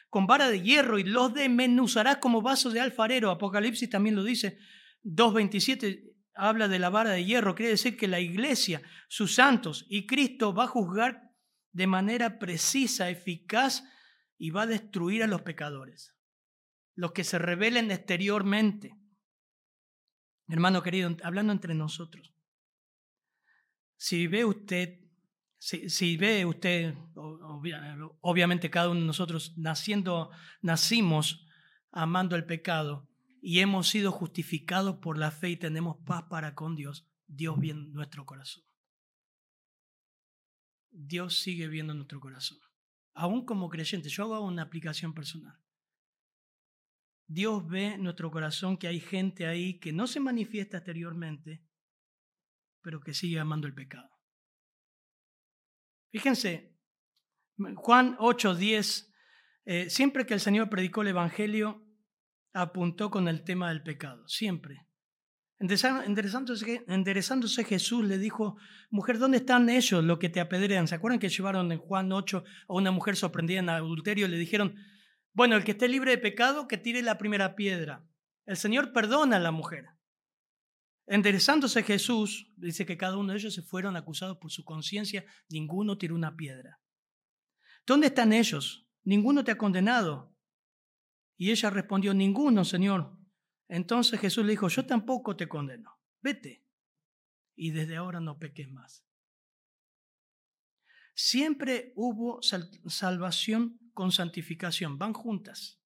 con 0.10 0.26
vara 0.26 0.50
de 0.50 0.64
hierro 0.64 0.98
y 0.98 1.04
los 1.04 1.32
desmenuzarás 1.32 2.18
como 2.18 2.42
vasos 2.42 2.74
de 2.74 2.80
alfarero. 2.80 3.30
Apocalipsis 3.30 3.88
también 3.88 4.16
lo 4.16 4.24
dice. 4.24 4.58
2.27 5.06 6.16
habla 6.34 6.68
de 6.68 6.80
la 6.80 6.90
vara 6.90 7.12
de 7.12 7.24
hierro. 7.24 7.56
Quiere 7.56 7.72
decir 7.72 7.96
que 7.96 8.08
la 8.08 8.20
iglesia, 8.20 8.82
sus 9.08 9.36
santos 9.36 9.86
y 9.88 10.08
Cristo 10.08 10.54
va 10.54 10.66
a 10.66 10.68
juzgar 10.68 11.32
de 11.72 11.88
manera 11.88 12.40
precisa, 12.40 13.10
eficaz 13.10 13.84
y 14.38 14.50
va 14.50 14.64
a 14.64 14.68
destruir 14.68 15.24
a 15.24 15.28
los 15.28 15.44
pecadores. 15.44 16.16
Los 16.96 17.12
que 17.12 17.24
se 17.24 17.38
rebelen 17.38 17.92
exteriormente. 17.92 18.98
Hermano 20.48 20.82
querido, 20.82 21.16
hablando 21.24 21.54
entre 21.54 21.74
nosotros, 21.74 22.34
si 23.98 24.28
ve 24.28 24.46
usted, 24.46 25.00
si, 25.58 26.18
ve 26.18 26.46
usted, 26.46 26.94
obviamente 28.22 28.70
cada 28.70 28.90
uno 28.90 29.00
de 29.00 29.08
nosotros 29.08 29.58
naciendo, 29.58 30.30
nacimos 30.62 31.48
amando 31.92 32.36
el 32.36 32.46
pecado 32.46 33.10
y 33.48 33.60
hemos 33.60 33.90
sido 33.90 34.12
justificados 34.12 34.98
por 34.98 35.20
la 35.20 35.30
fe 35.30 35.50
y 35.50 35.56
tenemos 35.56 35.98
paz 36.04 36.24
para 36.24 36.56
con 36.56 36.76
Dios, 36.76 37.08
Dios 37.28 37.60
ve 37.60 37.76
nuestro 37.76 38.26
corazón. 38.26 38.64
Dios 40.90 41.38
sigue 41.38 41.68
viendo 41.68 41.94
nuestro 41.94 42.20
corazón. 42.20 42.58
Aún 43.14 43.46
como 43.46 43.70
creyente, 43.70 44.10
yo 44.10 44.24
hago 44.24 44.44
una 44.44 44.64
aplicación 44.64 45.14
personal. 45.14 45.62
Dios 47.28 47.68
ve 47.68 47.94
en 47.94 48.02
nuestro 48.02 48.32
corazón 48.32 48.78
que 48.78 48.88
hay 48.88 49.00
gente 49.00 49.46
ahí 49.46 49.78
que 49.78 49.94
no 49.94 50.08
se 50.08 50.20
manifiesta 50.20 50.78
exteriormente, 50.78 51.64
pero 52.82 53.00
que 53.00 53.14
sigue 53.14 53.40
amando 53.40 53.68
el 53.68 53.76
pecado. 53.76 54.10
Fíjense, 56.12 56.80
Juan 57.76 58.16
8, 58.18 58.56
10, 58.56 59.14
eh, 59.66 59.90
siempre 59.92 60.26
que 60.26 60.34
el 60.34 60.40
Señor 60.40 60.68
predicó 60.68 61.04
el 61.04 61.10
Evangelio, 61.10 61.85
apuntó 62.56 63.12
con 63.12 63.28
el 63.28 63.44
tema 63.44 63.70
del 63.70 63.84
pecado, 63.84 64.28
siempre. 64.28 64.88
Enderezándose, 65.60 66.84
enderezándose 66.88 67.64
Jesús 67.64 68.06
le 68.06 68.18
dijo, 68.18 68.58
mujer, 68.90 69.20
¿dónde 69.20 69.38
están 69.38 69.70
ellos 69.70 70.04
los 70.04 70.20
que 70.20 70.30
te 70.30 70.40
apedrean? 70.40 70.88
¿Se 70.88 70.96
acuerdan 70.96 71.20
que 71.20 71.30
llevaron 71.30 71.72
en 71.72 71.80
Juan 71.80 72.12
8 72.12 72.44
a 72.68 72.74
una 72.74 72.92
mujer 72.92 73.16
sorprendida 73.16 73.60
en 73.60 73.70
adulterio 73.70 74.28
le 74.28 74.38
dijeron, 74.38 74.76
bueno, 75.34 75.56
el 75.58 75.66
que 75.66 75.72
esté 75.72 75.90
libre 75.90 76.12
de 76.12 76.18
pecado, 76.18 76.68
que 76.68 76.78
tire 76.78 77.02
la 77.02 77.18
primera 77.18 77.56
piedra. 77.56 78.06
El 78.46 78.56
Señor 78.56 78.94
perdona 78.94 79.36
a 79.36 79.40
la 79.40 79.52
mujer. 79.52 79.86
Enderezándose 81.08 81.84
Jesús, 81.84 82.52
dice 82.56 82.86
que 82.86 82.98
cada 82.98 83.18
uno 83.18 83.34
de 83.34 83.40
ellos 83.40 83.54
se 83.54 83.62
fueron 83.62 83.98
acusados 83.98 84.38
por 84.38 84.52
su 84.52 84.64
conciencia, 84.64 85.26
ninguno 85.50 85.98
tiró 85.98 86.16
una 86.16 86.36
piedra. 86.36 86.80
¿Dónde 87.86 88.08
están 88.08 88.34
ellos? 88.34 88.88
Ninguno 89.04 89.44
te 89.44 89.52
ha 89.52 89.58
condenado. 89.58 90.35
Y 91.38 91.52
ella 91.52 91.70
respondió, 91.70 92.14
ninguno, 92.14 92.64
Señor. 92.64 93.18
Entonces 93.68 94.20
Jesús 94.20 94.46
le 94.46 94.52
dijo, 94.52 94.68
yo 94.68 94.86
tampoco 94.86 95.36
te 95.36 95.48
condeno, 95.48 96.00
vete. 96.22 96.66
Y 97.56 97.72
desde 97.72 97.96
ahora 97.96 98.20
no 98.20 98.38
peques 98.38 98.70
más. 98.70 99.06
Siempre 101.14 101.94
hubo 101.96 102.42
salvación 102.42 103.80
con 103.94 104.12
santificación, 104.12 104.98
van 104.98 105.14
juntas, 105.14 105.82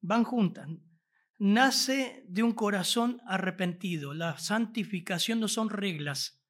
van 0.00 0.24
juntas. 0.24 0.68
Nace 1.38 2.24
de 2.28 2.42
un 2.42 2.52
corazón 2.52 3.22
arrepentido. 3.26 4.12
La 4.12 4.36
santificación 4.38 5.40
no 5.40 5.48
son 5.48 5.70
reglas. 5.70 6.42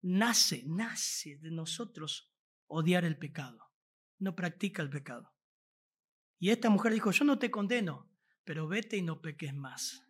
Nace, 0.00 0.62
nace 0.66 1.36
de 1.38 1.50
nosotros 1.50 2.32
odiar 2.68 3.04
el 3.04 3.18
pecado. 3.18 3.58
No 4.18 4.34
practica 4.34 4.80
el 4.80 4.88
pecado. 4.88 5.37
Y 6.38 6.50
esta 6.50 6.70
mujer 6.70 6.92
dijo, 6.92 7.10
yo 7.10 7.24
no 7.24 7.38
te 7.38 7.50
condeno, 7.50 8.10
pero 8.44 8.68
vete 8.68 8.96
y 8.96 9.02
no 9.02 9.20
peques 9.20 9.54
más. 9.54 10.02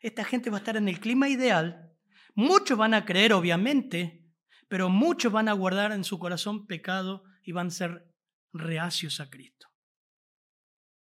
Esta 0.00 0.24
gente 0.24 0.50
va 0.50 0.56
a 0.56 0.60
estar 0.60 0.76
en 0.76 0.88
el 0.88 1.00
clima 1.00 1.28
ideal. 1.28 1.92
Muchos 2.34 2.76
van 2.76 2.94
a 2.94 3.04
creer, 3.04 3.32
obviamente, 3.32 4.26
pero 4.68 4.88
muchos 4.88 5.32
van 5.32 5.48
a 5.48 5.52
guardar 5.52 5.92
en 5.92 6.04
su 6.04 6.18
corazón 6.18 6.66
pecado 6.66 7.24
y 7.42 7.52
van 7.52 7.68
a 7.68 7.70
ser 7.70 8.12
reacios 8.52 9.20
a 9.20 9.30
Cristo. 9.30 9.68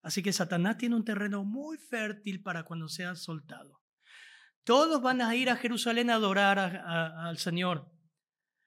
Así 0.02 0.22
que 0.22 0.32
Satanás 0.32 0.78
tiene 0.78 0.96
un 0.96 1.04
terreno 1.04 1.44
muy 1.44 1.78
fértil 1.78 2.44
para 2.44 2.64
cuando 2.64 2.88
sea 2.88 3.16
soltado. 3.16 3.82
Todos 4.64 5.02
van 5.02 5.22
a 5.22 5.36
ir 5.36 5.50
a 5.50 5.56
Jerusalén 5.56 6.10
a 6.10 6.16
adorar 6.16 6.60
al 6.60 7.38
Señor. 7.38 7.92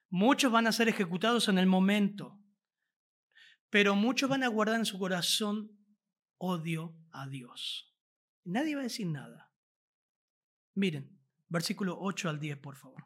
Muchos 0.09 0.51
van 0.51 0.67
a 0.67 0.71
ser 0.71 0.89
ejecutados 0.89 1.47
en 1.47 1.57
el 1.57 1.65
momento, 1.65 2.38
pero 3.69 3.95
muchos 3.95 4.29
van 4.29 4.43
a 4.43 4.47
guardar 4.47 4.77
en 4.77 4.85
su 4.85 4.97
corazón 4.97 5.77
odio 6.37 6.95
a 7.11 7.27
Dios. 7.27 7.95
Nadie 8.43 8.75
va 8.75 8.81
a 8.81 8.83
decir 8.83 9.07
nada. 9.07 9.51
Miren, 10.73 11.19
versículo 11.49 11.97
8 11.99 12.29
al 12.29 12.39
10, 12.39 12.57
por 12.57 12.75
favor. 12.77 13.03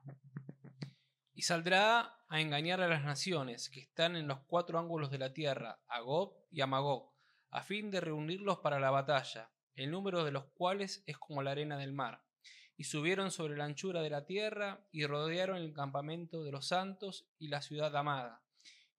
Y 1.33 1.41
saldrá 1.41 2.13
a 2.29 2.39
engañar 2.39 2.81
a 2.81 2.87
las 2.87 3.03
naciones 3.03 3.69
que 3.69 3.81
están 3.81 4.15
en 4.15 4.27
los 4.27 4.39
cuatro 4.41 4.79
ángulos 4.79 5.11
de 5.11 5.17
la 5.17 5.33
tierra, 5.33 5.81
a 5.87 5.99
Gob 6.01 6.35
y 6.51 6.61
a 6.61 6.67
Magog, 6.67 7.11
a 7.49 7.63
fin 7.63 7.91
de 7.91 7.99
reunirlos 7.99 8.59
para 8.59 8.79
la 8.79 8.91
batalla, 8.91 9.51
el 9.75 9.91
número 9.91 10.23
de 10.23 10.31
los 10.31 10.45
cuales 10.53 11.03
es 11.07 11.17
como 11.17 11.41
la 11.41 11.51
arena 11.51 11.77
del 11.77 11.93
mar. 11.93 12.23
Y 12.77 12.85
subieron 12.85 13.31
sobre 13.31 13.57
la 13.57 13.65
anchura 13.65 14.01
de 14.01 14.09
la 14.09 14.25
tierra 14.25 14.87
y 14.91 15.05
rodearon 15.05 15.57
el 15.57 15.73
campamento 15.73 16.43
de 16.43 16.51
los 16.51 16.67
santos 16.67 17.27
y 17.37 17.47
la 17.47 17.61
ciudad 17.61 17.95
amada. 17.95 18.42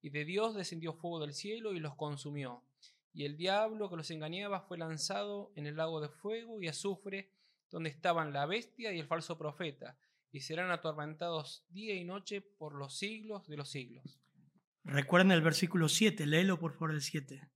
Y 0.05 0.11
de 0.11 0.27
Dios 0.27 0.55
descendió 0.55 0.93
fuego 0.93 1.19
del 1.19 1.33
cielo 1.33 1.73
y 1.73 1.81
los 1.81 1.95
consumió. 1.95 2.63
Y 3.15 3.25
el 3.25 3.39
diablo 3.39 3.89
que 3.89 3.97
los 3.97 4.11
engañaba 4.11 4.61
fue 4.61 4.77
lanzado 4.77 5.51
en 5.57 5.67
el 5.67 5.77
lago 5.77 5.99
de 6.03 6.11
fuego 6.11 6.61
y 6.61 6.69
azufre, 6.69 7.33
donde 7.71 7.89
estaban 7.89 8.35
la 8.35 8.45
bestia 8.45 8.93
y 8.93 9.01
el 9.01 9.07
falso 9.07 9.39
profeta, 9.39 9.97
y 10.31 10.41
serán 10.41 10.71
atormentados 10.71 11.65
día 11.71 11.95
y 11.95 12.05
noche 12.05 12.43
por 12.43 12.75
los 12.75 12.99
siglos 12.99 13.49
de 13.49 13.57
los 13.57 13.71
siglos. 13.71 14.21
Recuerden 14.83 15.33
el 15.33 15.41
versículo 15.41 15.89
7, 15.89 16.27
léelo 16.27 16.59
por 16.59 16.75
favor 16.75 16.91
el 16.91 17.01
7. 17.01 17.49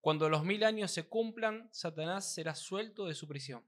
Cuando 0.00 0.28
los 0.28 0.44
mil 0.44 0.62
años 0.62 0.92
se 0.92 1.08
cumplan, 1.08 1.68
Satanás 1.72 2.32
será 2.32 2.54
suelto 2.54 3.06
de 3.06 3.16
su 3.16 3.26
prisión. 3.26 3.64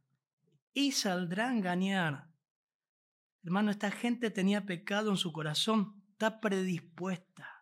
Y 0.73 0.93
saldrá 0.93 1.49
a 1.49 1.53
engañar. 1.53 2.29
Hermano, 3.43 3.73
esta 3.73 3.91
gente 3.91 4.31
tenía 4.31 4.67
pecado 4.67 5.11
en 5.11 5.17
su 5.17 5.33
corazón, 5.33 6.01
está 6.13 6.41
predispuesta. 6.41 7.58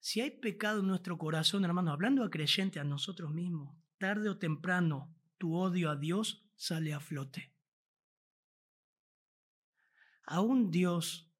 Si 0.00 0.22
hay 0.22 0.30
pecado 0.30 0.80
en 0.80 0.86
nuestro 0.86 1.18
corazón, 1.18 1.64
hermano, 1.64 1.92
hablando 1.92 2.24
a 2.24 2.30
creyente, 2.30 2.80
a 2.80 2.84
nosotros 2.84 3.32
mismos, 3.32 3.76
tarde 3.98 4.30
o 4.30 4.38
temprano, 4.38 5.14
tu 5.36 5.54
odio 5.54 5.90
a 5.90 5.96
Dios 5.96 6.50
sale 6.56 6.94
a 6.94 7.00
flote. 7.00 7.54
Aún 10.24 10.70
Dios 10.70 11.30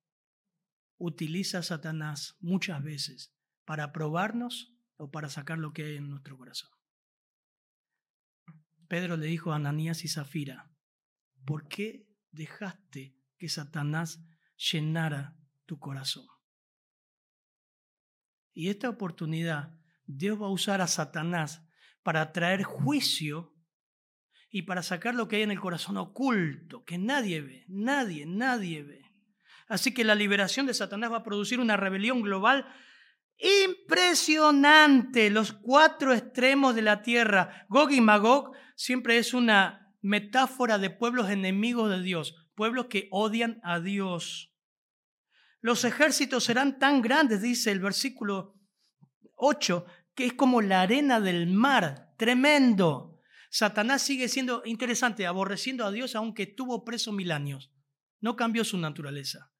utiliza 0.98 1.58
a 1.58 1.62
Satanás 1.62 2.36
muchas 2.40 2.82
veces 2.82 3.34
para 3.64 3.92
probarnos 3.92 4.76
o 4.96 5.10
para 5.10 5.30
sacar 5.30 5.58
lo 5.58 5.72
que 5.72 5.84
hay 5.84 5.96
en 5.96 6.10
nuestro 6.10 6.36
corazón. 6.36 6.70
Pedro 8.88 9.16
le 9.16 9.26
dijo 9.26 9.52
a 9.52 9.56
Ananías 9.56 10.04
y 10.04 10.08
Zafira, 10.08 10.70
¿por 11.46 11.68
qué 11.68 12.06
dejaste 12.32 13.16
que 13.38 13.48
Satanás 13.48 14.22
llenara 14.56 15.38
tu 15.64 15.78
corazón? 15.78 16.26
Y 18.52 18.68
esta 18.68 18.88
oportunidad 18.88 19.74
Dios 20.06 20.40
va 20.40 20.46
a 20.46 20.50
usar 20.50 20.80
a 20.80 20.86
Satanás 20.86 21.66
para 22.02 22.32
traer 22.32 22.62
juicio 22.62 23.54
y 24.50 24.62
para 24.62 24.82
sacar 24.82 25.14
lo 25.14 25.28
que 25.28 25.36
hay 25.36 25.42
en 25.42 25.52
el 25.52 25.60
corazón 25.60 25.96
oculto, 25.96 26.84
que 26.84 26.98
nadie 26.98 27.40
ve, 27.40 27.64
nadie, 27.68 28.26
nadie 28.26 28.82
ve. 28.82 29.04
Así 29.68 29.94
que 29.94 30.02
la 30.02 30.16
liberación 30.16 30.66
de 30.66 30.74
Satanás 30.74 31.12
va 31.12 31.18
a 31.18 31.24
producir 31.24 31.60
una 31.60 31.76
rebelión 31.76 32.22
global 32.22 32.66
Impresionante, 33.40 35.30
los 35.30 35.52
cuatro 35.52 36.12
extremos 36.12 36.74
de 36.74 36.82
la 36.82 37.02
tierra. 37.02 37.66
Gog 37.70 37.90
y 37.90 38.00
Magog 38.02 38.52
siempre 38.76 39.16
es 39.16 39.32
una 39.32 39.94
metáfora 40.02 40.76
de 40.78 40.90
pueblos 40.90 41.30
enemigos 41.30 41.90
de 41.90 42.02
Dios, 42.02 42.34
pueblos 42.54 42.86
que 42.86 43.08
odian 43.10 43.58
a 43.62 43.80
Dios. 43.80 44.49
Los 45.60 45.84
ejércitos 45.84 46.44
serán 46.44 46.78
tan 46.78 47.02
grandes, 47.02 47.42
dice 47.42 47.70
el 47.70 47.80
versículo 47.80 48.54
8, 49.34 49.84
que 50.14 50.26
es 50.26 50.32
como 50.32 50.62
la 50.62 50.82
arena 50.82 51.20
del 51.20 51.46
mar, 51.46 52.14
tremendo. 52.16 53.18
Satanás 53.50 54.02
sigue 54.02 54.28
siendo 54.28 54.62
interesante, 54.64 55.26
aborreciendo 55.26 55.84
a 55.84 55.90
Dios 55.90 56.14
aunque 56.14 56.44
estuvo 56.44 56.84
preso 56.84 57.12
mil 57.12 57.32
años. 57.32 57.72
No 58.20 58.36
cambió 58.36 58.64
su 58.64 58.78
naturaleza. 58.78 59.52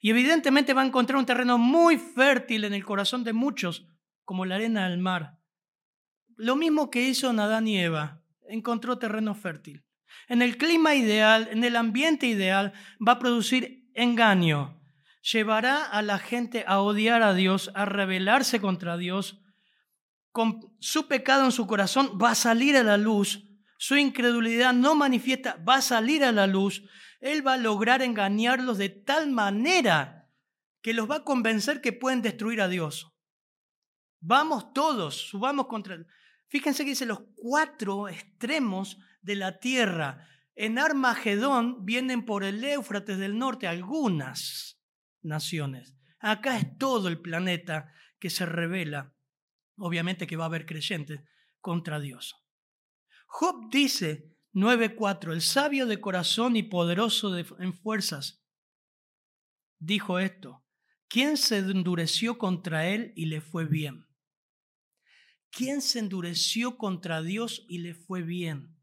Y 0.00 0.10
evidentemente 0.10 0.74
va 0.74 0.82
a 0.82 0.86
encontrar 0.86 1.18
un 1.18 1.26
terreno 1.26 1.58
muy 1.58 1.96
fértil 1.98 2.64
en 2.64 2.74
el 2.74 2.84
corazón 2.84 3.24
de 3.24 3.32
muchos, 3.32 3.86
como 4.24 4.44
la 4.44 4.56
arena 4.56 4.88
del 4.88 4.98
mar. 4.98 5.38
Lo 6.36 6.56
mismo 6.56 6.90
que 6.90 7.02
hizo 7.08 7.32
Nadán 7.32 7.68
y 7.68 7.78
Eva, 7.78 8.22
encontró 8.48 8.98
terreno 8.98 9.34
fértil. 9.34 9.84
En 10.28 10.42
el 10.42 10.56
clima 10.56 10.94
ideal, 10.94 11.48
en 11.50 11.64
el 11.64 11.76
ambiente 11.76 12.26
ideal, 12.26 12.72
va 13.06 13.12
a 13.12 13.18
producir 13.18 13.81
engaño. 13.94 14.80
Llevará 15.32 15.84
a 15.84 16.02
la 16.02 16.18
gente 16.18 16.64
a 16.66 16.80
odiar 16.80 17.22
a 17.22 17.34
Dios, 17.34 17.70
a 17.74 17.84
rebelarse 17.84 18.60
contra 18.60 18.96
Dios. 18.96 19.40
Con 20.30 20.60
su 20.80 21.06
pecado 21.08 21.44
en 21.44 21.52
su 21.52 21.66
corazón 21.66 22.18
va 22.20 22.30
a 22.30 22.34
salir 22.34 22.76
a 22.76 22.82
la 22.82 22.96
luz. 22.96 23.44
Su 23.78 23.96
incredulidad 23.96 24.72
no 24.72 24.94
manifiesta, 24.94 25.56
va 25.68 25.76
a 25.76 25.82
salir 25.82 26.24
a 26.24 26.32
la 26.32 26.46
luz 26.46 26.82
él 27.22 27.46
va 27.46 27.54
a 27.54 27.56
lograr 27.56 28.02
engañarlos 28.02 28.78
de 28.78 28.88
tal 28.88 29.30
manera 29.30 30.28
que 30.82 30.92
los 30.92 31.08
va 31.08 31.16
a 31.16 31.24
convencer 31.24 31.80
que 31.80 31.92
pueden 31.92 32.20
destruir 32.20 32.60
a 32.60 32.68
Dios. 32.68 33.12
Vamos 34.20 34.72
todos, 34.72 35.28
subamos 35.28 35.68
contra. 35.68 35.96
Fíjense 36.48 36.82
que 36.82 36.90
dice 36.90 37.06
los 37.06 37.20
cuatro 37.36 38.08
extremos 38.08 38.98
de 39.22 39.36
la 39.36 39.60
tierra. 39.60 40.28
En 40.62 40.78
Armagedón 40.78 41.84
vienen 41.84 42.24
por 42.24 42.44
el 42.44 42.62
Éufrates 42.62 43.18
del 43.18 43.36
norte 43.36 43.66
algunas 43.66 44.80
naciones. 45.20 45.96
Acá 46.20 46.56
es 46.56 46.78
todo 46.78 47.08
el 47.08 47.20
planeta 47.20 47.92
que 48.20 48.30
se 48.30 48.46
revela. 48.46 49.12
Obviamente 49.76 50.28
que 50.28 50.36
va 50.36 50.44
a 50.44 50.46
haber 50.46 50.64
creyentes 50.64 51.20
contra 51.60 51.98
Dios. 51.98 52.36
Job 53.26 53.72
dice 53.72 54.36
9.4. 54.52 55.32
El 55.32 55.40
sabio 55.42 55.84
de 55.86 56.00
corazón 56.00 56.54
y 56.54 56.62
poderoso 56.62 57.36
en 57.36 57.74
fuerzas 57.74 58.44
dijo 59.80 60.20
esto. 60.20 60.64
¿Quién 61.08 61.38
se 61.38 61.58
endureció 61.58 62.38
contra 62.38 62.86
él 62.86 63.12
y 63.16 63.26
le 63.26 63.40
fue 63.40 63.64
bien? 63.64 64.06
¿Quién 65.50 65.82
se 65.82 65.98
endureció 65.98 66.78
contra 66.78 67.20
Dios 67.20 67.66
y 67.68 67.78
le 67.78 67.94
fue 67.94 68.22
bien? 68.22 68.80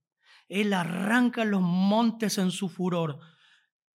Él 0.50 0.74
arranca 0.74 1.46
los 1.46 1.62
montes 1.62 2.38
en 2.38 2.52
su 2.52 2.68
furor 2.68 3.20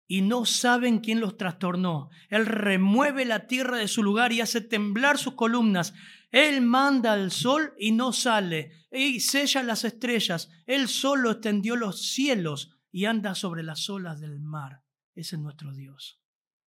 y 0.07 0.20
no 0.20 0.44
saben 0.44 1.00
quién 1.00 1.20
los 1.20 1.38
trastornó. 1.38 2.11
Él 2.28 2.44
remueve 2.44 3.24
la 3.24 3.46
tierra 3.46 3.78
de 3.78 3.88
su 3.88 4.03
lugar 4.03 4.32
y 4.32 4.42
hace 4.42 4.61
temblar 4.61 5.16
sus 5.16 5.34
columnas. 5.34 5.94
Él 6.30 6.61
manda 6.61 7.14
al 7.14 7.30
sol 7.30 7.72
y 7.78 7.92
no 7.92 8.12
sale, 8.12 8.86
y 8.90 9.20
sella 9.20 9.62
las 9.62 9.84
estrellas. 9.84 10.50
Él 10.66 10.88
solo 10.88 11.30
extendió 11.30 11.76
los 11.76 12.03
cielos 12.03 12.76
y 12.90 13.07
anda 13.07 13.34
sobre 13.34 13.62
las 13.62 13.88
olas 13.88 14.20
del 14.20 14.38
mar. 14.38 14.82
Ese 15.14 15.36
es 15.36 15.42
nuestro 15.42 15.72
Dios. 15.72 16.20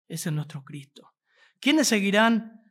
Ese 0.08 0.30
es 0.30 0.36
nuestro 0.36 0.64
Cristo. 0.64 1.14
¿Quiénes 1.60 1.88
seguirán 1.88 2.64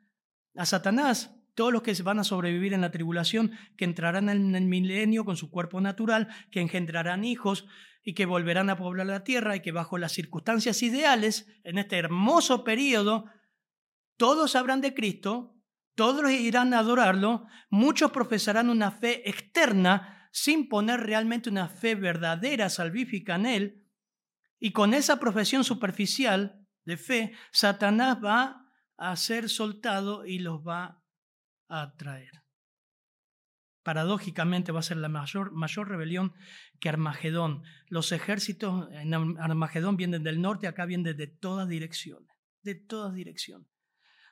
a 0.57 0.67
Satanás? 0.67 1.34
Todos 1.55 1.73
los 1.73 1.83
que 1.83 1.95
van 2.03 2.19
a 2.19 2.25
sobrevivir 2.25 2.73
en 2.73 2.81
la 2.81 2.91
tribulación, 2.91 3.53
que 3.77 3.85
entrarán 3.85 4.29
en 4.29 4.55
el 4.55 4.65
milenio 4.65 5.25
con 5.25 5.37
su 5.37 5.51
cuerpo 5.51 5.81
natural, 5.81 6.29
que 6.51 6.61
engendrarán 6.61 7.25
hijos 7.25 7.67
y 8.03 8.15
que 8.15 8.27
volverán 8.27 8.71
a 8.71 8.77
poblar 8.77 9.07
la 9.07 9.25
tierra 9.25 9.57
y 9.57 9.61
que 9.61 9.73
bajo 9.73 9.97
las 9.97 10.13
circunstancias 10.13 10.83
ideales, 10.83 11.49
en 11.65 11.79
este 11.79 11.97
hermoso 11.97 12.65
periodo, 12.65 13.27
todos 14.17 14.57
habrán 14.57 14.81
de 14.81 14.95
Cristo, 14.95 15.57
todos 15.95 16.31
irán 16.31 16.75
a 16.75 16.81
adorarlo, 16.81 17.47
muchos 17.71 18.11
profesarán 18.11 18.69
una 18.69 18.91
fe 18.91 19.29
externa 19.29 20.29
sin 20.33 20.69
poner 20.69 21.01
realmente 21.01 21.49
una 21.49 21.69
fe 21.69 21.95
verdadera, 21.95 22.69
salvífica 22.69 23.37
en 23.37 23.47
él, 23.47 23.85
y 24.59 24.73
con 24.73 24.95
esa 24.95 25.21
profesión 25.21 25.63
superficial 25.63 26.67
de 26.85 26.97
fe, 26.97 27.33
Satanás 27.53 28.19
va 28.23 28.67
a 28.97 29.17
ser 29.17 29.49
soltado 29.49 30.27
y 30.27 30.39
los 30.39 30.61
va 30.67 31.04
a 31.69 31.83
atraer. 31.83 32.45
Paradójicamente 33.83 34.73
va 34.73 34.81
a 34.81 34.83
ser 34.83 34.97
la 34.97 35.11
mayor, 35.11 35.53
mayor 35.53 35.89
rebelión 35.89 36.33
que 36.81 36.89
Armagedón. 36.89 37.62
Los 37.89 38.12
ejércitos 38.12 38.89
en 38.93 39.12
Armagedón 39.39 39.97
vienen 39.97 40.23
del 40.23 40.41
norte, 40.41 40.67
acá 40.67 40.87
vienen 40.87 41.17
de 41.17 41.27
todas 41.27 41.69
direcciones, 41.69 42.35
de 42.62 42.75
todas 42.75 43.15
direcciones. 43.15 43.69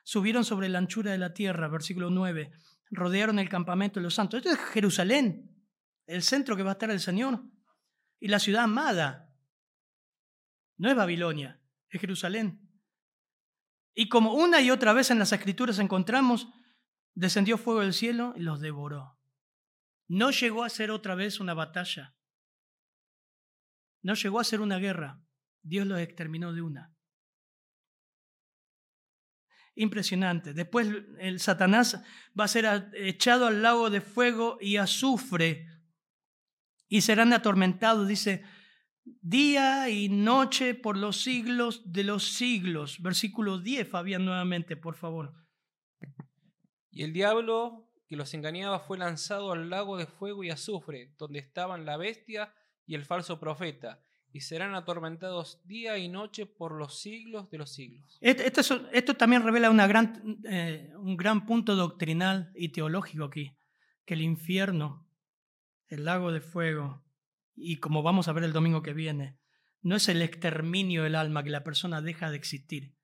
Subieron 0.03 0.43
sobre 0.43 0.69
la 0.69 0.79
anchura 0.79 1.11
de 1.11 1.19
la 1.19 1.33
tierra, 1.33 1.67
versículo 1.67 2.09
9. 2.09 2.51
Rodearon 2.89 3.37
el 3.39 3.47
campamento 3.47 3.99
de 3.99 4.03
los 4.03 4.15
santos. 4.15 4.39
Esto 4.39 4.51
es 4.51 4.59
Jerusalén, 4.71 5.55
el 6.07 6.23
centro 6.23 6.57
que 6.57 6.63
va 6.63 6.71
a 6.71 6.73
estar 6.73 6.89
el 6.89 6.99
Señor. 6.99 7.43
Y 8.19 8.29
la 8.29 8.39
ciudad 8.39 8.63
amada. 8.63 9.33
No 10.77 10.89
es 10.89 10.95
Babilonia, 10.95 11.61
es 11.89 12.01
Jerusalén. 12.01 12.59
Y 13.93 14.09
como 14.09 14.33
una 14.33 14.61
y 14.61 14.71
otra 14.71 14.93
vez 14.93 15.11
en 15.11 15.19
las 15.19 15.31
escrituras 15.31 15.77
encontramos, 15.79 16.47
descendió 17.15 17.57
fuego 17.57 17.81
del 17.81 17.93
cielo 17.93 18.33
y 18.35 18.41
los 18.41 18.59
devoró. 18.59 19.19
No 20.07 20.31
llegó 20.31 20.63
a 20.63 20.69
ser 20.69 20.91
otra 20.91 21.15
vez 21.15 21.39
una 21.39 21.53
batalla. 21.53 22.15
No 24.01 24.15
llegó 24.15 24.39
a 24.39 24.43
ser 24.43 24.61
una 24.61 24.77
guerra. 24.77 25.21
Dios 25.61 25.87
los 25.87 25.99
exterminó 25.99 26.53
de 26.53 26.61
una. 26.61 26.93
Impresionante. 29.75 30.53
Después 30.53 30.87
el 31.19 31.39
Satanás 31.39 32.03
va 32.39 32.43
a 32.43 32.49
ser 32.49 32.91
echado 32.93 33.47
al 33.47 33.61
lago 33.61 33.89
de 33.89 34.01
fuego 34.01 34.57
y 34.61 34.77
azufre 34.77 35.67
y 36.87 37.01
serán 37.01 37.33
atormentados, 37.33 38.07
dice, 38.07 38.43
día 39.03 39.89
y 39.89 40.09
noche 40.09 40.75
por 40.75 40.95
los 40.95 41.21
siglos 41.23 41.81
de 41.91 42.03
los 42.03 42.33
siglos. 42.33 43.01
Versículo 43.01 43.57
10, 43.57 43.89
Fabián, 43.89 44.25
nuevamente, 44.25 44.77
por 44.77 44.95
favor. 44.95 45.33
Y 46.93 47.03
el 47.03 47.11
diablo 47.11 47.89
que 48.07 48.15
los 48.15 48.33
engañaba 48.35 48.79
fue 48.79 48.99
lanzado 48.99 49.51
al 49.51 49.69
lago 49.71 49.97
de 49.97 50.05
fuego 50.05 50.43
y 50.43 50.51
azufre, 50.51 51.11
donde 51.17 51.39
estaban 51.39 51.85
la 51.85 51.97
bestia 51.97 52.53
y 52.85 52.93
el 52.93 53.03
falso 53.03 53.39
profeta, 53.39 54.03
y 54.31 54.41
serán 54.41 54.75
atormentados 54.75 55.59
día 55.65 55.97
y 55.97 56.07
noche 56.07 56.45
por 56.45 56.73
los 56.73 56.99
siglos 56.99 57.49
de 57.49 57.57
los 57.57 57.73
siglos. 57.73 58.19
Esto, 58.21 59.15
también 59.15 59.43
revela 59.43 59.71
eh, 60.45 60.91
un 60.95 61.17
gran 61.17 61.45
punto 61.47 61.75
doctrinal 61.75 62.51
y 62.53 62.69
teológico 62.69 63.25
aquí, 63.25 63.57
que 64.05 64.13
el 64.13 64.21
infierno, 64.21 65.07
el 65.87 66.05
lago 66.05 66.31
de 66.31 66.41
fuego, 66.41 67.03
y 67.55 67.77
como 67.77 68.03
vamos 68.03 68.27
a 68.27 68.33
ver 68.33 68.43
el 68.43 68.53
domingo 68.53 68.83
que 68.83 68.93
viene, 68.93 69.39
no 69.81 69.95
es 69.95 70.09
el 70.09 70.21
exterminio 70.21 71.03
del 71.03 71.15
alma 71.15 71.43
que 71.43 71.49
la 71.49 71.63
persona 71.63 72.01
deja 72.01 72.29
de 72.29 72.37
existir. 72.37 72.95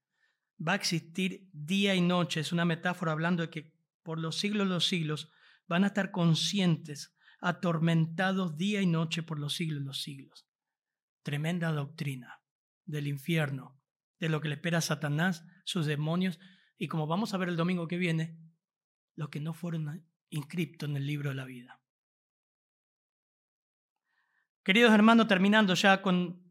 Va 0.65 0.73
a 0.73 0.75
existir 0.75 1.49
día 1.51 1.95
y 1.95 2.01
noche. 2.01 2.39
Es 2.39 2.51
una 2.51 2.65
metáfora 2.65 3.11
hablando 3.11 3.43
de 3.43 3.49
que 3.49 3.78
por 4.03 4.19
los 4.19 4.37
siglos 4.37 4.67
los 4.67 4.87
siglos 4.87 5.31
van 5.67 5.83
a 5.83 5.87
estar 5.87 6.11
conscientes, 6.11 7.15
atormentados 7.39 8.57
día 8.57 8.81
y 8.81 8.85
noche 8.85 9.23
por 9.23 9.39
los 9.39 9.53
siglos 9.53 9.83
los 9.83 10.01
siglos. 10.01 10.47
Tremenda 11.23 11.71
doctrina 11.71 12.41
del 12.85 13.07
infierno, 13.07 13.79
de 14.19 14.29
lo 14.29 14.41
que 14.41 14.49
le 14.49 14.55
espera 14.55 14.81
Satanás, 14.81 15.45
sus 15.63 15.85
demonios, 15.85 16.39
y 16.77 16.87
como 16.87 17.07
vamos 17.07 17.33
a 17.33 17.37
ver 17.37 17.49
el 17.49 17.57
domingo 17.57 17.87
que 17.87 17.97
viene, 17.97 18.37
los 19.15 19.29
que 19.29 19.39
no 19.39 19.53
fueron 19.53 20.07
inscriptos 20.29 20.89
en 20.89 20.97
el 20.97 21.05
libro 21.05 21.29
de 21.29 21.35
la 21.35 21.45
vida. 21.45 21.81
Queridos 24.63 24.93
hermanos, 24.93 25.27
terminando 25.27 25.73
ya 25.73 26.01
con 26.01 26.43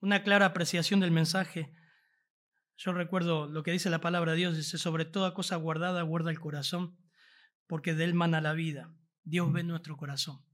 una 0.00 0.22
clara 0.22 0.46
apreciación 0.46 1.00
del 1.00 1.10
mensaje, 1.10 1.74
yo 2.78 2.92
recuerdo 2.92 3.48
lo 3.48 3.64
que 3.64 3.72
dice 3.72 3.90
la 3.90 4.00
palabra 4.00 4.32
de 4.32 4.38
Dios, 4.38 4.56
dice, 4.56 4.78
sobre 4.78 5.04
toda 5.04 5.34
cosa 5.34 5.56
guardada, 5.56 6.02
guarda 6.02 6.30
el 6.30 6.38
corazón, 6.38 6.96
porque 7.66 7.92
de 7.94 8.04
él 8.04 8.14
mana 8.14 8.40
la 8.40 8.52
vida. 8.52 8.94
Dios 9.24 9.52
ve 9.52 9.64
nuestro 9.64 9.96
corazón. 9.96 10.44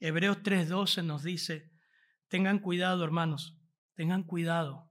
Hebreos 0.00 0.38
3:12 0.42 1.04
nos 1.04 1.22
dice, 1.22 1.70
Tengan 2.28 2.60
cuidado, 2.60 3.04
hermanos, 3.04 3.58
tengan 3.94 4.22
cuidado. 4.22 4.90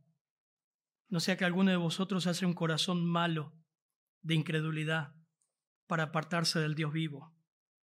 No 1.09 1.19
sea 1.19 1.37
que 1.37 1.45
alguno 1.45 1.71
de 1.71 1.77
vosotros 1.77 2.27
hace 2.27 2.45
un 2.45 2.53
corazón 2.53 3.03
malo 3.05 3.57
de 4.21 4.35
incredulidad 4.35 5.15
para 5.87 6.03
apartarse 6.03 6.59
del 6.59 6.75
Dios 6.75 6.93
vivo. 6.93 7.35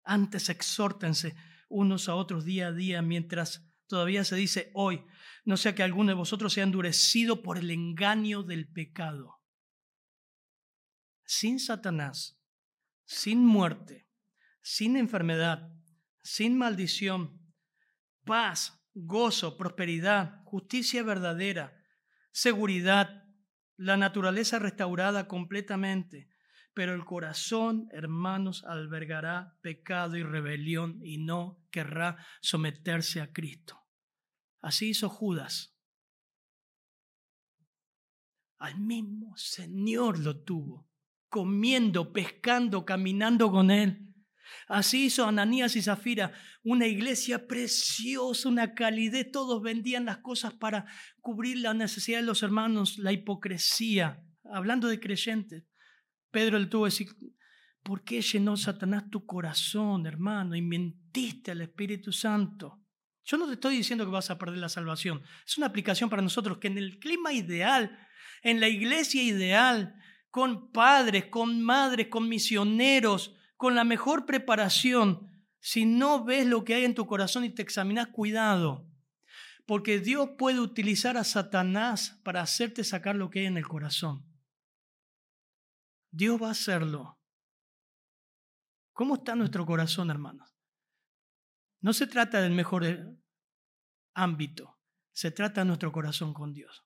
Antes 0.04 0.50
exhórtense 0.50 1.36
unos 1.68 2.08
a 2.08 2.16
otros 2.16 2.44
día 2.44 2.68
a 2.68 2.72
día 2.72 3.00
mientras 3.00 3.66
todavía 3.86 4.24
se 4.24 4.36
dice 4.36 4.70
hoy, 4.74 5.04
no 5.44 5.56
sea 5.56 5.74
que 5.74 5.82
alguno 5.82 6.08
de 6.08 6.14
vosotros 6.14 6.52
sea 6.52 6.64
endurecido 6.64 7.42
por 7.42 7.58
el 7.58 7.70
engaño 7.70 8.42
del 8.42 8.68
pecado. 8.68 9.40
Sin 11.24 11.58
Satanás, 11.58 12.40
sin 13.04 13.44
muerte, 13.44 14.08
sin 14.62 14.96
enfermedad, 14.96 15.72
sin 16.22 16.56
maldición, 16.56 17.40
paz, 18.24 18.80
gozo, 18.94 19.56
prosperidad, 19.56 20.42
justicia 20.44 21.02
verdadera, 21.02 21.76
seguridad, 22.30 23.24
la 23.76 23.96
naturaleza 23.96 24.58
restaurada 24.58 25.26
completamente. 25.26 26.28
Pero 26.74 26.94
el 26.94 27.04
corazón, 27.04 27.88
hermanos, 27.92 28.64
albergará 28.64 29.58
pecado 29.60 30.16
y 30.16 30.22
rebelión 30.22 31.00
y 31.02 31.18
no 31.18 31.66
querrá 31.70 32.24
someterse 32.40 33.20
a 33.20 33.32
Cristo. 33.32 33.81
Así 34.62 34.90
hizo 34.90 35.08
Judas. 35.08 35.76
Al 38.58 38.78
mismo 38.78 39.36
Señor 39.36 40.20
lo 40.20 40.44
tuvo, 40.44 40.88
comiendo, 41.28 42.12
pescando, 42.12 42.84
caminando 42.84 43.50
con 43.50 43.72
él. 43.72 44.14
Así 44.68 45.06
hizo 45.06 45.26
Ananías 45.26 45.74
y 45.74 45.82
Zafira, 45.82 46.32
una 46.62 46.86
iglesia 46.86 47.48
preciosa, 47.48 48.48
una 48.48 48.74
calidez. 48.74 49.32
Todos 49.32 49.60
vendían 49.62 50.04
las 50.04 50.18
cosas 50.18 50.54
para 50.54 50.86
cubrir 51.20 51.58
la 51.58 51.74
necesidad 51.74 52.20
de 52.20 52.26
los 52.26 52.44
hermanos, 52.44 52.98
la 52.98 53.12
hipocresía. 53.12 54.24
Hablando 54.44 54.86
de 54.86 55.00
creyentes, 55.00 55.64
Pedro 56.30 56.58
le 56.60 56.66
tuvo 56.66 56.84
que 56.84 56.90
decir, 56.90 57.08
¿por 57.82 58.04
qué 58.04 58.22
llenó 58.22 58.56
Satanás 58.56 59.10
tu 59.10 59.26
corazón, 59.26 60.06
hermano? 60.06 60.54
Y 60.54 60.62
mentiste 60.62 61.50
al 61.50 61.62
Espíritu 61.62 62.12
Santo. 62.12 62.81
Yo 63.24 63.36
no 63.36 63.46
te 63.46 63.54
estoy 63.54 63.76
diciendo 63.76 64.04
que 64.04 64.10
vas 64.10 64.30
a 64.30 64.38
perder 64.38 64.58
la 64.58 64.68
salvación. 64.68 65.22
Es 65.46 65.56
una 65.56 65.66
aplicación 65.66 66.10
para 66.10 66.22
nosotros 66.22 66.58
que 66.58 66.68
en 66.68 66.78
el 66.78 66.98
clima 66.98 67.32
ideal, 67.32 67.98
en 68.42 68.60
la 68.60 68.68
iglesia 68.68 69.22
ideal, 69.22 69.94
con 70.30 70.72
padres, 70.72 71.26
con 71.26 71.62
madres, 71.62 72.08
con 72.08 72.28
misioneros, 72.28 73.34
con 73.56 73.74
la 73.74 73.84
mejor 73.84 74.26
preparación, 74.26 75.30
si 75.60 75.84
no 75.84 76.24
ves 76.24 76.46
lo 76.46 76.64
que 76.64 76.74
hay 76.74 76.84
en 76.84 76.94
tu 76.94 77.06
corazón 77.06 77.44
y 77.44 77.50
te 77.50 77.62
examinas, 77.62 78.08
cuidado. 78.08 78.84
Porque 79.66 80.00
Dios 80.00 80.30
puede 80.36 80.58
utilizar 80.58 81.16
a 81.16 81.22
Satanás 81.22 82.20
para 82.24 82.42
hacerte 82.42 82.82
sacar 82.82 83.14
lo 83.14 83.30
que 83.30 83.40
hay 83.40 83.46
en 83.46 83.56
el 83.56 83.68
corazón. 83.68 84.26
Dios 86.10 86.42
va 86.42 86.48
a 86.48 86.52
hacerlo. 86.52 87.18
¿Cómo 88.92 89.14
está 89.14 89.36
nuestro 89.36 89.64
corazón, 89.64 90.10
hermanos? 90.10 90.51
No 91.82 91.92
se 91.92 92.06
trata 92.06 92.40
del 92.40 92.52
mejor 92.52 92.84
eh, 92.84 93.04
ámbito, 94.14 94.78
se 95.12 95.30
trata 95.30 95.60
de 95.60 95.66
nuestro 95.66 95.92
corazón 95.92 96.32
con 96.32 96.54
Dios. 96.54 96.84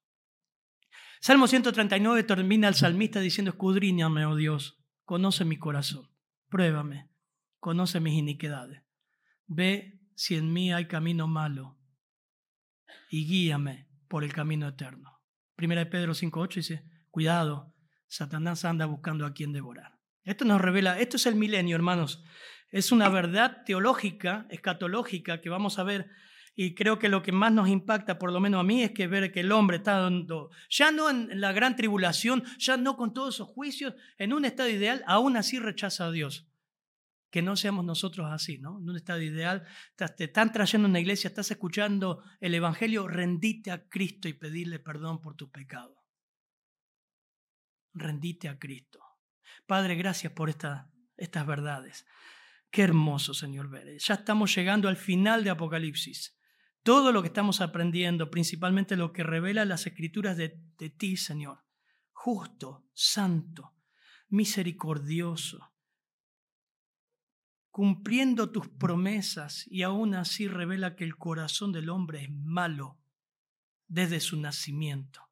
Salmo 1.21 1.47
139 1.47 2.25
termina 2.25 2.69
el 2.69 2.75
salmista 2.75 3.21
diciendo, 3.21 3.51
escudriñame, 3.51 4.27
oh 4.27 4.35
Dios, 4.35 4.83
conoce 5.05 5.45
mi 5.45 5.59
corazón. 5.59 6.11
Pruébame, 6.49 7.11
conoce 7.59 8.01
mis 8.01 8.15
iniquidades. 8.15 8.83
Ve 9.47 10.01
si 10.15 10.37
en 10.37 10.53
mí 10.53 10.73
hay 10.73 10.87
camino 10.87 11.27
malo 11.27 11.79
y 13.11 13.27
guíame 13.27 13.89
por 14.09 14.25
el 14.25 14.33
camino 14.33 14.69
eterno. 14.69 15.21
Primera 15.57 15.85
de 15.85 15.91
Pedro 15.91 16.13
5.8 16.13 16.55
dice, 16.55 16.85
cuidado, 17.11 17.75
Satanás 18.09 18.65
anda 18.65 18.87
buscando 18.87 19.27
a 19.27 19.33
quien 19.33 19.53
devorar. 19.53 19.99
Esto 20.25 20.45
nos 20.45 20.61
revela, 20.61 20.99
esto 20.99 21.17
es 21.17 21.27
el 21.27 21.35
milenio, 21.35 21.77
hermanos. 21.77 22.25
Es 22.77 22.93
una 22.93 23.09
verdad 23.09 23.63
teológica, 23.65 24.47
escatológica, 24.51 25.41
que 25.41 25.49
vamos 25.49 25.79
a 25.79 25.83
ver 25.83 26.11
y 26.55 26.75
creo 26.75 26.99
que 26.99 27.09
lo 27.09 27.23
que 27.23 27.33
más 27.33 27.51
nos 27.51 27.71
impacta, 27.71 28.19
por 28.19 28.31
lo 28.31 28.39
menos 28.39 28.61
a 28.61 28.65
mí, 28.65 28.83
es 28.83 28.91
que 28.91 29.07
ver 29.07 29.33
que 29.33 29.41
el 29.41 29.51
hombre 29.51 29.79
está 29.79 29.99
dando, 29.99 30.51
ya 30.69 30.93
no 30.93 31.09
en 31.09 31.41
la 31.41 31.53
gran 31.53 31.75
tribulación, 31.75 32.45
ya 32.59 32.77
no 32.77 32.99
con 32.99 33.15
todos 33.15 33.37
esos 33.37 33.49
juicios, 33.49 33.95
en 34.19 34.35
un 34.35 34.45
estado 34.45 34.69
ideal, 34.69 35.03
aún 35.07 35.39
así 35.39 35.59
rechaza 35.59 36.05
a 36.05 36.11
Dios. 36.11 36.51
Que 37.31 37.41
no 37.41 37.57
seamos 37.57 37.83
nosotros 37.87 38.27
así, 38.31 38.59
¿no? 38.59 38.79
En 38.79 38.91
un 38.91 38.97
estado 38.97 39.23
ideal, 39.23 39.65
te 39.97 40.25
están 40.25 40.53
trayendo 40.53 40.87
una 40.87 41.01
iglesia, 41.01 41.29
estás 41.29 41.51
escuchando 41.51 42.25
el 42.41 42.55
Evangelio, 42.55 43.09
rendite 43.09 43.71
a 43.71 43.89
Cristo 43.89 44.29
y 44.29 44.35
pedirle 44.35 44.81
perdón 44.81 45.23
por 45.23 45.35
tu 45.35 45.51
pecado. 45.51 46.05
Rendite 47.95 48.51
a 48.51 48.59
Cristo. 48.59 49.01
Padre, 49.67 49.95
gracias 49.95 50.35
por 50.35 50.51
esta, 50.51 50.91
estas 51.17 51.47
verdades. 51.47 52.05
Qué 52.71 52.83
hermoso, 52.83 53.35
Señor, 53.35 53.69
ver. 53.69 53.99
Ya 53.99 54.15
estamos 54.15 54.55
llegando 54.55 54.89
al 54.89 54.97
final 54.97 55.45
de 55.45 55.51
Apocalipsis 55.51 56.37
todo 56.87 57.11
lo 57.11 57.21
que 57.21 57.27
estamos 57.27 57.61
aprendiendo, 57.61 58.31
principalmente 58.31 58.95
lo 58.95 59.13
que 59.13 59.25
revela 59.25 59.65
las 59.65 59.89
escrituras 59.89 60.37
de, 60.37 60.51
ti, 60.97 61.17
Señor, 61.17 61.65
justo, 62.13 62.87
santo, 62.95 63.75
misericordioso, 64.29 65.73
cumpliendo 67.73 68.53
tus 68.53 68.69
promesas 68.69 69.67
y 69.67 69.83
aún 69.83 70.15
así 70.15 70.47
revela 70.47 70.95
que 70.95 71.03
el 71.03 71.17
corazón 71.17 71.73
del 71.73 71.89
hombre 71.89 72.23
es 72.23 72.31
malo 72.31 73.01
desde 73.89 74.21
su 74.21 74.41
nacimiento. 74.41 75.29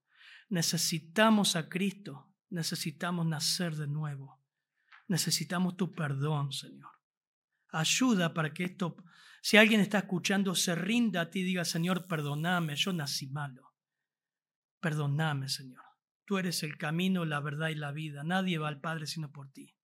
Necesitamos 0.49 1.55
a 1.55 1.68
Cristo, 1.68 2.35
necesitamos 2.51 3.26
nacer 3.26 3.76
de 3.76 3.87
nuevo, 3.87 4.43
necesitamos 5.07 5.76
tu 5.76 5.93
perdón, 5.93 6.53
Señor. 6.53 6.94
Ayuda 7.75 8.33
para 8.33 8.55
que 8.55 8.64
esto 8.64 8.97
si 9.45 9.59
alguien 9.59 9.83
está 9.83 9.99
escuchando, 9.99 10.55
se 10.55 10.75
rinda 10.75 11.20
a 11.20 11.29
ti 11.29 11.41
y 11.41 11.43
diga, 11.43 11.66
Señor, 11.66 12.07
perdóname, 12.07 12.77
yo 12.77 12.95
nací 12.95 13.27
malo. 13.27 13.75
Perdóname, 14.81 15.51
Señor. 15.51 15.85
Tú 16.25 16.39
eres 16.39 16.62
el 16.62 16.79
camino, 16.79 17.27
la 17.27 17.41
verdad 17.41 17.68
y 17.68 17.75
la 17.75 17.93
vida. 17.93 18.25
Nadie 18.25 18.57
va 18.57 18.68
al 18.68 18.81
Padre 18.81 19.07
sino 19.07 19.31
por 19.31 19.53
ti. 19.53 19.77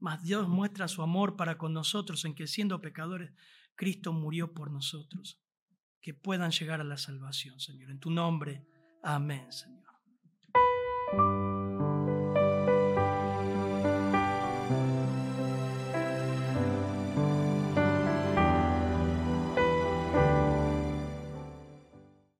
Mas 0.00 0.24
Dios 0.24 0.48
muestra 0.48 0.88
su 0.88 1.00
amor 1.02 1.36
para 1.36 1.58
con 1.58 1.72
nosotros 1.72 2.24
en 2.24 2.34
que 2.34 2.48
siendo 2.48 2.80
pecadores, 2.80 3.32
Cristo 3.76 4.12
murió 4.12 4.52
por 4.52 4.72
nosotros. 4.72 5.40
Que 6.00 6.12
puedan 6.12 6.50
llegar 6.50 6.80
a 6.80 6.84
la 6.84 6.96
salvación, 6.96 7.60
Señor. 7.60 7.92
En 7.92 8.00
tu 8.00 8.10
nombre, 8.10 8.66
amén, 9.04 9.52
Señor. 9.52 9.79